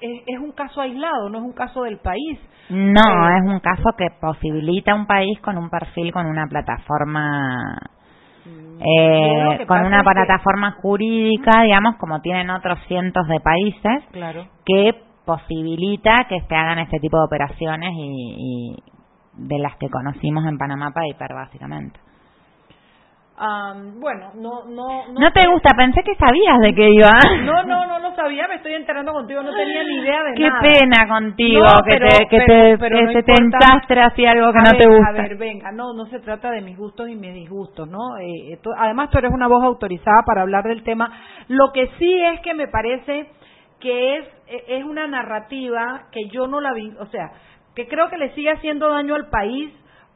es, 0.00 0.22
es 0.26 0.38
un 0.38 0.52
caso 0.52 0.80
aislado, 0.80 1.28
no 1.28 1.38
es 1.38 1.44
un 1.44 1.52
caso 1.52 1.82
del 1.82 1.98
país. 1.98 2.38
No, 2.70 3.30
Eh, 3.30 3.38
es 3.38 3.50
un 3.50 3.60
caso 3.60 3.90
que 3.96 4.08
posibilita 4.20 4.94
un 4.94 5.06
país 5.06 5.40
con 5.40 5.56
un 5.56 5.70
perfil, 5.70 6.12
con 6.12 6.26
una 6.26 6.46
plataforma, 6.46 7.80
eh, 8.80 9.64
con 9.66 9.84
una 9.84 9.98
que- 10.02 10.10
plataforma 10.10 10.72
jurídica, 10.82 11.62
digamos, 11.62 11.96
como 11.96 12.20
tienen 12.20 12.50
otros 12.50 12.78
cientos 12.88 13.26
de 13.28 13.40
países, 13.40 14.04
Claro. 14.12 14.46
que 14.64 14.94
posibilita 15.24 16.14
que 16.28 16.40
se 16.40 16.54
hagan 16.54 16.78
este 16.78 16.98
tipo 17.00 17.18
de 17.18 17.24
operaciones 17.24 17.92
y, 17.94 18.76
y 18.76 19.46
de 19.48 19.58
las 19.58 19.76
que 19.76 19.88
conocimos 19.90 20.46
en 20.46 20.56
Panamá 20.58 20.92
Paper, 20.92 21.34
básicamente. 21.34 22.00
Am, 23.40 24.00
bueno, 24.00 24.32
no, 24.34 24.64
no, 24.64 25.06
no. 25.12 25.20
No 25.20 25.30
te 25.32 25.46
gusta, 25.48 25.70
pensé 25.76 26.02
que 26.02 26.14
sabías 26.16 26.58
de 26.60 26.74
qué 26.74 26.90
iba. 26.90 27.10
No, 27.44 27.62
no, 27.62 27.86
no 27.86 27.98
lo 28.00 28.14
sabía, 28.16 28.48
me 28.48 28.56
estoy 28.56 28.74
enterando 28.74 29.12
contigo, 29.12 29.42
no 29.42 29.54
tenía 29.54 29.84
ni 29.84 29.94
idea 30.00 30.22
de 30.24 30.34
Qué 30.34 30.48
nada. 30.48 30.60
pena 30.60 31.08
contigo 31.08 31.62
No, 31.62 31.82
que 31.84 31.92
pero- 31.92 32.08
te, 32.08 32.26
que 32.28 32.36
pero- 32.38 32.46
te, 32.46 32.78
pero 32.78 32.96
que 32.98 33.04
no 33.04 33.12
se 33.12 33.22
te 33.22 34.00
así 34.00 34.26
algo 34.26 34.52
que 34.52 34.58
A 34.58 34.62
no 34.62 34.70
ver, 34.72 34.78
te 34.80 34.88
gusta. 34.88 35.08
A 35.08 35.12
ver, 35.12 35.36
venga, 35.36 35.70
no, 35.70 35.92
no 35.94 36.06
se 36.06 36.18
trata 36.18 36.50
de 36.50 36.62
mis 36.62 36.76
gustos 36.76 37.08
y 37.08 37.14
mis 37.14 37.32
disgustos, 37.32 37.88
¿no? 37.88 38.18
Eh, 38.18 38.58
tú- 38.62 38.72
además, 38.76 39.10
tú 39.10 39.18
eres 39.18 39.30
una 39.32 39.46
voz 39.46 39.62
autorizada 39.62 40.22
para 40.26 40.42
hablar 40.42 40.64
del 40.64 40.82
tema. 40.82 41.08
Lo 41.46 41.70
que 41.72 41.88
sí 41.98 42.22
es 42.34 42.40
que 42.40 42.54
me 42.54 42.66
parece 42.66 43.30
que 43.80 44.16
es, 44.16 44.24
eh, 44.48 44.64
es 44.68 44.84
una 44.84 45.06
narrativa 45.06 46.06
que 46.10 46.28
yo 46.32 46.48
no 46.48 46.60
la 46.60 46.72
vi, 46.72 46.92
o 46.98 47.06
sea, 47.06 47.30
que 47.76 47.86
creo 47.86 48.08
que 48.10 48.18
le 48.18 48.34
sigue 48.34 48.50
haciendo 48.50 48.90
daño 48.92 49.14
al 49.14 49.28
país 49.28 49.70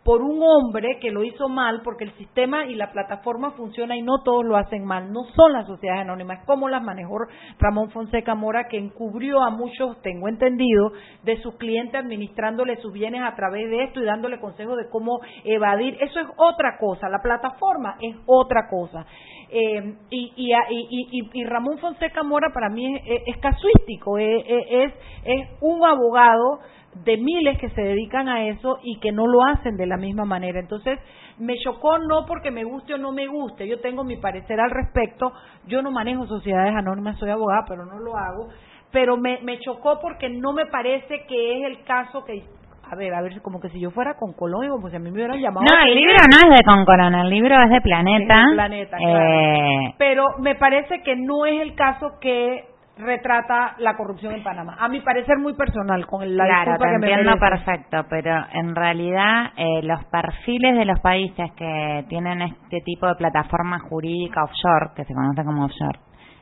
por 0.05 0.21
un 0.23 0.41
hombre 0.43 0.99
que 1.01 1.11
lo 1.13 1.23
hizo 1.23 1.49
mal, 1.49 1.81
porque 1.85 2.05
el 2.05 2.13
sistema 2.15 2.67
y 2.67 2.75
la 2.75 2.91
plataforma 2.91 3.53
funciona 3.53 3.97
y 3.97 4.03
no 4.03 4.23
todos 4.25 4.45
lo 4.45 4.57
hacen 4.57 4.85
mal, 4.85 5.13
no 5.13 5.25
son 5.37 5.53
las 5.53 5.67
sociedades 5.67 6.03
anónimas, 6.03 6.45
como 6.45 6.69
las 6.69 6.83
manejó 6.83 7.19
Ramón 7.61 7.91
Fonseca 7.91 8.35
Mora, 8.35 8.67
que 8.69 8.79
encubrió 8.79 9.41
a 9.43 9.51
muchos, 9.51 10.01
tengo 10.03 10.29
entendido, 10.29 10.91
de 11.23 11.41
sus 11.43 11.55
clientes 11.57 11.95
administrándole 12.01 12.77
sus 12.81 12.93
bienes 12.93 13.23
a 13.23 13.37
través 13.37 13.71
de 13.71 13.85
esto 13.85 14.01
y 14.01 14.05
dándole 14.05 14.41
consejos 14.41 14.77
de 14.77 14.89
cómo 14.91 15.21
evadir. 15.45 15.97
Eso 16.01 16.19
es 16.21 16.27
otra 16.37 16.79
cosa, 16.79 17.09
la 17.09 17.21
plataforma 17.23 17.97
es 18.01 18.17
otra 18.27 18.69
cosa. 18.69 19.07
Eh, 19.55 19.95
y, 20.11 20.33
y, 20.35 20.51
y, 20.81 21.29
y- 21.33 21.45
Ramón 21.45 21.77
Fonseca 21.79 22.23
Mora 22.23 22.49
para 22.55 22.71
mí 22.71 22.97
es, 22.97 23.23
es- 23.27 23.37
casuístico, 23.39 24.17
es, 24.19 24.93
es 25.25 25.49
un 25.61 25.85
abogado 25.85 26.61
de 26.95 27.17
miles 27.17 27.59
que 27.59 27.71
se 27.71 27.81
dedican 27.81 28.29
a 28.29 28.47
eso 28.49 28.79
y 28.83 28.99
que 29.01 29.13
no 29.13 29.27
lo 29.27 29.39
hacen 29.45 29.77
de 29.77 29.87
la 29.87 29.97
misma 29.97 30.25
manera. 30.25 30.61
Entonces, 30.61 30.99
me 31.39 31.57
chocó 31.59 31.99
no 31.99 32.27
porque 32.27 32.51
me 32.51 32.65
guste 32.65 32.95
o 32.95 32.99
no 32.99 33.13
me 33.13 33.27
guste, 33.27 33.67
yo 33.67 33.81
tengo 33.81 34.05
mi 34.05 34.17
parecer 34.17 34.61
al 34.61 34.71
respecto, 34.71 35.33
yo 35.67 35.83
no 35.83 35.91
manejo 35.91 36.27
sociedades 36.27 36.75
anónimas, 36.75 37.19
soy 37.19 37.31
abogada, 37.31 37.65
pero 37.67 37.87
no 37.87 37.99
lo 37.99 38.17
hago, 38.17 38.49
pero 38.91 39.17
me, 39.17 39.41
me 39.43 39.59
chocó 39.59 39.99
porque 40.01 40.29
no 40.29 40.53
me 40.53 40.67
parece 40.67 41.25
que 41.27 41.59
es 41.59 41.65
el 41.65 41.83
caso 41.85 42.25
que, 42.25 42.45
a 42.91 42.95
ver, 42.95 43.15
a 43.15 43.23
ver, 43.23 43.41
como 43.41 43.59
que 43.59 43.71
si 43.71 43.81
yo 43.81 43.91
fuera 43.91 44.15
con 44.15 44.35
Colón, 44.35 44.69
como 44.69 44.91
si 44.91 44.97
a 44.97 44.99
mí 44.99 45.11
me 45.11 45.17
hubieran 45.17 45.41
llamado. 45.41 45.65
No, 45.65 45.83
el 45.83 45.95
libro 45.95 46.17
no 46.31 46.51
es 46.51 46.59
de 46.59 46.65
Concorona, 46.65 47.23
el 47.23 47.31
libro 47.31 47.55
es 47.63 47.71
de 47.71 47.81
Planeta. 47.81 48.41
Es 48.43 48.49
de 48.49 48.55
Planeta, 48.55 48.97
claro. 48.99 49.25
Eh, 49.25 49.95
Pero 49.97 50.25
me 50.41 50.55
parece 50.57 51.03
que 51.03 51.17
no 51.17 51.47
es 51.47 51.63
el 51.63 51.75
caso 51.75 52.19
que 52.21 52.72
retrata 52.99 53.75
la 53.79 53.97
corrupción 53.97 54.35
en 54.35 54.43
Panamá. 54.43 54.77
A 54.79 54.89
mi 54.89 55.01
parecer 55.01 55.39
muy 55.39 55.55
personal, 55.55 56.07
con 56.07 56.37
la 56.37 56.45
claro, 56.45 56.73
disculpa 56.73 56.85
te 56.85 57.07
que 57.07 57.13
entiendo 57.13 57.39
perfecto, 57.39 58.07
pero 58.09 58.37
en 58.53 58.75
realidad 58.75 59.53
eh, 59.57 59.83
los 59.83 60.05
perfiles 60.05 60.77
de 60.77 60.85
los 60.85 61.01
países 61.01 61.51
que 61.53 62.05
tienen 62.09 62.43
este 62.43 62.81
tipo 62.85 63.07
de 63.07 63.15
plataforma 63.15 63.79
jurídica 63.79 64.45
offshore, 64.45 64.91
que 64.95 65.05
se 65.05 65.15
conoce 65.15 65.45
como 65.45 65.65
offshore, 65.65 65.99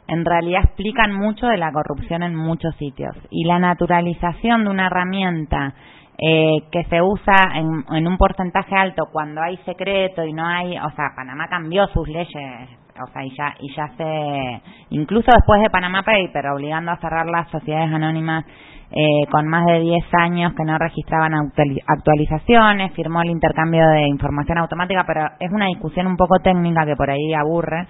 en 0.09 0.25
realidad 0.25 0.63
explican 0.65 1.13
mucho 1.13 1.47
de 1.47 1.57
la 1.57 1.71
corrupción 1.73 2.23
en 2.25 2.35
muchos 2.35 2.75
sitios. 2.77 3.17
Y 3.31 3.45
la 3.45 3.61
naturalización 3.61 4.65
de 4.65 4.71
una 4.71 4.87
herramienta 4.87 5.75
eh, 6.19 6.69
que 6.73 6.85
se 6.85 7.01
usa 7.01 7.53
en, 7.55 7.85
en 7.97 8.07
un 8.09 8.19
porcentaje 8.19 8.75
alto 8.75 9.05
cuando 9.13 9.41
hay 9.41 9.57
secreto 9.59 10.25
y 10.25 10.33
no 10.33 10.45
hay, 10.45 10.77
o 10.77 10.91
sea, 10.91 11.13
Panamá 11.15 11.47
cambió 11.49 11.87
sus 11.89 12.09
leyes, 12.09 12.69
o 13.03 13.13
sea, 13.13 13.25
y 13.25 13.31
ya, 13.37 13.55
y 13.61 13.75
ya 13.75 13.89
se, 13.97 14.63
incluso 14.91 15.31
después 15.35 15.63
de 15.63 15.71
Panamá 15.71 16.03
Paper, 16.03 16.47
obligando 16.55 16.91
a 16.93 16.97
cerrar 16.99 17.27
las 17.27 17.49
sociedades 17.51 17.93
anónimas 17.93 18.45
eh, 18.93 19.27
con 19.31 19.47
más 19.47 19.65
de 19.67 19.81
10 19.81 20.05
años 20.15 20.53
que 20.55 20.65
no 20.65 20.77
registraban 20.77 21.33
actuali- 21.33 21.81
actualizaciones, 21.87 22.93
firmó 22.93 23.23
el 23.23 23.31
intercambio 23.31 23.87
de 23.89 24.03
información 24.09 24.59
automática, 24.59 25.05
pero 25.07 25.21
es 25.39 25.51
una 25.53 25.67
discusión 25.67 26.07
un 26.09 26.17
poco 26.17 26.39
técnica 26.43 26.85
que 26.85 26.97
por 26.97 27.09
ahí 27.11 27.33
aburre. 27.35 27.87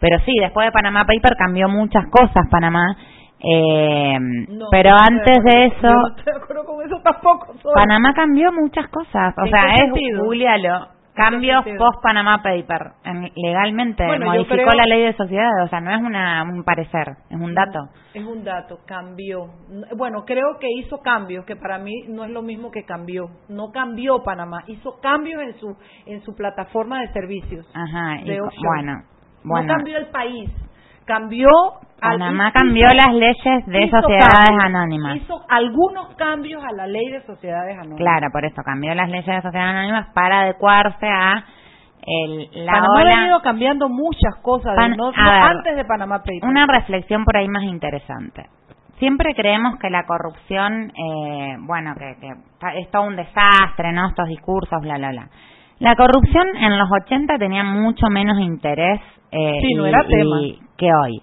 Pero 0.00 0.18
sí, 0.26 0.32
después 0.40 0.66
de 0.66 0.72
Panamá 0.72 1.04
Paper 1.06 1.36
cambió 1.38 1.68
muchas 1.68 2.06
cosas 2.10 2.48
Panamá, 2.50 2.82
eh, 3.38 4.18
No, 4.48 4.66
pero 4.70 4.90
no 4.90 4.96
antes 4.98 5.44
de 5.44 5.64
eso, 5.66 5.88
no 5.88 6.08
estoy 6.08 6.24
de 6.32 6.40
acuerdo 6.42 6.64
con 6.64 6.84
eso 6.86 7.00
tampoco. 7.04 7.54
Panamá 7.74 8.12
cambió 8.12 8.52
muchas 8.52 8.88
cosas. 8.88 9.34
O 9.38 9.44
¿En 9.44 9.50
sea, 9.50 9.74
es, 9.76 9.90
googlealo, 10.18 10.86
cambios 11.14 11.64
post 11.78 12.02
Panamá 12.02 12.42
Paper, 12.42 12.92
en- 13.04 13.30
legalmente, 13.36 14.04
Bueno, 14.06 14.26
modificó 14.26 14.54
creo- 14.54 14.68
la 14.74 14.84
ley 14.84 15.02
de 15.04 15.12
sociedades, 15.14 15.64
o 15.64 15.68
sea, 15.68 15.80
no 15.80 15.90
es 15.94 16.00
una, 16.02 16.42
un 16.44 16.64
parecer, 16.64 17.16
es 17.30 17.38
un 17.40 17.54
dato. 17.54 17.78
Es 18.14 18.24
un 18.24 18.44
dato, 18.44 18.78
cambió. 18.86 19.46
Bueno, 19.96 20.24
creo 20.24 20.58
que 20.60 20.68
hizo 20.78 20.98
cambios, 21.00 21.44
que 21.44 21.56
para 21.56 21.78
mí 21.78 21.92
no 22.08 22.24
es 22.24 22.30
lo 22.30 22.42
mismo 22.42 22.70
que 22.70 22.84
cambió. 22.84 23.26
No 23.48 23.70
cambió 23.72 24.22
Panamá, 24.22 24.64
hizo 24.66 25.00
cambios 25.00 25.42
en 25.42 25.54
su 25.58 25.76
en 26.06 26.20
su 26.22 26.34
plataforma 26.34 27.00
de 27.00 27.12
servicios. 27.12 27.66
Ajá, 27.74 28.20
y 28.22 28.28
de 28.28 28.38
bueno, 28.40 29.02
bueno. 29.44 29.66
No 29.66 29.74
cambió 29.74 29.98
el 29.98 30.06
país, 30.08 30.50
cambió... 31.04 31.48
al- 32.02 32.18
Panamá 32.18 32.48
hizo- 32.48 32.58
cambió 32.58 32.86
las 32.94 33.14
leyes 33.14 33.66
de 33.66 33.90
sociedades 33.90 34.48
cambios, 34.48 34.64
anónimas. 34.64 35.16
Hizo 35.16 35.40
algunos 35.48 36.14
cambios 36.16 36.62
a 36.64 36.72
la 36.72 36.86
ley 36.86 37.08
de 37.10 37.22
sociedades 37.22 37.74
anónimas. 37.78 37.98
Claro, 37.98 38.26
por 38.32 38.44
eso 38.44 38.62
cambió 38.64 38.94
las 38.94 39.08
leyes 39.08 39.26
de 39.26 39.40
sociedades 39.42 39.70
anónimas 39.76 40.08
para 40.14 40.40
adecuarse 40.42 41.06
a 41.06 41.44
el, 42.04 42.48
la 42.66 42.72
Panamá 42.72 42.86
ha 42.98 43.00
ola. 43.02 43.16
venido 43.20 43.40
cambiando 43.42 43.88
muchas 43.88 44.34
cosas 44.42 44.74
Pan- 44.74 44.90
de- 44.92 44.96
no- 44.96 45.12
no 45.12 45.30
ver, 45.30 45.42
antes 45.42 45.76
de 45.76 45.84
Panamá 45.84 46.18
Papers. 46.18 46.42
Una 46.42 46.66
reflexión 46.66 47.24
por 47.24 47.36
ahí 47.36 47.46
más 47.48 47.62
interesante. 47.62 48.46
Siempre 48.98 49.34
creemos 49.34 49.78
que 49.78 49.88
la 49.90 50.04
corrupción, 50.04 50.90
eh, 50.96 51.56
bueno, 51.60 51.94
que, 51.96 52.16
que 52.20 52.80
es 52.80 52.90
todo 52.90 53.02
un 53.04 53.16
desastre, 53.16 53.92
¿no? 53.92 54.08
Estos 54.08 54.28
discursos, 54.28 54.80
bla, 54.80 54.96
bla, 54.98 55.10
bla. 55.10 55.28
La 55.78 55.96
corrupción 55.96 56.46
en 56.56 56.78
los 56.78 56.88
80 57.04 57.36
tenía 57.38 57.64
mucho 57.64 58.06
menos 58.10 58.38
interés 58.40 59.00
eh, 59.32 59.58
Sí, 59.60 59.74
no 59.74 59.86
y- 59.86 59.88
era 59.88 60.04
y 60.04 60.08
tema. 60.08 60.36
que 60.76 60.86
hoy. 60.92 61.22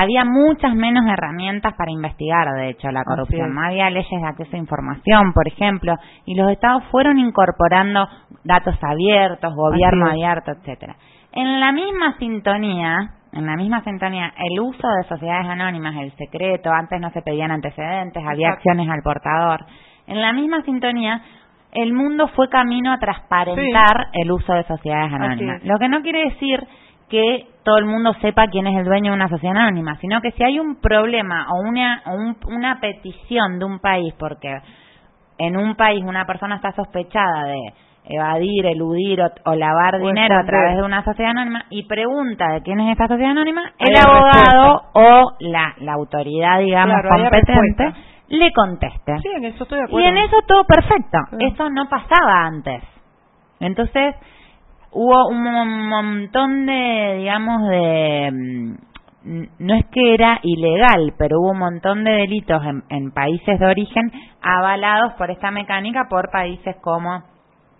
Había 0.00 0.24
muchas 0.24 0.76
menos 0.76 1.04
herramientas 1.10 1.74
para 1.74 1.90
investigar, 1.90 2.46
de 2.54 2.68
hecho, 2.68 2.88
la 2.92 3.02
corrupción. 3.02 3.52
No 3.52 3.62
había 3.66 3.90
leyes 3.90 4.08
de 4.08 4.26
acceso 4.28 4.54
a 4.54 4.58
información, 4.60 5.32
por 5.32 5.48
ejemplo, 5.48 5.96
y 6.24 6.36
los 6.36 6.52
estados 6.52 6.84
fueron 6.92 7.18
incorporando 7.18 8.08
datos 8.44 8.76
abiertos, 8.80 9.52
gobierno 9.56 10.06
Así 10.06 10.22
abierto, 10.22 10.52
etcétera. 10.52 10.94
En 11.32 11.58
la 11.58 11.72
misma 11.72 12.16
sintonía, 12.18 13.10
en 13.32 13.44
la 13.44 13.56
misma 13.56 13.82
sintonía, 13.82 14.32
el 14.36 14.60
uso 14.60 14.86
de 14.86 15.08
sociedades 15.08 15.48
anónimas, 15.48 15.96
el 15.96 16.12
secreto, 16.12 16.70
antes 16.70 17.00
no 17.00 17.10
se 17.10 17.22
pedían 17.22 17.50
antecedentes, 17.50 18.22
había 18.24 18.50
Exacto. 18.50 18.70
acciones 18.70 18.88
al 18.88 19.02
portador. 19.02 19.66
En 20.06 20.22
la 20.22 20.32
misma 20.32 20.62
sintonía, 20.62 21.20
el 21.72 21.92
mundo 21.92 22.28
fue 22.28 22.48
camino 22.48 22.92
a 22.92 22.98
transparentar 22.98 24.06
el 24.12 24.30
uso 24.30 24.52
de 24.52 24.62
sociedades 24.62 25.12
anónimas. 25.12 25.64
Lo 25.64 25.76
que 25.80 25.88
no 25.88 26.02
quiere 26.02 26.30
decir 26.30 26.64
que 27.08 27.46
todo 27.64 27.78
el 27.78 27.84
mundo 27.86 28.12
sepa 28.20 28.46
quién 28.48 28.66
es 28.66 28.78
el 28.78 28.84
dueño 28.84 29.10
de 29.12 29.16
una 29.16 29.28
sociedad 29.28 29.56
anónima, 29.56 29.96
sino 30.00 30.20
que 30.20 30.30
si 30.32 30.42
hay 30.42 30.58
un 30.58 30.80
problema 30.80 31.46
o 31.52 31.60
una, 31.68 32.02
o 32.06 32.14
un- 32.14 32.36
una 32.54 32.80
petición 32.80 33.58
de 33.58 33.64
un 33.64 33.78
país, 33.78 34.14
porque 34.18 34.54
en 35.38 35.56
un 35.56 35.74
país 35.76 36.02
una 36.04 36.24
persona 36.24 36.56
está 36.56 36.72
sospechada 36.72 37.44
de 37.44 37.58
evadir, 38.10 38.64
eludir 38.66 39.20
o, 39.20 39.28
o 39.44 39.54
lavar 39.54 39.96
O 39.96 39.98
dinero 39.98 40.38
a 40.38 40.44
través 40.44 40.76
de 40.76 40.82
una 40.82 41.04
sociedad 41.04 41.32
anónima 41.32 41.64
y 41.70 41.82
pregunta 41.86 42.48
de 42.54 42.62
quién 42.62 42.80
es 42.80 42.92
esta 42.92 43.06
sociedad 43.06 43.32
anónima, 43.32 43.62
el 43.78 43.96
abogado 43.96 44.82
o 44.94 45.32
la, 45.40 45.74
la 45.80 45.92
autoridad, 45.92 46.58
digamos, 46.60 46.96
Claro, 47.02 47.08
competente 47.24 47.92
le 48.30 48.52
conteste. 48.52 49.18
Sí, 49.20 49.28
en 49.36 49.44
eso 49.46 49.62
estoy 49.64 49.78
de 49.78 49.84
Y 49.84 49.88
acuerdo. 49.88 50.08
en 50.08 50.16
eso 50.18 50.36
todo 50.46 50.64
perfecto. 50.64 51.18
Sí. 51.38 51.46
Eso 51.52 51.70
no 51.70 51.88
pasaba 51.88 52.44
antes. 52.46 52.82
Entonces, 53.60 54.14
hubo 54.92 55.28
un 55.28 55.42
mon- 55.42 55.88
montón 55.88 56.66
de, 56.66 57.14
digamos, 57.18 57.68
de... 57.68 58.30
mm, 58.32 59.42
No 59.58 59.74
es 59.74 59.84
que 59.86 60.14
era 60.14 60.38
ilegal, 60.42 61.12
pero 61.18 61.40
hubo 61.40 61.50
un 61.52 61.58
montón 61.58 62.04
de 62.04 62.10
delitos 62.12 62.62
en, 62.64 62.82
en 62.88 63.10
países 63.12 63.58
de 63.58 63.66
origen 63.66 64.10
avalados 64.42 65.14
por 65.14 65.30
esta 65.30 65.50
mecánica 65.50 66.06
por 66.08 66.30
países 66.30 66.76
como 66.80 67.22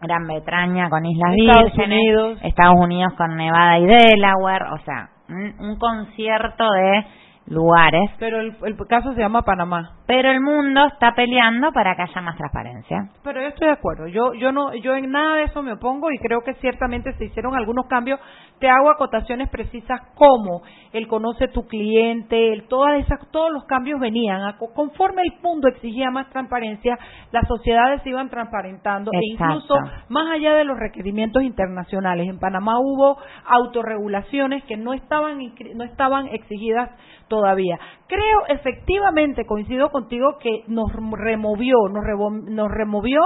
Gran 0.00 0.26
Bretaña 0.26 0.88
con 0.90 1.04
Islas 1.06 1.34
Estados 1.36 1.64
Vírgenes, 1.72 1.98
Unidos. 1.98 2.38
Estados 2.42 2.76
Unidos 2.78 3.12
con 3.14 3.36
Nevada 3.36 3.78
y 3.78 3.86
Delaware, 3.86 4.64
o 4.74 4.78
sea, 4.84 5.08
un, 5.28 5.54
un 5.70 5.76
concierto 5.78 6.64
de 6.70 7.04
lugares. 7.50 8.10
Pero 8.18 8.40
el, 8.40 8.56
el 8.62 8.76
caso 8.88 9.12
se 9.14 9.20
llama 9.20 9.42
Panamá. 9.42 9.96
Pero 10.06 10.30
el 10.30 10.40
mundo 10.40 10.86
está 10.86 11.14
peleando 11.14 11.72
para 11.72 11.94
que 11.96 12.02
haya 12.02 12.20
más 12.20 12.36
transparencia. 12.36 13.08
Pero 13.22 13.40
yo 13.40 13.48
estoy 13.48 13.66
de 13.68 13.72
acuerdo. 13.74 14.06
Yo, 14.08 14.32
yo 14.34 14.52
no, 14.52 14.74
yo 14.74 14.94
en 14.94 15.10
nada 15.10 15.36
de 15.36 15.42
eso 15.44 15.62
me 15.62 15.72
opongo 15.72 16.10
y 16.10 16.18
creo 16.18 16.40
que 16.42 16.54
ciertamente 16.54 17.12
se 17.14 17.26
hicieron 17.26 17.54
algunos 17.56 17.86
cambios. 17.86 18.18
Te 18.58 18.68
hago 18.68 18.90
acotaciones 18.90 19.48
precisas 19.50 20.00
como 20.14 20.62
el 20.92 21.06
conoce 21.06 21.48
tu 21.48 21.66
cliente, 21.66 22.52
el, 22.52 22.66
todas 22.68 22.98
esas, 23.00 23.18
todos 23.30 23.50
los 23.52 23.64
cambios 23.64 24.00
venían 24.00 24.42
a- 24.42 24.56
conforme 24.74 25.22
el 25.22 25.32
mundo 25.42 25.68
exigía 25.68 26.10
más 26.10 26.28
transparencia, 26.30 26.98
las 27.30 27.46
sociedades 27.46 28.02
se 28.02 28.08
iban 28.10 28.28
transparentando 28.30 29.10
e 29.12 29.20
incluso 29.32 29.74
más 30.08 30.30
allá 30.32 30.54
de 30.54 30.64
los 30.64 30.76
requerimientos 30.78 31.42
internacionales. 31.42 32.26
En 32.28 32.38
Panamá 32.38 32.78
hubo 32.80 33.18
autorregulaciones 33.46 34.64
que 34.64 34.76
no 34.76 34.92
estaban 34.92 35.38
no 35.74 35.84
estaban 35.84 36.26
exigidas 36.28 36.90
todavía. 37.28 37.78
Creo 38.06 38.46
efectivamente, 38.48 39.44
coincido 39.44 39.90
contigo, 39.90 40.38
que 40.40 40.64
nos 40.66 40.90
removió, 40.92 41.76
nos, 41.90 42.04
nos 42.48 42.70
removió 42.70 43.20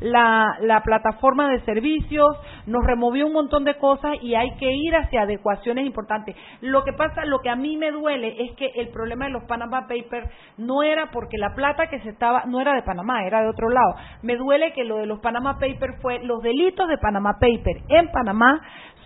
la, 0.00 0.56
la 0.60 0.82
plataforma 0.82 1.50
de 1.50 1.60
servicios, 1.60 2.36
nos 2.66 2.84
removió 2.84 3.26
un 3.26 3.34
montón 3.34 3.64
de 3.64 3.76
cosas 3.76 4.16
y 4.22 4.34
hay 4.34 4.54
que 4.56 4.72
ir 4.72 4.96
hacia 4.96 5.22
adecuaciones 5.22 5.86
importantes. 5.86 6.34
Lo 6.60 6.82
que 6.82 6.92
pasa, 6.92 7.24
lo 7.24 7.40
que 7.40 7.50
a 7.50 7.56
mí 7.56 7.76
me 7.76 7.90
duele 7.90 8.42
es 8.44 8.56
que 8.56 8.66
el 8.74 8.88
problema 8.88 9.26
de 9.26 9.32
los 9.32 9.44
Panama 9.44 9.82
Papers 9.82 10.28
no 10.56 10.82
era 10.82 11.10
porque 11.10 11.38
la 11.38 11.54
plata 11.54 11.88
que 11.88 12.00
se 12.00 12.08
estaba, 12.08 12.44
no 12.46 12.60
era 12.60 12.74
de 12.74 12.82
Panamá, 12.82 13.24
era 13.24 13.42
de 13.42 13.48
otro 13.48 13.68
lado. 13.68 13.94
Me 14.22 14.36
duele 14.36 14.72
que 14.72 14.84
lo 14.84 14.96
de 14.96 15.06
los 15.06 15.20
Panama 15.20 15.58
Papers 15.58 16.00
fue 16.00 16.20
los 16.24 16.42
delitos 16.42 16.88
de 16.88 16.98
Panama 16.98 17.34
Papers 17.38 17.84
en 17.88 18.10
Panamá 18.10 18.60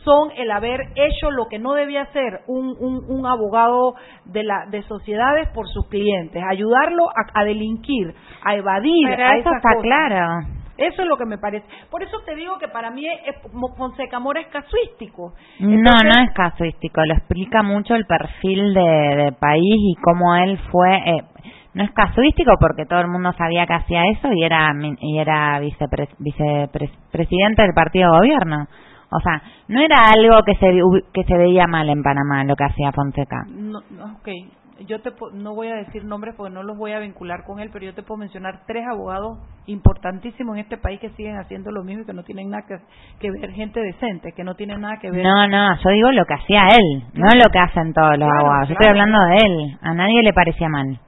son 0.06 0.30
el 0.36 0.50
haber 0.52 0.80
hecho 0.94 1.30
lo 1.32 1.46
que 1.50 1.58
no 1.58 1.74
debía 1.74 2.02
hacer 2.02 2.42
un, 2.46 2.68
un, 2.78 3.04
un 3.08 3.26
abogado 3.26 3.94
de, 4.24 4.44
la, 4.44 4.66
de 4.70 4.82
sociedades 4.84 5.48
por 5.48 5.66
sus 5.68 5.88
clientes, 5.88 6.40
ayudarlo 6.48 7.02
a, 7.10 7.40
a 7.40 7.44
delinquir, 7.44 8.14
a 8.44 8.54
evadir. 8.54 9.08
Pero 9.08 9.26
a 9.26 9.36
eso 9.36 9.50
está 9.54 9.68
cosas. 9.74 9.82
claro. 9.82 10.26
Eso 10.78 11.02
es 11.02 11.08
lo 11.08 11.16
que 11.16 11.24
me 11.24 11.38
parece. 11.38 11.66
Por 11.90 12.02
eso 12.02 12.18
te 12.24 12.34
digo 12.36 12.56
que 12.58 12.68
para 12.68 12.90
mí 12.90 13.02
es, 13.06 13.34
Fonseca 13.76 14.20
Mora 14.20 14.40
es 14.42 14.46
casuístico. 14.48 15.32
No, 15.58 15.70
Entonces- 15.70 16.04
no 16.16 16.22
es 16.22 16.30
casuístico, 16.34 17.04
lo 17.04 17.14
explica 17.14 17.62
mucho 17.64 17.94
el 17.96 18.04
perfil 18.06 18.74
de, 18.74 18.80
de 19.24 19.32
país 19.32 19.62
y 19.64 19.94
cómo 20.02 20.36
él 20.36 20.58
fue. 20.70 20.96
eh, 20.98 21.22
no 21.74 21.82
es 21.84 21.90
casuístico 21.92 22.52
porque 22.60 22.84
todo 22.86 23.00
el 23.00 23.08
mundo 23.08 23.32
sabía 23.36 23.66
que 23.66 23.74
hacía 23.74 24.04
eso 24.12 24.28
y 24.32 24.44
era 24.44 24.70
y 25.00 25.18
era 25.18 25.58
vicepre- 25.60 26.08
vicepresidente 26.18 27.62
del 27.62 27.74
partido 27.74 28.12
de 28.12 28.18
gobierno. 28.18 28.66
O 29.10 29.20
sea, 29.20 29.40
no 29.68 29.80
era 29.80 29.96
algo 30.14 30.42
que 30.44 30.54
se 30.56 30.72
que 31.12 31.24
se 31.24 31.36
veía 31.36 31.66
mal 31.66 31.88
en 31.88 32.02
Panamá 32.02 32.44
lo 32.44 32.56
que 32.56 32.64
hacía 32.64 32.92
Fonseca. 32.92 33.44
No, 33.48 33.80
no, 33.90 34.04
ok, 34.18 34.28
yo 34.86 35.00
te 35.00 35.10
no 35.32 35.54
voy 35.54 35.68
a 35.68 35.76
decir 35.76 36.04
nombres 36.04 36.34
porque 36.36 36.52
no 36.52 36.62
los 36.62 36.76
voy 36.76 36.92
a 36.92 36.98
vincular 36.98 37.44
con 37.44 37.60
él, 37.60 37.70
pero 37.72 37.86
yo 37.86 37.94
te 37.94 38.02
puedo 38.02 38.18
mencionar 38.18 38.60
tres 38.66 38.84
abogados 38.86 39.38
importantísimos 39.66 40.56
en 40.56 40.62
este 40.62 40.76
país 40.76 41.00
que 41.00 41.10
siguen 41.10 41.36
haciendo 41.38 41.70
lo 41.70 41.82
mismo 41.82 42.02
y 42.02 42.06
que 42.06 42.12
no 42.12 42.24
tienen 42.24 42.50
nada 42.50 42.64
que, 42.66 42.76
que 43.20 43.30
ver, 43.30 43.52
gente 43.52 43.80
decente, 43.80 44.32
que 44.32 44.44
no 44.44 44.54
tienen 44.54 44.80
nada 44.80 44.98
que 45.00 45.10
ver. 45.10 45.24
No, 45.24 45.46
no, 45.48 45.76
yo 45.76 45.90
digo 45.90 46.12
lo 46.12 46.24
que 46.26 46.34
hacía 46.34 46.68
él, 46.68 47.04
no 47.14 47.28
lo 47.34 47.50
que 47.50 47.58
hacen 47.58 47.92
todos 47.92 48.18
los 48.18 48.28
Claro, 48.28 48.40
abogados. 48.40 48.68
Yo 48.68 48.74
estoy 48.74 48.90
hablando 48.90 49.18
de 49.26 49.36
él. 49.36 49.78
A 49.80 49.94
nadie 49.94 50.22
le 50.22 50.32
parecía 50.32 50.68
mal. 50.68 50.98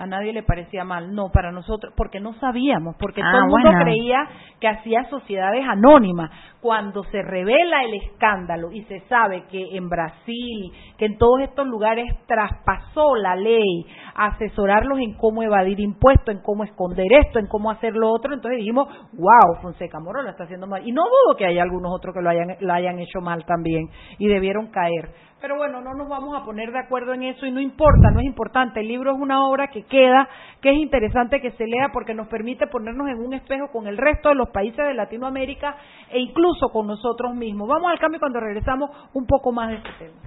A 0.00 0.06
nadie 0.06 0.32
le 0.32 0.42
parecía 0.42 0.82
mal, 0.82 1.14
no, 1.14 1.28
para 1.30 1.52
nosotros, 1.52 1.92
porque 1.94 2.20
no 2.20 2.32
sabíamos, 2.40 2.96
porque 2.98 3.20
Ah, 3.22 3.30
todo 3.30 3.42
el 3.44 3.48
mundo 3.50 3.68
bueno. 3.70 3.84
creía 3.84 4.26
que 4.58 4.66
hacía 4.66 5.04
sociedades 5.10 5.62
anónimas. 5.68 6.30
Cuando 6.62 7.04
se 7.04 7.22
revela 7.22 7.84
el 7.84 7.94
escándalo 7.94 8.72
y 8.72 8.82
se 8.84 9.00
sabe 9.08 9.44
que 9.50 9.76
en 9.76 9.88
Brasil, 9.90 10.72
que 10.98 11.04
en 11.06 11.18
todos 11.18 11.40
estos 11.42 11.66
lugares 11.66 12.06
traspasó 12.26 13.14
la 13.16 13.36
ley 13.36 13.86
a 14.14 14.26
asesorarlos 14.28 14.98
en 15.00 15.14
cómo 15.18 15.42
evadir 15.42 15.78
impuestos, 15.80 16.34
en 16.34 16.42
cómo 16.42 16.64
esconder 16.64 17.06
esto, 17.12 17.38
en 17.38 17.46
cómo 17.46 17.70
hacer 17.70 17.94
lo 17.94 18.10
otro, 18.10 18.32
entonces 18.34 18.58
dijimos, 18.58 18.88
wow, 19.12 19.60
Fonseca 19.62 20.00
Moro 20.00 20.22
lo 20.22 20.30
está 20.30 20.44
haciendo 20.44 20.66
mal. 20.66 20.86
Y 20.86 20.92
no 20.92 21.02
dudo 21.02 21.36
que 21.36 21.46
haya 21.46 21.62
algunos 21.62 21.92
otros 21.94 22.14
que 22.14 22.22
lo 22.22 22.30
hayan, 22.30 22.56
lo 22.60 22.72
hayan 22.72 22.98
hecho 22.98 23.20
mal 23.20 23.44
también 23.44 23.88
y 24.18 24.28
debieron 24.28 24.68
caer. 24.70 25.10
Pero 25.40 25.56
bueno, 25.56 25.80
no 25.80 25.94
nos 25.94 26.08
vamos 26.08 26.36
a 26.36 26.44
poner 26.44 26.70
de 26.70 26.78
acuerdo 26.78 27.14
en 27.14 27.22
eso 27.22 27.46
y 27.46 27.50
no 27.50 27.60
importa, 27.60 28.10
no 28.12 28.20
es 28.20 28.26
importante. 28.26 28.80
El 28.80 28.88
libro 28.88 29.12
es 29.12 29.18
una 29.18 29.46
obra 29.46 29.68
que 29.68 29.84
queda, 29.84 30.28
que 30.60 30.70
es 30.70 30.76
interesante 30.76 31.40
que 31.40 31.52
se 31.52 31.66
lea 31.66 31.88
porque 31.92 32.14
nos 32.14 32.28
permite 32.28 32.66
ponernos 32.66 33.08
en 33.08 33.18
un 33.18 33.32
espejo 33.32 33.68
con 33.72 33.86
el 33.86 33.96
resto 33.96 34.28
de 34.28 34.34
los 34.34 34.50
países 34.50 34.84
de 34.84 34.94
Latinoamérica 34.94 35.76
e 36.10 36.20
incluso 36.20 36.68
con 36.68 36.86
nosotros 36.86 37.34
mismos. 37.34 37.68
Vamos 37.68 37.90
al 37.90 37.98
cambio 37.98 38.20
cuando 38.20 38.40
regresamos 38.40 38.90
un 39.14 39.26
poco 39.26 39.50
más 39.52 39.70
de 39.70 39.76
este 39.76 39.90
tema. 39.98 40.20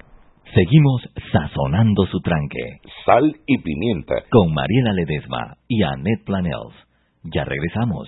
Seguimos 0.54 1.02
sazonando 1.32 2.06
su 2.08 2.20
tranque. 2.22 2.80
Sal 3.06 3.36
y 3.46 3.58
pimienta. 3.60 4.16
Con 4.30 4.54
Mariela 4.54 4.94
Ledesma 4.94 5.58
y 5.68 5.84
Annette 5.84 6.26
Planels. 6.26 6.76
Ya 7.24 7.44
regresamos. 7.46 8.08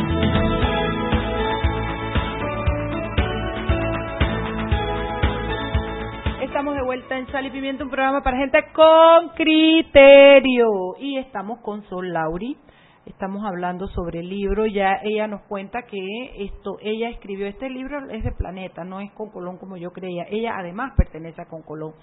Vuelta 6.91 7.17
en 7.17 7.25
Sal 7.27 7.45
y 7.45 7.51
Pimiento, 7.51 7.85
un 7.85 7.89
programa 7.89 8.21
para 8.21 8.35
gente 8.35 8.65
con 8.73 9.29
criterio. 9.29 10.67
Y 10.99 11.19
estamos 11.19 11.59
con 11.61 11.83
Sol 11.83 12.11
Lauri. 12.11 12.57
Estamos 13.05 13.45
hablando 13.45 13.87
sobre 13.87 14.19
el 14.19 14.27
libro. 14.27 14.65
Ya 14.65 14.99
ella 15.01 15.25
nos 15.25 15.41
cuenta 15.43 15.83
que 15.83 15.97
esto, 16.43 16.79
ella 16.81 17.07
escribió 17.07 17.47
este 17.47 17.69
libro, 17.69 18.09
es 18.09 18.25
de 18.25 18.33
Planeta, 18.33 18.83
no 18.83 18.99
es 18.99 19.09
con 19.13 19.29
Colón 19.29 19.57
como 19.57 19.77
yo 19.77 19.91
creía. 19.91 20.25
Ella 20.29 20.57
además 20.57 20.91
pertenece 20.97 21.41
a 21.41 21.45
Con 21.45 21.61
Colón. 21.61 21.93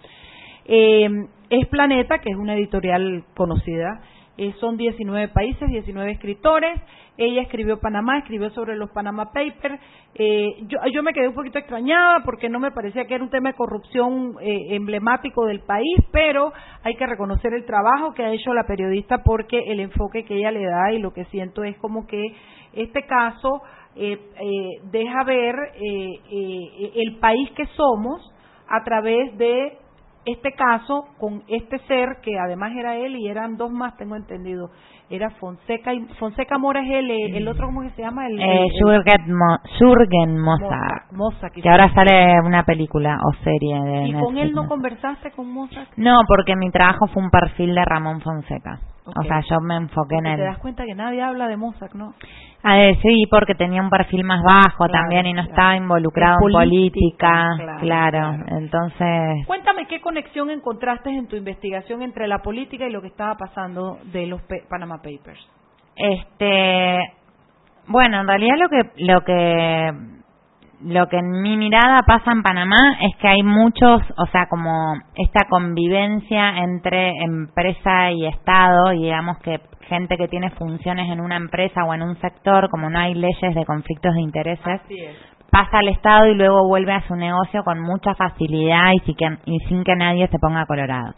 Eh, 0.65 1.07
es 1.51 1.69
Planeta, 1.69 2.21
que 2.21 2.31
es 2.31 2.37
una 2.37 2.55
editorial 2.55 3.27
conocida. 3.37 4.01
Eh, 4.39 4.55
son 4.61 4.77
19 4.77 5.29
países, 5.29 5.69
19 5.69 6.13
escritores. 6.13 6.81
Ella 7.17 7.43
escribió 7.43 7.81
Panamá, 7.81 8.19
escribió 8.19 8.51
sobre 8.51 8.77
los 8.77 8.91
Panama 8.91 9.33
Papers. 9.33 9.81
Eh, 10.15 10.47
yo, 10.93 11.03
me 11.03 11.13
quedé 11.13 11.29
un 11.29 11.35
poquito 11.35 11.59
extrañada 11.59 12.23
porque 12.25 12.49
no 12.49 12.61
me 12.61 12.71
parecía 12.71 13.05
que 13.07 13.15
era 13.15 13.25
un 13.25 13.31
tema 13.31 13.51
de 13.51 13.57
corrupción 13.57 14.37
eh, 14.41 14.77
emblemático 14.77 15.45
del 15.45 15.61
país, 15.61 15.99
pero 16.13 16.53
hay 16.85 16.95
que 16.95 17.07
reconocer 17.07 17.53
el 17.53 17.67
trabajo 17.67 18.15
que 18.15 18.25
ha 18.25 18.33
hecho 18.33 18.55
la 18.55 18.65
periodista 18.65 19.25
porque 19.25 19.59
el 19.59 19.81
enfoque 19.81 20.25
que 20.25 20.37
ella 20.37 20.53
le 20.53 20.65
da 20.65 20.93
y 20.93 21.01
lo 21.01 21.13
que 21.13 21.25
siento 21.27 21.65
es 21.65 21.77
como 21.79 22.07
que 22.07 22.25
este 22.73 23.03
caso 23.07 23.63
eh, 24.01 24.17
eh, 24.41 24.81
deja 24.93 25.25
ver 25.25 25.57
eh, 25.75 26.93
el 26.95 27.17
país 27.17 27.51
que 27.57 27.67
somos 27.75 28.21
a 28.69 28.85
través 28.85 29.37
de 29.37 29.77
este 30.25 30.53
caso 30.53 31.07
con 31.19 31.43
este 31.49 31.79
ser 31.87 32.19
que 32.23 32.39
además 32.39 32.73
era 32.77 32.97
él 32.97 33.17
y 33.17 33.29
eran 33.29 33.57
dos 33.57 33.71
más 33.71 33.97
tengo 33.97 34.17
entendido. 34.17 34.71
Era 35.11 35.31
Fonseca 35.31 35.95
y 35.95 36.01
Fonseca 36.19 36.59
Mora 36.59 36.81
es 36.83 36.91
el 36.91 37.11
el 37.11 37.49
otro 37.49 37.67
cómo 37.67 37.81
que 37.81 37.91
se 37.91 38.03
llama 38.03 38.27
el, 38.27 38.39
Eh, 38.39 38.63
el- 38.67 38.71
Jürgen, 38.79 39.35
Mo- 39.35 39.59
Jürgen 39.79 40.39
Mossack, 40.39 41.55
que 41.63 41.69
ahora 41.69 41.91
sale 41.95 42.35
una 42.45 42.63
película 42.65 43.19
o 43.25 43.33
serie 43.43 43.81
de 43.81 44.09
y 44.09 44.13
con 44.15 44.37
él 44.37 44.53
no 44.53 44.65
¿no? 44.65 44.69
conversaste 44.69 45.31
con 45.31 45.51
Mossack 45.51 45.97
No, 45.97 46.21
porque 46.29 46.55
mi 46.57 46.71
trabajo 46.71 47.07
fue 47.07 47.23
un 47.23 47.31
perfil 47.31 47.75
de 47.75 47.85
Ramón 47.87 48.21
Fonseca. 48.21 48.81
O 49.17 49.23
sea, 49.23 49.41
yo 49.49 49.61
me 49.61 49.77
enfoqué 49.77 50.17
en 50.17 50.25
Porque 50.25 50.37
te 50.37 50.43
él. 50.43 50.49
das 50.49 50.59
cuenta 50.59 50.85
que 50.85 50.95
nadie 50.95 51.23
habla 51.23 51.49
de 51.49 51.57
Mossack 51.57 51.95
no 51.95 52.15
Ah, 52.63 52.81
eh, 52.83 52.99
sí, 53.03 53.25
porque 53.31 53.55
tenía 53.55 53.81
un 53.81 53.89
perfil 53.89 54.25
más 54.25 54.43
bajo 54.43 54.85
Claro, 54.87 54.93
también 54.93 55.27
y 55.27 55.33
no 55.33 55.43
claro. 55.43 55.51
estaba 55.51 55.77
involucrado 55.77 56.37
En 56.45 56.53
política, 56.53 57.47
política. 57.57 57.79
claro, 57.81 58.33
Claro, 58.33 58.45
entonces. 58.59 59.47
Cuéntame 59.47 59.87
qué 59.87 60.01
conexión 60.01 60.51
encontraste 60.51 61.11
en 61.11 61.29
tu 61.29 61.37
investigación 61.37 62.03
entre 62.03 62.27
la 62.27 62.39
política 62.41 62.87
y 62.87 62.91
lo 62.93 63.01
que 63.01 63.07
estaba 63.09 63.37
pasando 63.37 63.99
de 64.13 64.27
los 64.27 64.43
Panama 64.69 64.97
Papers. 64.97 65.41
Este, 65.95 66.99
bueno, 67.87 68.21
en 68.21 68.27
realidad 68.27 68.55
lo 68.59 68.69
que 68.69 69.05
lo 69.05 69.21
que 69.25 70.18
lo 70.85 71.09
que 71.09 71.19
en 71.19 71.43
mi 71.43 71.57
mirada 71.57 71.99
pasa 72.07 72.31
en 72.33 72.43
Panamá 72.43 72.77
es 73.01 73.17
que 73.17 73.29
hay 73.29 73.43
muchos, 73.43 74.01
o 74.17 74.27
sea, 74.27 74.47
como 74.49 74.95
esta 75.17 75.47
convivencia 75.49 76.59
entre 76.59 77.11
empresa 77.25 78.11
y 78.13 78.27
Estado, 78.27 78.93
y 78.93 79.05
digamos 79.05 79.39
que 79.39 79.61
gente 79.89 80.17
que 80.17 80.29
tiene 80.29 80.51
funciones 80.51 81.11
en 81.11 81.21
una 81.21 81.37
empresa 81.37 81.85
o 81.85 81.95
en 81.95 82.03
un 82.03 82.17
sector, 82.21 82.69
como 82.71 82.91
no 82.91 82.99
hay 82.99 83.15
leyes 83.15 83.55
de 83.55 83.65
conflictos 83.65 84.15
de 84.15 84.21
intereses, 84.21 84.81
pasa 85.51 85.79
al 85.79 85.89
Estado 85.89 86.27
y 86.29 86.35
luego 86.35 86.69
vuelve 86.69 86.93
a 86.93 87.01
su 87.09 87.17
negocio 87.17 87.65
con 87.65 87.81
mucha 87.81 88.15
facilidad 88.15 88.93
y 88.93 88.99
sin 89.01 89.15
que, 89.17 89.39
y 89.47 89.59
sin 89.69 89.83
que 89.85 89.97
nadie 89.97 90.29
se 90.29 90.39
ponga 90.39 90.67
colorado. 90.67 91.15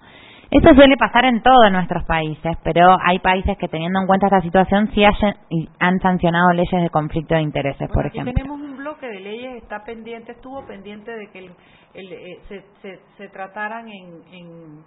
Eso 0.52 0.74
suele 0.74 0.96
pasar 0.96 1.26
en 1.26 1.42
todos 1.42 1.70
nuestros 1.70 2.04
países, 2.06 2.56
pero 2.64 2.96
hay 3.04 3.20
países 3.20 3.56
que 3.56 3.68
teniendo 3.68 4.00
en 4.00 4.06
cuenta 4.08 4.26
esta 4.26 4.40
situación 4.40 4.88
sí 4.94 5.04
hayan- 5.04 5.36
y 5.48 5.68
han 5.78 6.00
sancionado 6.00 6.52
leyes 6.52 6.82
de 6.82 6.90
conflicto 6.90 7.34
de 7.36 7.42
intereses, 7.42 7.88
Bueno, 7.88 7.94
por 7.94 8.06
ejemplo. 8.06 8.32
tenemos 8.34 8.60
bloque 9.00 9.08
de 9.08 9.20
leyes, 9.20 9.62
está 9.62 9.82
pendiente, 9.84 10.32
estuvo 10.32 10.64
pendiente 10.66 11.10
de 11.10 11.26
que 11.30 11.38
el- 11.40 11.54
el, 11.94 12.12
eh, 12.12 12.40
se, 12.48 12.64
se, 13.16 13.28
trataran 13.28 13.88
en, 13.88 14.22
en, 14.32 14.84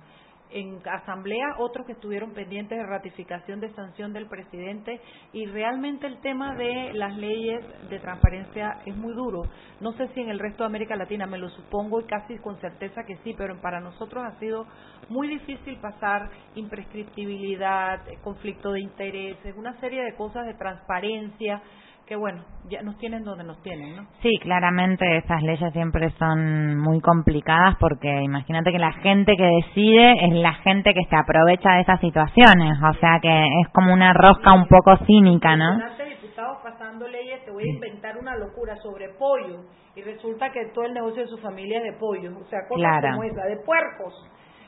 en 0.51 0.81
asamblea, 0.87 1.55
otros 1.57 1.85
que 1.85 1.93
estuvieron 1.93 2.31
pendientes 2.33 2.77
de 2.77 2.85
ratificación 2.85 3.59
de 3.59 3.73
sanción 3.73 4.13
del 4.13 4.27
presidente 4.27 5.01
y 5.33 5.45
realmente 5.47 6.05
el 6.07 6.19
tema 6.21 6.55
de 6.55 6.91
las 6.93 7.15
leyes 7.17 7.59
de 7.89 7.99
transparencia 7.99 8.79
es 8.85 8.95
muy 8.95 9.13
duro. 9.13 9.41
No 9.81 9.91
sé 9.93 10.07
si 10.13 10.21
en 10.21 10.29
el 10.29 10.39
resto 10.39 10.63
de 10.63 10.67
América 10.67 10.95
Latina, 10.95 11.25
me 11.25 11.39
lo 11.39 11.49
supongo 11.49 11.99
y 12.01 12.05
casi 12.05 12.37
con 12.37 12.57
certeza 12.61 13.03
que 13.05 13.17
sí, 13.23 13.33
pero 13.37 13.59
para 13.61 13.79
nosotros 13.81 14.23
ha 14.23 14.39
sido 14.39 14.65
muy 15.09 15.27
difícil 15.27 15.77
pasar 15.81 16.29
imprescriptibilidad, 16.55 18.07
eh, 18.07 18.17
conflicto 18.23 18.71
de 18.73 18.81
intereses, 18.81 19.55
una 19.57 19.77
serie 19.79 20.03
de 20.03 20.15
cosas 20.15 20.45
de 20.45 20.53
transparencia 20.53 21.61
que 22.07 22.15
bueno, 22.15 22.43
ya 22.69 22.81
nos 22.81 22.97
tienen 22.97 23.23
donde 23.23 23.43
nos 23.43 23.61
tienen, 23.63 23.95
¿no? 23.95 24.05
Sí, 24.21 24.29
claramente 24.41 25.17
esas 25.17 25.41
leyes 25.41 25.71
siempre 25.73 26.09
son 26.19 26.77
muy 26.77 26.99
complicadas 27.01 27.75
porque 27.79 28.21
imagínate 28.23 28.71
que 28.71 28.79
la 28.79 28.91
gente 28.93 29.35
que 29.37 29.45
decide 29.45 30.25
es 30.25 30.33
la 30.33 30.53
gente 30.55 30.93
que 30.93 31.05
se 31.09 31.15
aprovecha 31.15 31.73
de 31.75 31.81
esas 31.81 31.99
situaciones, 32.01 32.77
o 32.83 32.93
sea 32.99 33.19
que 33.21 33.45
es 33.61 33.69
como 33.73 33.93
una 33.93 34.13
rosca 34.13 34.53
un 34.53 34.67
poco 34.67 34.97
cínica, 35.05 35.55
¿no? 35.55 35.77
Diputados 36.23 36.57
pasando 36.63 37.07
leyes, 37.07 37.45
te 37.45 37.51
voy 37.51 37.63
a 37.63 37.73
inventar 37.73 38.17
una 38.17 38.35
locura 38.35 38.75
sobre 38.77 39.09
pollo 39.09 39.65
y 39.95 40.01
resulta 40.01 40.51
que 40.51 40.65
todo 40.73 40.85
el 40.85 40.93
negocio 40.93 41.21
de 41.21 41.27
su 41.27 41.37
familia 41.37 41.77
es 41.77 41.83
de 41.83 41.93
pollo, 41.99 42.31
o 42.39 42.43
sea, 42.45 42.61
cosas 42.67 42.77
Claro. 43.01 43.09
como 43.11 43.23
esa, 43.23 43.43
de 43.45 43.57
puercos. 43.57 44.13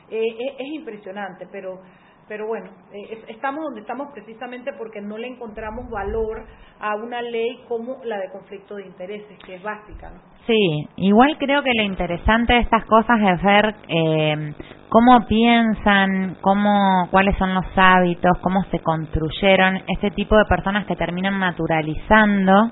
Eh, 0.08 0.22
es, 0.22 0.54
es 0.60 0.66
impresionante, 0.74 1.48
pero 1.50 1.80
pero 2.28 2.46
bueno, 2.46 2.70
eh, 2.92 3.08
es- 3.10 3.28
estamos 3.36 3.62
donde 3.64 3.80
estamos 3.82 4.08
precisamente 4.12 4.72
porque 4.78 5.00
no 5.00 5.16
le 5.18 5.28
encontramos 5.28 5.88
valor 5.90 6.44
a 6.80 6.96
una 6.96 7.22
ley 7.22 7.60
como 7.68 7.98
la 8.04 8.18
de 8.18 8.30
conflicto 8.30 8.76
de 8.76 8.86
intereses, 8.86 9.38
que 9.44 9.54
es 9.56 9.62
básica, 9.62 10.10
¿no? 10.10 10.20
Sí, 10.46 10.88
igual 10.96 11.36
creo 11.38 11.62
que 11.62 11.72
lo 11.74 11.82
interesante 11.82 12.52
de 12.52 12.60
estas 12.60 12.84
cosas 12.84 13.18
es 13.20 13.42
ver 13.42 13.74
eh, 13.88 14.54
cómo 14.88 15.26
piensan, 15.26 16.36
cómo, 16.40 17.08
cuáles 17.10 17.36
son 17.36 17.52
los 17.54 17.64
hábitos, 17.76 18.38
cómo 18.42 18.62
se 18.70 18.78
construyeron 18.80 19.80
este 19.88 20.10
tipo 20.12 20.36
de 20.36 20.44
personas 20.44 20.86
que 20.86 20.94
terminan 20.94 21.38
naturalizando 21.40 22.70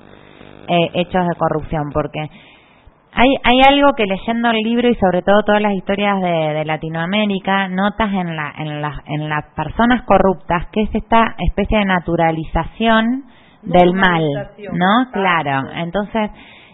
eh, 0.69 0.91
hechos 0.95 1.27
de 1.27 1.35
corrupción, 1.37 1.91
porque 1.93 2.29
hay, 3.17 3.29
hay 3.45 3.61
algo 3.69 3.93
que 3.97 4.07
leyendo 4.07 4.51
el 4.51 4.57
libro 4.63 4.89
y 4.89 4.95
sobre 4.97 5.23
todo 5.23 5.43
todas 5.45 5.63
las 5.63 5.73
historias 5.75 6.21
de, 6.21 6.55
de 6.55 6.65
Latinoamérica 6.65 7.69
notas 7.69 8.13
en, 8.13 8.35
la, 8.35 8.53
en, 8.59 8.83
las 8.83 8.97
en 9.07 9.29
las 9.29 9.45
personas 9.55 10.03
corruptas 10.03 10.67
que 10.73 10.83
es 10.83 10.95
esta 10.95 11.37
especie 11.39 11.79
de 11.79 11.85
naturalización 11.85 13.25
del 13.63 13.95
mal, 13.95 14.51
¿no? 14.73 15.11
Claro. 15.13 15.71
Entonces, 15.77 16.31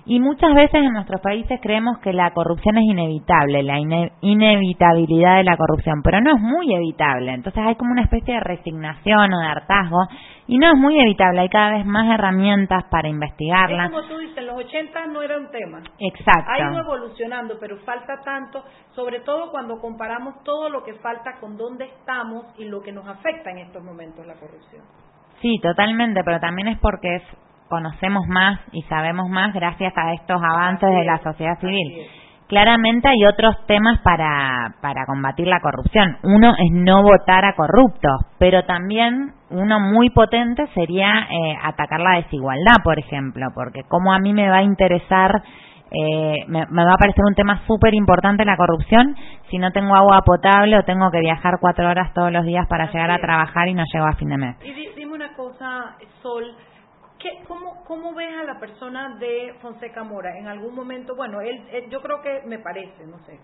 y 0.06 0.20
muchas 0.20 0.54
veces 0.54 0.74
en 0.82 0.92
nuestros 0.92 1.20
países 1.20 1.60
creemos 1.62 1.98
que 1.98 2.12
la 2.12 2.30
corrupción 2.32 2.76
es 2.78 2.84
inevitable, 2.84 3.62
la 3.62 3.78
ine- 3.78 4.12
inevitabilidad 4.20 5.36
de 5.36 5.44
la 5.44 5.56
corrupción, 5.56 6.02
pero 6.02 6.20
no 6.20 6.34
es 6.34 6.40
muy 6.40 6.72
evitable. 6.74 7.32
Entonces 7.32 7.62
hay 7.64 7.74
como 7.76 7.92
una 7.92 8.02
especie 8.02 8.34
de 8.34 8.40
resignación 8.40 9.32
o 9.32 9.38
de 9.40 9.46
hartazgo 9.46 10.06
y 10.46 10.58
no 10.58 10.72
es 10.72 10.76
muy 10.78 10.98
evitable, 11.00 11.40
hay 11.40 11.48
cada 11.48 11.70
vez 11.76 11.86
más 11.86 12.06
herramientas 12.12 12.84
para 12.90 13.08
investigarla. 13.08 13.84
Es 13.86 13.90
como 13.90 14.02
tú 14.08 14.18
dices, 14.18 14.36
en 14.38 14.46
los 14.46 14.56
80 14.56 15.06
no 15.08 15.22
era 15.22 15.38
un 15.38 15.50
tema. 15.50 15.80
Exacto. 15.98 16.50
Ha 16.50 16.58
ido 16.72 16.80
evolucionando, 16.80 17.54
pero 17.60 17.76
falta 17.78 18.20
tanto, 18.24 18.64
sobre 18.94 19.20
todo 19.20 19.50
cuando 19.50 19.78
comparamos 19.80 20.42
todo 20.44 20.68
lo 20.68 20.82
que 20.82 20.94
falta 20.94 21.34
con 21.40 21.56
dónde 21.56 21.84
estamos 21.84 22.46
y 22.58 22.64
lo 22.64 22.80
que 22.82 22.92
nos 22.92 23.06
afecta 23.06 23.50
en 23.50 23.58
estos 23.58 23.82
momentos 23.84 24.26
la 24.26 24.34
corrupción. 24.34 24.82
Sí, 25.40 25.58
totalmente, 25.62 26.22
pero 26.24 26.38
también 26.40 26.68
es 26.68 26.78
porque 26.80 27.16
es- 27.16 27.49
conocemos 27.70 28.26
más 28.28 28.60
y 28.72 28.82
sabemos 28.82 29.30
más 29.30 29.54
gracias 29.54 29.94
a 29.96 30.12
estos 30.12 30.42
avances 30.42 30.90
de 30.90 31.04
la 31.04 31.18
sociedad 31.22 31.58
civil. 31.60 32.06
Claramente 32.48 33.08
hay 33.08 33.24
otros 33.26 33.54
temas 33.66 34.00
para, 34.00 34.74
para 34.82 35.06
combatir 35.06 35.46
la 35.46 35.60
corrupción. 35.60 36.16
Uno 36.24 36.50
es 36.58 36.70
no 36.72 37.00
votar 37.04 37.44
a 37.44 37.54
corruptos, 37.54 38.22
pero 38.40 38.64
también 38.64 39.32
uno 39.50 39.78
muy 39.78 40.10
potente 40.10 40.66
sería 40.74 41.28
eh, 41.30 41.54
atacar 41.62 42.00
la 42.00 42.16
desigualdad, 42.16 42.82
por 42.82 42.98
ejemplo, 42.98 43.46
porque 43.54 43.82
como 43.88 44.12
a 44.12 44.18
mí 44.18 44.32
me 44.34 44.48
va 44.50 44.56
a 44.58 44.62
interesar, 44.64 45.30
eh, 45.92 46.44
me, 46.48 46.66
me 46.70 46.84
va 46.84 46.94
a 46.94 46.98
parecer 46.98 47.24
un 47.24 47.34
tema 47.36 47.60
súper 47.68 47.94
importante 47.94 48.44
la 48.44 48.56
corrupción 48.56 49.14
si 49.48 49.58
no 49.58 49.70
tengo 49.70 49.94
agua 49.94 50.20
potable 50.26 50.76
o 50.76 50.82
tengo 50.84 51.08
que 51.12 51.20
viajar 51.20 51.54
cuatro 51.60 51.88
horas 51.88 52.12
todos 52.14 52.32
los 52.32 52.44
días 52.44 52.66
para 52.68 52.84
Así 52.84 52.94
llegar 52.94 53.12
a 53.12 53.18
trabajar 53.18 53.68
y 53.68 53.74
no 53.74 53.84
llego 53.92 54.06
a 54.06 54.12
fin 54.16 54.28
de 54.28 54.36
mes. 54.38 54.56
Y 54.64 54.72
di- 54.72 54.88
dime 54.96 55.12
una 55.14 55.34
cosa, 55.34 55.96
Sol, 56.20 56.44
¿qué, 57.20 57.42
cómo, 57.46 57.84
¿cómo 57.84 58.14
ves 58.14 58.34
a 58.40 58.44
la 58.44 58.58
persona 58.58 59.16
de 59.18 59.54
Fonseca 59.60 60.02
Mora? 60.02 60.36
En 60.38 60.48
algún 60.48 60.74
momento, 60.74 61.14
bueno, 61.14 61.40
él, 61.40 61.60
yo 61.90 62.00
creo 62.00 62.20
que 62.22 62.42
me 62.46 62.58
parece, 62.58 63.06
no 63.06 63.18
sé, 63.26 63.38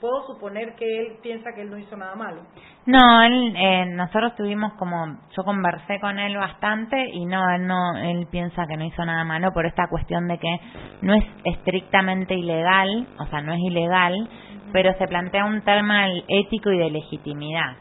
puedo 0.00 0.26
suponer 0.26 0.74
que 0.74 0.84
él 0.84 1.18
piensa 1.22 1.52
que 1.54 1.62
él 1.62 1.70
no 1.70 1.78
hizo 1.78 1.96
nada 1.96 2.14
malo. 2.14 2.42
No, 2.86 3.22
él, 3.22 3.54
eh, 3.56 3.86
nosotros 3.86 4.34
tuvimos 4.34 4.72
como, 4.74 5.18
yo 5.36 5.44
conversé 5.44 6.00
con 6.00 6.18
él 6.18 6.36
bastante 6.36 7.08
y 7.12 7.26
no, 7.26 7.50
él 7.54 7.66
no, 7.66 7.96
él 7.96 8.26
piensa 8.30 8.66
que 8.66 8.76
no 8.76 8.84
hizo 8.84 9.04
nada 9.04 9.24
malo 9.24 9.52
por 9.52 9.66
esta 9.66 9.88
cuestión 9.88 10.26
de 10.26 10.38
que 10.38 10.60
no 11.02 11.14
es 11.14 11.24
estrictamente 11.44 12.34
ilegal, 12.34 13.06
o 13.18 13.26
sea, 13.26 13.40
no 13.42 13.52
es 13.52 13.60
ilegal, 13.60 14.28
pero 14.72 14.92
se 14.94 15.06
plantea 15.06 15.44
un 15.44 15.62
tema 15.62 16.06
ético 16.28 16.70
y 16.70 16.78
de 16.78 16.90
legitimidad. 16.90 17.76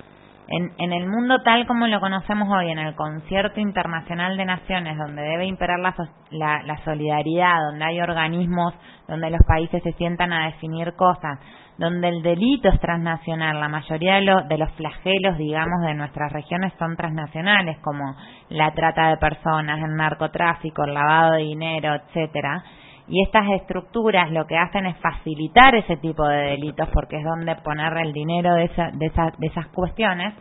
En, 0.51 0.71
en 0.79 0.93
el 0.93 1.07
mundo 1.07 1.43
tal 1.43 1.67
como 1.67 1.85
lo 1.85 1.99
conocemos 1.99 2.49
hoy, 2.49 2.71
en 2.71 2.79
el 2.79 2.95
concierto 2.95 3.59
internacional 3.59 4.35
de 4.35 4.45
naciones, 4.45 4.97
donde 4.97 5.21
debe 5.21 5.45
imperar 5.45 5.79
la, 5.79 6.63
la, 6.63 6.83
solidaridad, 6.83 7.59
donde 7.69 7.85
hay 7.85 8.01
organismos, 8.01 8.73
donde 9.07 9.29
los 9.29 9.41
países 9.47 9.83
se 9.83 9.91
sientan 9.93 10.33
a 10.33 10.47
definir 10.47 10.95
cosas, 10.95 11.37
donde 11.77 12.09
el 12.09 12.23
delito 12.23 12.67
es 12.69 12.79
transnacional, 12.79 13.59
la 13.59 13.69
mayoría 13.69 14.15
de, 14.15 14.25
de 14.47 14.57
los 14.57 14.71
flagelos, 14.71 15.37
digamos, 15.37 15.81
de 15.85 15.93
nuestras 15.93 16.31
regiones 16.31 16.73
son 16.79 16.95
transnacionales, 16.95 17.77
como 17.83 18.15
la 18.49 18.73
trata 18.73 19.09
de 19.09 19.17
personas, 19.17 19.77
el 19.83 19.95
narcotráfico, 19.95 20.83
el 20.83 20.95
lavado 20.95 21.33
de 21.33 21.43
dinero, 21.43 21.93
etcétera. 21.93 22.63
Y 23.09 23.23
estas 23.23 23.47
estructuras 23.51 24.31
lo 24.31 24.45
que 24.45 24.57
hacen 24.57 24.85
es 24.85 24.95
facilitar 24.97 25.73
ese 25.75 25.97
tipo 25.97 26.27
de 26.27 26.37
delitos 26.51 26.87
porque 26.93 27.17
es 27.17 27.23
donde 27.23 27.55
poner 27.57 27.97
el 27.97 28.13
dinero 28.13 28.53
de, 28.55 28.65
esa- 28.65 28.91
de, 28.93 29.07
esa- 29.07 29.33
de 29.37 29.47
esas 29.47 29.67
cuestiones. 29.67 30.33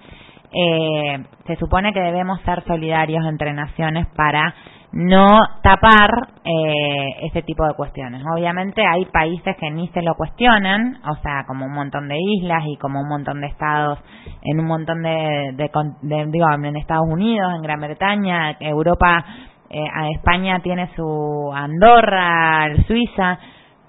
Eh, 0.52 1.18
se 1.46 1.56
supone 1.56 1.92
que 1.92 2.00
debemos 2.00 2.40
ser 2.42 2.62
solidarios 2.64 3.24
entre 3.26 3.52
naciones 3.52 4.06
para 4.16 4.54
no 4.92 5.38
tapar 5.62 6.08
eh, 6.44 7.26
ese 7.26 7.42
tipo 7.42 7.66
de 7.66 7.74
cuestiones. 7.74 8.22
Obviamente 8.34 8.82
hay 8.86 9.04
países 9.06 9.54
que 9.60 9.70
ni 9.70 9.88
se 9.88 10.00
lo 10.00 10.14
cuestionan, 10.14 10.96
o 11.06 11.16
sea, 11.16 11.44
como 11.46 11.66
un 11.66 11.74
montón 11.74 12.08
de 12.08 12.16
islas 12.18 12.62
y 12.66 12.78
como 12.78 13.00
un 13.02 13.08
montón 13.08 13.42
de 13.42 13.48
estados 13.48 13.98
en 14.42 14.58
un 14.58 14.66
montón 14.66 15.02
de, 15.02 15.52
de 15.54 15.68
con- 15.68 15.96
de- 16.00 16.26
digo, 16.30 16.46
en 16.54 16.76
Estados 16.76 17.06
Unidos, 17.06 17.52
en 17.54 17.60
Gran 17.62 17.80
Bretaña, 17.80 18.56
Europa, 18.60 19.22
eh, 19.70 19.84
a 19.94 20.08
España 20.10 20.60
tiene 20.60 20.88
su 20.96 21.50
Andorra, 21.54 22.68
Suiza, 22.86 23.38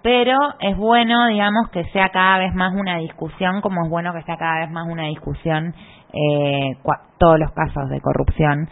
pero 0.01 0.37
es 0.59 0.77
bueno, 0.77 1.27
digamos, 1.27 1.69
que 1.71 1.83
sea 1.85 2.09
cada 2.09 2.39
vez 2.39 2.53
más 2.53 2.73
una 2.73 2.97
discusión, 2.97 3.61
como 3.61 3.83
es 3.83 3.89
bueno 3.89 4.13
que 4.13 4.21
sea 4.23 4.37
cada 4.37 4.59
vez 4.59 4.71
más 4.71 4.87
una 4.89 5.07
discusión 5.07 5.73
eh, 6.13 6.77
todos 7.17 7.39
los 7.39 7.51
casos 7.51 7.89
de 7.89 8.01
corrupción. 8.01 8.69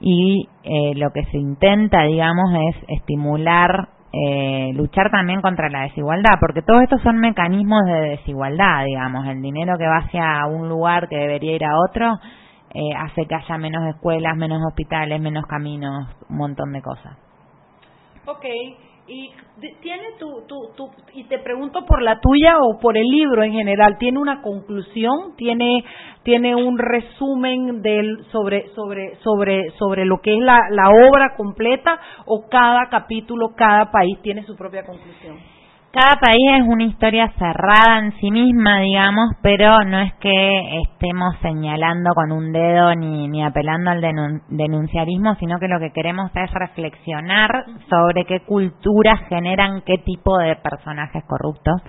Y 0.00 0.48
eh, 0.64 0.94
lo 0.96 1.10
que 1.10 1.24
se 1.24 1.36
intenta, 1.36 2.04
digamos, 2.04 2.50
es 2.54 2.76
estimular, 2.88 3.88
eh, 4.12 4.72
luchar 4.74 5.10
también 5.10 5.42
contra 5.42 5.68
la 5.68 5.82
desigualdad, 5.82 6.38
porque 6.40 6.62
todos 6.62 6.82
estos 6.82 7.02
son 7.02 7.18
mecanismos 7.18 7.84
de 7.84 8.10
desigualdad, 8.10 8.84
digamos, 8.86 9.26
el 9.28 9.42
dinero 9.42 9.76
que 9.78 9.86
va 9.86 9.98
hacia 9.98 10.46
un 10.46 10.68
lugar 10.68 11.08
que 11.08 11.16
debería 11.16 11.54
ir 11.54 11.64
a 11.64 11.78
otro 11.88 12.18
eh, 12.74 12.94
hace 12.96 13.26
que 13.26 13.34
haya 13.34 13.58
menos 13.58 13.94
escuelas, 13.94 14.36
menos 14.36 14.60
hospitales, 14.66 15.20
menos 15.20 15.44
caminos, 15.46 16.08
un 16.28 16.36
montón 16.36 16.72
de 16.72 16.82
cosas. 16.82 17.16
Ok, 18.26 18.44
y 19.08 19.32
tiene 19.80 20.04
tu, 20.20 20.42
tu, 20.46 20.70
tu, 20.76 20.88
y 21.14 21.24
te 21.24 21.40
pregunto 21.40 21.84
por 21.84 22.00
la 22.00 22.20
tuya 22.20 22.58
o 22.60 22.78
por 22.78 22.96
el 22.96 23.06
libro 23.08 23.42
en 23.42 23.52
general, 23.52 23.98
¿tiene 23.98 24.20
una 24.20 24.40
conclusión? 24.40 25.34
¿Tiene, 25.36 25.84
tiene 26.22 26.54
un 26.54 26.78
resumen 26.78 27.82
del, 27.82 28.24
sobre, 28.30 28.68
sobre, 28.68 29.16
sobre, 29.16 29.70
sobre 29.78 30.04
lo 30.04 30.18
que 30.18 30.34
es 30.34 30.40
la, 30.40 30.60
la 30.70 30.90
obra 30.90 31.34
completa 31.36 31.98
o 32.24 32.48
cada 32.48 32.88
capítulo, 32.88 33.54
cada 33.56 33.90
país 33.90 34.16
tiene 34.22 34.44
su 34.44 34.54
propia 34.54 34.84
conclusión? 34.84 35.59
Cada 35.92 36.20
país 36.20 36.38
es 36.60 36.68
una 36.68 36.84
historia 36.84 37.32
cerrada 37.36 37.98
en 37.98 38.12
sí 38.20 38.30
misma, 38.30 38.78
digamos, 38.78 39.30
pero 39.42 39.80
no 39.84 39.98
es 39.98 40.14
que 40.20 40.80
estemos 40.82 41.34
señalando 41.42 42.10
con 42.14 42.30
un 42.30 42.52
dedo 42.52 42.94
ni, 42.94 43.26
ni 43.26 43.42
apelando 43.44 43.90
al 43.90 44.00
denun- 44.00 44.42
denunciarismo, 44.50 45.34
sino 45.40 45.58
que 45.58 45.66
lo 45.66 45.80
que 45.80 45.90
queremos 45.92 46.30
es 46.36 46.48
reflexionar 46.52 47.64
sobre 47.88 48.24
qué 48.24 48.38
culturas 48.46 49.18
generan 49.28 49.82
qué 49.84 49.98
tipo 49.98 50.38
de 50.38 50.54
personajes 50.56 51.24
corruptos 51.24 51.82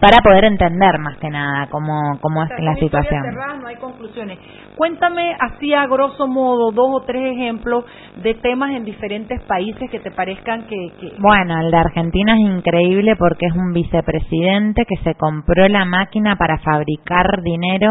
para 0.00 0.18
poder 0.18 0.44
entender 0.44 0.98
más 0.98 1.16
que 1.18 1.28
nada 1.28 1.66
cómo, 1.70 2.18
cómo 2.20 2.42
es 2.42 2.50
O 2.50 2.56
sea, 2.56 2.64
la 2.64 2.74
situación. 2.76 3.22
cerradas, 3.22 3.60
no 3.60 3.66
hay 3.66 3.76
conclusiones. 3.76 4.38
Cuéntame 4.76 5.36
así 5.40 5.74
a 5.74 5.86
grosso 5.86 6.26
modo 6.26 6.70
dos 6.70 6.88
o 6.90 7.00
tres 7.04 7.32
ejemplos 7.32 7.84
de 8.22 8.34
temas 8.34 8.70
en 8.72 8.84
diferentes 8.84 9.40
países 9.42 9.90
que 9.90 9.98
te 9.98 10.10
parezcan 10.10 10.66
que... 10.66 10.92
que 11.00 11.12
Bueno, 11.18 11.60
el 11.60 11.70
de 11.70 11.76
Argentina 11.76 12.34
es 12.34 12.40
increíble 12.40 13.16
porque 13.16 13.46
es 13.46 13.54
un 13.54 13.72
vicepresidente 13.72 14.84
que 14.86 14.96
se 15.02 15.14
compró 15.14 15.66
la 15.68 15.84
máquina 15.84 16.36
para 16.36 16.58
fabricar 16.58 17.42
dinero 17.42 17.90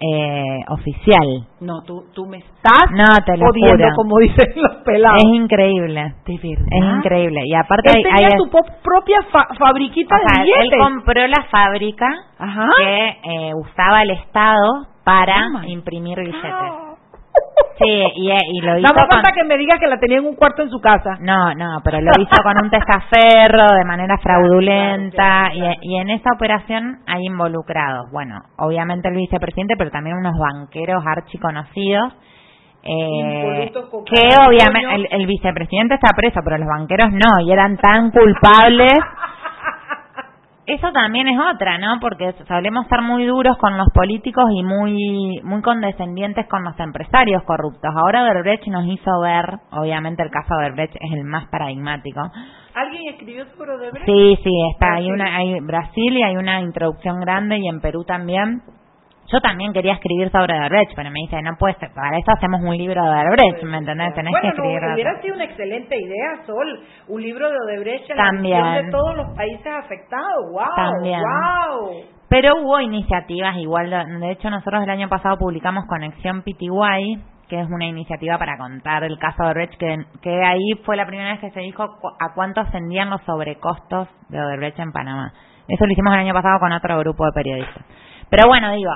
eh, 0.00 0.58
oficial. 0.68 1.46
No, 1.60 1.82
tú, 1.86 2.04
tú 2.14 2.26
me 2.26 2.38
estás 2.38 2.90
No, 2.92 3.04
te 3.24 3.36
lo 3.38 3.46
jodiendo, 3.46 3.84
juro. 3.84 3.96
como 3.96 4.18
dicen 4.18 4.52
los 4.56 4.76
pelados. 4.84 5.22
Es 5.24 5.30
increíble. 5.30 6.14
De 6.26 6.38
verdad. 6.42 6.66
Es 6.70 6.96
increíble. 6.98 7.40
Y 7.46 7.54
aparte 7.54 7.90
Él 7.90 7.96
hay, 7.96 8.02
tenía 8.02 8.28
hay- 8.28 8.38
su 8.38 8.50
propia 8.82 9.22
fa- 9.32 9.48
fabriquita 9.58 10.16
o 10.16 10.18
sea, 10.18 10.42
de 10.44 10.50
él 10.50 10.56
billetes. 10.58 10.80
compró 10.80 11.26
la 11.26 11.42
fábrica 11.50 12.06
Ajá. 12.38 12.66
que 12.78 13.08
eh, 13.24 13.52
usaba 13.54 14.02
el 14.02 14.10
Estado 14.10 14.86
para 15.04 15.46
Oh 15.62 15.64
imprimir 15.66 16.18
billetes. 16.20 16.85
Sí, 17.78 17.84
y, 17.84 18.30
y 18.30 18.60
lo 18.60 18.78
hizo 18.78 18.92
con... 18.94 19.06
falta 19.06 19.32
que 19.34 19.44
me 19.44 19.56
diga 19.58 19.78
que 19.78 19.86
la 19.86 19.98
tenía 19.98 20.18
en 20.18 20.26
un 20.26 20.34
cuarto 20.34 20.62
en 20.62 20.70
su 20.70 20.80
casa. 20.80 21.18
No, 21.20 21.54
no, 21.54 21.80
pero 21.84 22.00
lo 22.00 22.10
hizo 22.18 22.42
con 22.42 22.64
un 22.64 22.70
testaferro 22.70 23.74
de 23.74 23.84
manera 23.84 24.16
fraudulenta 24.18 25.50
y, 25.54 25.62
y 25.82 25.96
en 25.98 26.10
esa 26.10 26.30
operación 26.34 27.00
hay 27.06 27.26
involucrados, 27.26 28.10
bueno, 28.10 28.40
obviamente 28.58 29.08
el 29.08 29.14
vicepresidente, 29.16 29.76
pero 29.76 29.90
también 29.90 30.16
unos 30.16 30.34
banqueros 30.38 31.04
archiconocidos. 31.06 32.14
Eh, 32.88 33.72
que 34.06 34.28
obviamente 34.46 34.94
el, 34.94 35.08
el 35.10 35.26
vicepresidente 35.26 35.96
está 35.96 36.14
preso, 36.14 36.40
pero 36.44 36.56
los 36.58 36.68
banqueros 36.68 37.10
no, 37.10 37.40
y 37.40 37.50
eran 37.52 37.76
tan 37.78 38.10
culpables. 38.10 38.94
Eso 40.66 40.90
también 40.90 41.28
es 41.28 41.38
otra, 41.54 41.78
¿no? 41.78 42.00
Porque 42.00 42.34
solemos 42.48 42.88
ser 42.88 43.00
muy 43.00 43.24
duros 43.24 43.56
con 43.58 43.78
los 43.78 43.86
políticos 43.94 44.44
y 44.52 44.64
muy 44.64 45.40
muy 45.44 45.62
condescendientes 45.62 46.46
con 46.48 46.64
los 46.64 46.78
empresarios 46.80 47.44
corruptos. 47.44 47.88
Ahora 47.94 48.24
Odebrecht 48.24 48.66
nos 48.66 48.84
hizo 48.86 49.20
ver, 49.20 49.44
obviamente 49.70 50.24
el 50.24 50.30
caso 50.30 50.56
de 50.56 50.66
Odebrecht 50.66 50.96
es 50.96 51.12
el 51.12 51.24
más 51.24 51.46
paradigmático. 51.50 52.20
¿Alguien 52.74 53.14
escribió 53.14 53.46
sobre 53.56 53.72
Odebrecht? 53.72 54.06
Sí, 54.06 54.38
sí, 54.42 54.50
está 54.72 54.94
hay 54.94 55.08
Brasil. 55.08 55.12
una 55.12 55.36
hay 55.36 55.60
Brasil 55.60 56.16
y 56.16 56.22
hay 56.24 56.36
una 56.36 56.60
introducción 56.60 57.20
grande 57.20 57.58
y 57.58 57.68
en 57.68 57.80
Perú 57.80 58.04
también. 58.04 58.62
Yo 59.32 59.40
también 59.40 59.72
quería 59.72 59.94
escribir 59.94 60.30
sobre 60.30 60.54
Odebrecht, 60.54 60.92
pero 60.94 61.10
me 61.10 61.20
dice, 61.20 61.42
no 61.42 61.56
puede 61.58 61.74
ser, 61.74 61.90
para 61.94 62.16
eso 62.16 62.30
hacemos 62.30 62.60
un 62.62 62.76
libro 62.76 63.02
de 63.02 63.10
Odebrecht, 63.10 63.62
¿me 63.64 63.78
entendés? 63.78 64.14
Tenés 64.14 64.30
bueno, 64.30 64.42
que 64.42 64.48
escribir 64.48 64.82
no, 64.82 64.94
hubiera 64.94 65.20
sido 65.20 65.34
una 65.34 65.44
excelente 65.44 66.00
idea, 66.00 66.46
Sol. 66.46 66.80
Un 67.08 67.22
libro 67.22 67.50
de 67.50 67.56
Odebrecht 67.56 68.08
en 68.10 68.16
También. 68.16 68.60
la 68.60 68.82
de 68.82 68.90
todos 68.90 69.16
los 69.16 69.36
países 69.36 69.66
afectados. 69.66 70.52
¡Wow! 70.52 70.76
También. 70.76 71.20
¡Wow! 71.20 71.90
Pero 72.28 72.54
hubo 72.60 72.80
iniciativas, 72.80 73.56
igual, 73.56 73.90
de 73.90 74.30
hecho 74.30 74.50
nosotros 74.50 74.82
el 74.82 74.90
año 74.90 75.08
pasado 75.08 75.36
publicamos 75.38 75.86
Conexión 75.86 76.42
PTY, 76.42 77.22
que 77.48 77.60
es 77.60 77.68
una 77.68 77.86
iniciativa 77.86 78.38
para 78.38 78.58
contar 78.58 79.04
el 79.04 79.18
caso 79.18 79.42
de 79.42 79.48
Odebrecht, 79.48 79.78
que, 79.78 79.96
que 80.22 80.44
ahí 80.44 80.74
fue 80.84 80.96
la 80.96 81.06
primera 81.06 81.32
vez 81.32 81.40
que 81.40 81.50
se 81.50 81.60
dijo 81.60 81.82
a 81.84 82.34
cuánto 82.34 82.60
ascendían 82.60 83.10
los 83.10 83.22
sobrecostos 83.22 84.08
de 84.28 84.40
Odebrecht 84.40 84.78
en 84.78 84.92
Panamá. 84.92 85.32
Eso 85.68 85.84
lo 85.84 85.92
hicimos 85.92 86.12
el 86.14 86.20
año 86.20 86.34
pasado 86.34 86.58
con 86.60 86.72
otro 86.72 86.98
grupo 86.98 87.24
de 87.26 87.32
periodistas. 87.32 87.84
Pero 88.30 88.48
bueno, 88.48 88.72
digo, 88.72 88.90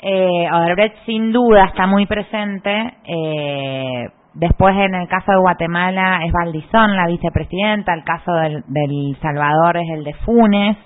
eh, 0.00 0.48
Odebrecht 0.52 1.04
sin 1.04 1.32
duda 1.32 1.64
está 1.66 1.86
muy 1.86 2.06
presente. 2.06 2.94
Eh, 3.04 4.08
después, 4.34 4.76
en 4.76 4.94
el 4.94 5.08
caso 5.08 5.32
de 5.32 5.38
Guatemala, 5.38 6.20
es 6.24 6.32
Valdizón, 6.32 6.96
la 6.96 7.06
vicepresidenta. 7.06 7.94
El 7.94 8.04
caso 8.04 8.32
del, 8.32 8.62
del 8.66 9.16
Salvador 9.20 9.76
es 9.78 9.88
el 9.90 10.04
de 10.04 10.14
Funes. 10.14 10.76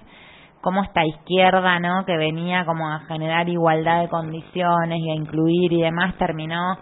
Como 0.61 0.83
esta 0.85 1.05
izquierda, 1.05 1.81
¿no? 1.81 2.05
Que 2.07 2.17
venía 2.17 2.65
como 2.65 2.89
a 2.89 3.01
generar 3.01 3.49
igualdad 3.49 4.03
de 4.03 4.09
condiciones 4.09 5.01
y 5.01 5.11
a 5.11 5.15
incluir 5.15 5.73
y 5.73 5.83
demás, 5.83 6.15
terminó 6.19 6.79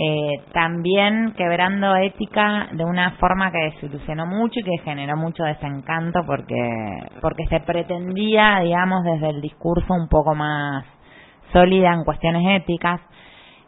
eh, 0.00 0.44
también 0.52 1.34
quebrando 1.36 1.96
ética 1.96 2.68
de 2.70 2.84
una 2.84 3.16
forma 3.18 3.50
que 3.50 3.72
desilusionó 3.72 4.26
mucho 4.26 4.60
y 4.60 4.62
que 4.62 4.78
generó 4.84 5.16
mucho 5.16 5.42
desencanto 5.42 6.20
porque 6.24 7.02
porque 7.20 7.46
se 7.46 7.58
pretendía, 7.58 8.60
digamos, 8.60 9.02
desde 9.02 9.30
el 9.30 9.40
discurso 9.40 9.92
un 9.92 10.06
poco 10.08 10.36
más 10.36 10.84
sólida 11.52 11.92
en 11.92 12.04
cuestiones 12.04 12.62
éticas, 12.62 13.00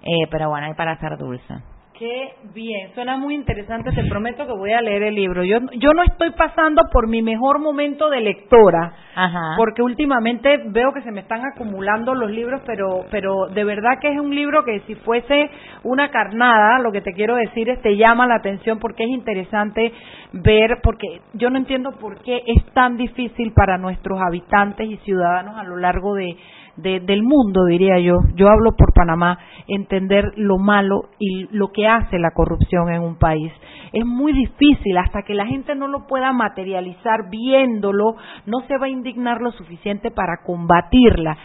eh, 0.03 0.29
pero 0.31 0.51
bueno, 0.51 0.69
hay 0.69 0.75
para 0.75 0.97
ser 1.01 1.19
dulce. 1.19 1.55
Qué 2.01 2.33
bien, 2.55 2.95
suena 2.95 3.19
muy 3.19 3.35
interesante. 3.35 3.93
Te 3.93 4.09
prometo 4.09 4.47
que 4.47 4.53
voy 4.55 4.73
a 4.73 4.81
leer 4.81 5.03
el 5.03 5.15
libro. 5.15 5.45
Yo, 5.45 5.59
yo 5.77 5.93
no 5.93 6.03
estoy 6.03 6.31
pasando 6.31 6.81
por 6.91 7.07
mi 7.07 7.21
mejor 7.21 7.59
momento 7.59 8.09
de 8.09 8.23
lectora, 8.23 8.95
Ajá. 9.15 9.53
porque 9.59 9.83
últimamente 9.83 10.63
veo 10.69 10.95
que 10.95 11.03
se 11.03 11.13
me 11.13 11.21
están 11.21 11.43
acumulando 11.45 12.15
los 12.15 12.31
libros, 12.31 12.63
pero, 12.65 13.05
pero 13.11 13.49
de 13.49 13.65
verdad 13.65 13.99
que 14.01 14.11
es 14.11 14.19
un 14.19 14.35
libro 14.35 14.65
que 14.65 14.81
si 14.87 14.95
fuese 14.95 15.51
una 15.83 16.11
carnada, 16.11 16.79
lo 16.79 16.91
que 16.91 17.03
te 17.03 17.13
quiero 17.13 17.37
decir 17.37 17.69
es 17.69 17.83
te 17.83 17.95
llama 17.99 18.27
la 18.27 18.37
atención 18.37 18.79
porque 18.79 19.05
es 19.05 19.11
interesante 19.11 19.93
ver, 20.33 20.79
porque 20.83 21.21
yo 21.35 21.51
no 21.51 21.59
entiendo 21.59 21.93
por 22.01 22.23
qué 22.23 22.41
es 22.47 22.65
tan 22.73 22.97
difícil 22.97 23.53
para 23.53 23.77
nuestros 23.77 24.19
habitantes 24.27 24.89
y 24.89 24.97
ciudadanos 25.05 25.55
a 25.59 25.65
lo 25.65 25.77
largo 25.77 26.15
de 26.15 26.35
de, 26.77 27.01
del 27.01 27.23
mundo, 27.23 27.65
diría 27.67 27.99
yo, 27.99 28.21
yo 28.35 28.49
hablo 28.49 28.73
por 28.77 28.93
Panamá, 28.95 29.39
entender 29.69 30.33
lo 30.37 30.59
malo 30.59 31.11
y 31.19 31.47
lo 31.51 31.69
que 31.73 31.87
hace 31.87 32.19
la 32.19 32.31
corrupción 32.33 32.91
en 32.91 33.03
un 33.03 33.17
país. 33.17 33.53
Es 33.93 34.05
muy 34.05 34.33
difícil, 34.33 34.97
hasta 34.99 35.23
que 35.23 35.35
la 35.35 35.47
gente 35.47 35.75
no 35.75 35.89
lo 35.89 36.07
pueda 36.07 36.33
materializar 36.33 37.29
viéndolo, 37.31 38.17
no 38.47 38.61
se 38.69 38.79
va 38.79 38.87
a 38.87 38.91
indignar 38.91 39.41
lo 39.41 39.51
suficiente 39.53 40.11
para 40.11 40.43
combatirla. 40.45 41.37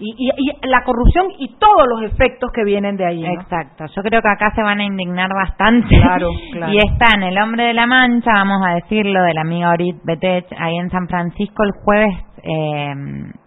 Y, 0.00 0.14
y, 0.16 0.30
y 0.30 0.68
la 0.68 0.84
corrupción 0.84 1.26
y 1.38 1.56
todos 1.58 1.86
los 1.88 2.12
efectos 2.12 2.50
que 2.54 2.62
vienen 2.64 2.96
de 2.96 3.04
ahí. 3.04 3.20
¿no? 3.20 3.40
Exacto, 3.40 3.84
yo 3.86 4.02
creo 4.02 4.22
que 4.22 4.28
acá 4.28 4.52
se 4.54 4.62
van 4.62 4.78
a 4.78 4.84
indignar 4.84 5.28
bastante. 5.34 5.88
Claro, 5.88 6.30
claro. 6.52 6.72
Y 6.72 6.78
está 6.78 7.16
en 7.16 7.24
El 7.24 7.38
Hombre 7.38 7.64
de 7.64 7.74
la 7.74 7.86
Mancha, 7.86 8.32
vamos 8.32 8.62
a 8.64 8.74
decirlo, 8.74 9.22
de 9.24 9.34
la 9.34 9.40
amiga 9.40 9.70
Orit 9.70 9.96
Betech, 10.04 10.46
ahí 10.56 10.76
en 10.76 10.90
San 10.90 11.08
Francisco 11.08 11.64
el 11.64 11.72
jueves, 11.84 12.14
eh, 12.44 12.94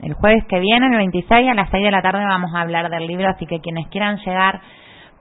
el 0.02 0.14
jueves 0.14 0.44
que 0.50 0.60
viene, 0.60 0.88
el 0.88 0.98
26 0.98 1.50
a 1.50 1.54
las 1.54 1.70
6 1.70 1.86
de 1.86 1.92
la 1.92 2.02
tarde 2.02 2.26
vamos 2.26 2.52
a 2.54 2.62
hablar 2.62 2.90
del 2.90 3.08
libro, 3.08 3.30
así 3.30 3.46
que 3.46 3.62
quienes 3.62 3.88
quieran 3.88 4.18
llegar 4.18 4.60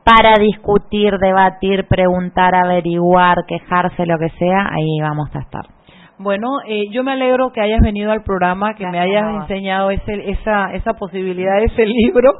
para 0.04 0.34
discutir, 0.40 1.18
debatir, 1.18 1.86
preguntar, 1.86 2.54
averiguar, 2.54 3.44
quejarse, 3.46 4.06
lo 4.06 4.18
que 4.18 4.30
sea, 4.30 4.70
ahí 4.72 5.00
vamos 5.00 5.28
a 5.34 5.40
estar. 5.40 5.64
Bueno, 6.22 6.58
eh, 6.66 6.90
yo 6.90 7.02
me 7.02 7.12
alegro 7.12 7.50
que 7.50 7.62
hayas 7.62 7.80
venido 7.80 8.12
al 8.12 8.22
programa, 8.22 8.74
que 8.74 8.86
me 8.86 8.98
hayas 8.98 9.24
enseñado 9.40 9.90
ese, 9.90 10.30
esa, 10.30 10.74
esa 10.74 10.92
posibilidad 10.92 11.56
de 11.56 11.64
ese 11.64 11.86
libro. 11.86 12.30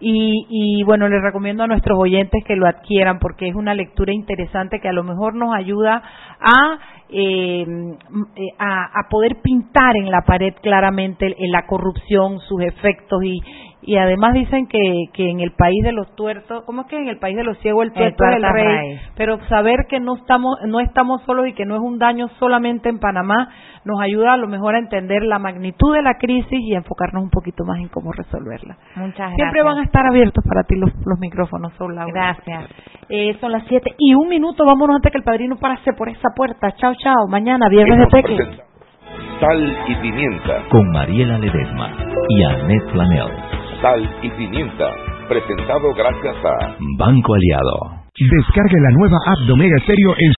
Y, 0.00 0.46
y 0.48 0.82
bueno, 0.84 1.10
les 1.10 1.20
recomiendo 1.20 1.62
a 1.62 1.66
nuestros 1.66 1.98
oyentes 1.98 2.42
que 2.46 2.56
lo 2.56 2.66
adquieran 2.66 3.18
porque 3.18 3.46
es 3.48 3.54
una 3.54 3.74
lectura 3.74 4.14
interesante 4.14 4.80
que 4.80 4.88
a 4.88 4.94
lo 4.94 5.04
mejor 5.04 5.34
nos 5.34 5.54
ayuda 5.54 6.02
a, 6.40 6.78
eh, 7.10 7.66
eh, 7.66 8.46
a, 8.58 8.98
a 8.98 9.08
poder 9.10 9.42
pintar 9.42 9.96
en 9.96 10.10
la 10.10 10.22
pared 10.22 10.54
claramente 10.62 11.36
la 11.50 11.66
corrupción, 11.66 12.40
sus 12.40 12.62
efectos 12.62 13.22
y, 13.24 13.42
y 13.80 13.96
además 13.96 14.34
dicen 14.34 14.66
que, 14.66 15.04
que 15.12 15.30
en 15.30 15.40
el 15.40 15.52
país 15.52 15.82
de 15.84 15.92
los 15.92 16.14
tuertos, 16.16 16.64
¿cómo 16.66 16.82
es 16.82 16.86
que 16.88 16.98
en 16.98 17.08
el 17.08 17.18
país 17.18 17.36
de 17.36 17.44
los 17.44 17.56
ciegos 17.58 17.84
el 17.84 17.88
El 17.90 17.94
tuerto 17.94 18.24
es 18.24 18.36
el 18.36 18.44
es 18.44 18.52
rey? 18.52 18.64
rey. 18.64 19.00
pero 19.16 19.38
saber 19.48 19.86
que 19.88 20.00
no 20.00 20.16
estamos 20.16 20.56
no 20.66 20.80
estamos 20.80 21.22
solos 21.22 21.46
y 21.46 21.52
que 21.54 21.64
no 21.64 21.74
es 21.76 21.80
un 21.80 21.98
daño 21.98 22.28
solamente 22.40 22.88
en 22.88 22.98
Panamá 22.98 23.48
nos 23.84 24.00
ayuda 24.00 24.32
a 24.34 24.36
lo 24.36 24.48
mejor 24.48 24.74
a 24.74 24.78
entender 24.78 25.22
la 25.22 25.38
magnitud 25.38 25.94
de 25.94 26.02
la 26.02 26.14
crisis 26.18 26.58
y 26.60 26.74
a 26.74 26.78
enfocarnos 26.78 27.22
un 27.22 27.30
poquito 27.30 27.64
más 27.64 27.78
en 27.78 27.88
cómo 27.88 28.12
resolverla. 28.12 28.76
Muchas 28.96 29.34
Siempre 29.34 29.60
gracias. 29.62 29.64
van 29.64 29.78
a 29.78 29.84
estar 29.84 30.06
abiertos 30.06 30.44
para 30.46 30.64
ti 30.64 30.74
los, 30.76 30.90
los 31.06 31.18
micrófonos, 31.20 31.72
Sol 31.74 31.94
Laura. 31.94 32.12
Gracias. 32.12 32.70
Eh, 33.08 33.36
son 33.40 33.52
las 33.52 33.62
siete 33.68 33.94
y 33.96 34.14
un 34.14 34.28
minuto, 34.28 34.66
vámonos 34.66 34.96
antes 34.96 35.12
que 35.12 35.18
el 35.18 35.24
padrino 35.24 35.56
pase 35.56 35.92
por 35.94 36.08
esa 36.10 36.28
puerta. 36.36 36.72
Chao, 36.72 36.92
chao. 36.96 37.28
Mañana, 37.30 37.68
viernes 37.70 37.98
de 38.00 38.06
Peque. 38.08 38.36
Sal 39.40 39.78
y 39.86 39.94
pimienta. 40.02 40.64
Con 40.70 40.90
Mariela 40.90 41.38
Ledesma 41.38 41.92
y 42.28 42.42
Annette 42.42 42.92
Planel. 42.92 43.57
Sal 43.80 44.02
y 44.22 44.30
pimienta. 44.30 44.90
Presentado 45.28 45.94
gracias 45.94 46.36
a 46.44 46.76
Banco 46.98 47.34
Aliado. 47.34 47.98
Descargue 48.18 48.80
la 48.80 48.90
nueva 48.98 49.18
app 49.26 49.38
de 49.46 49.52
Omega 49.52 49.78
Stereo 49.84 50.14
en 50.18 50.32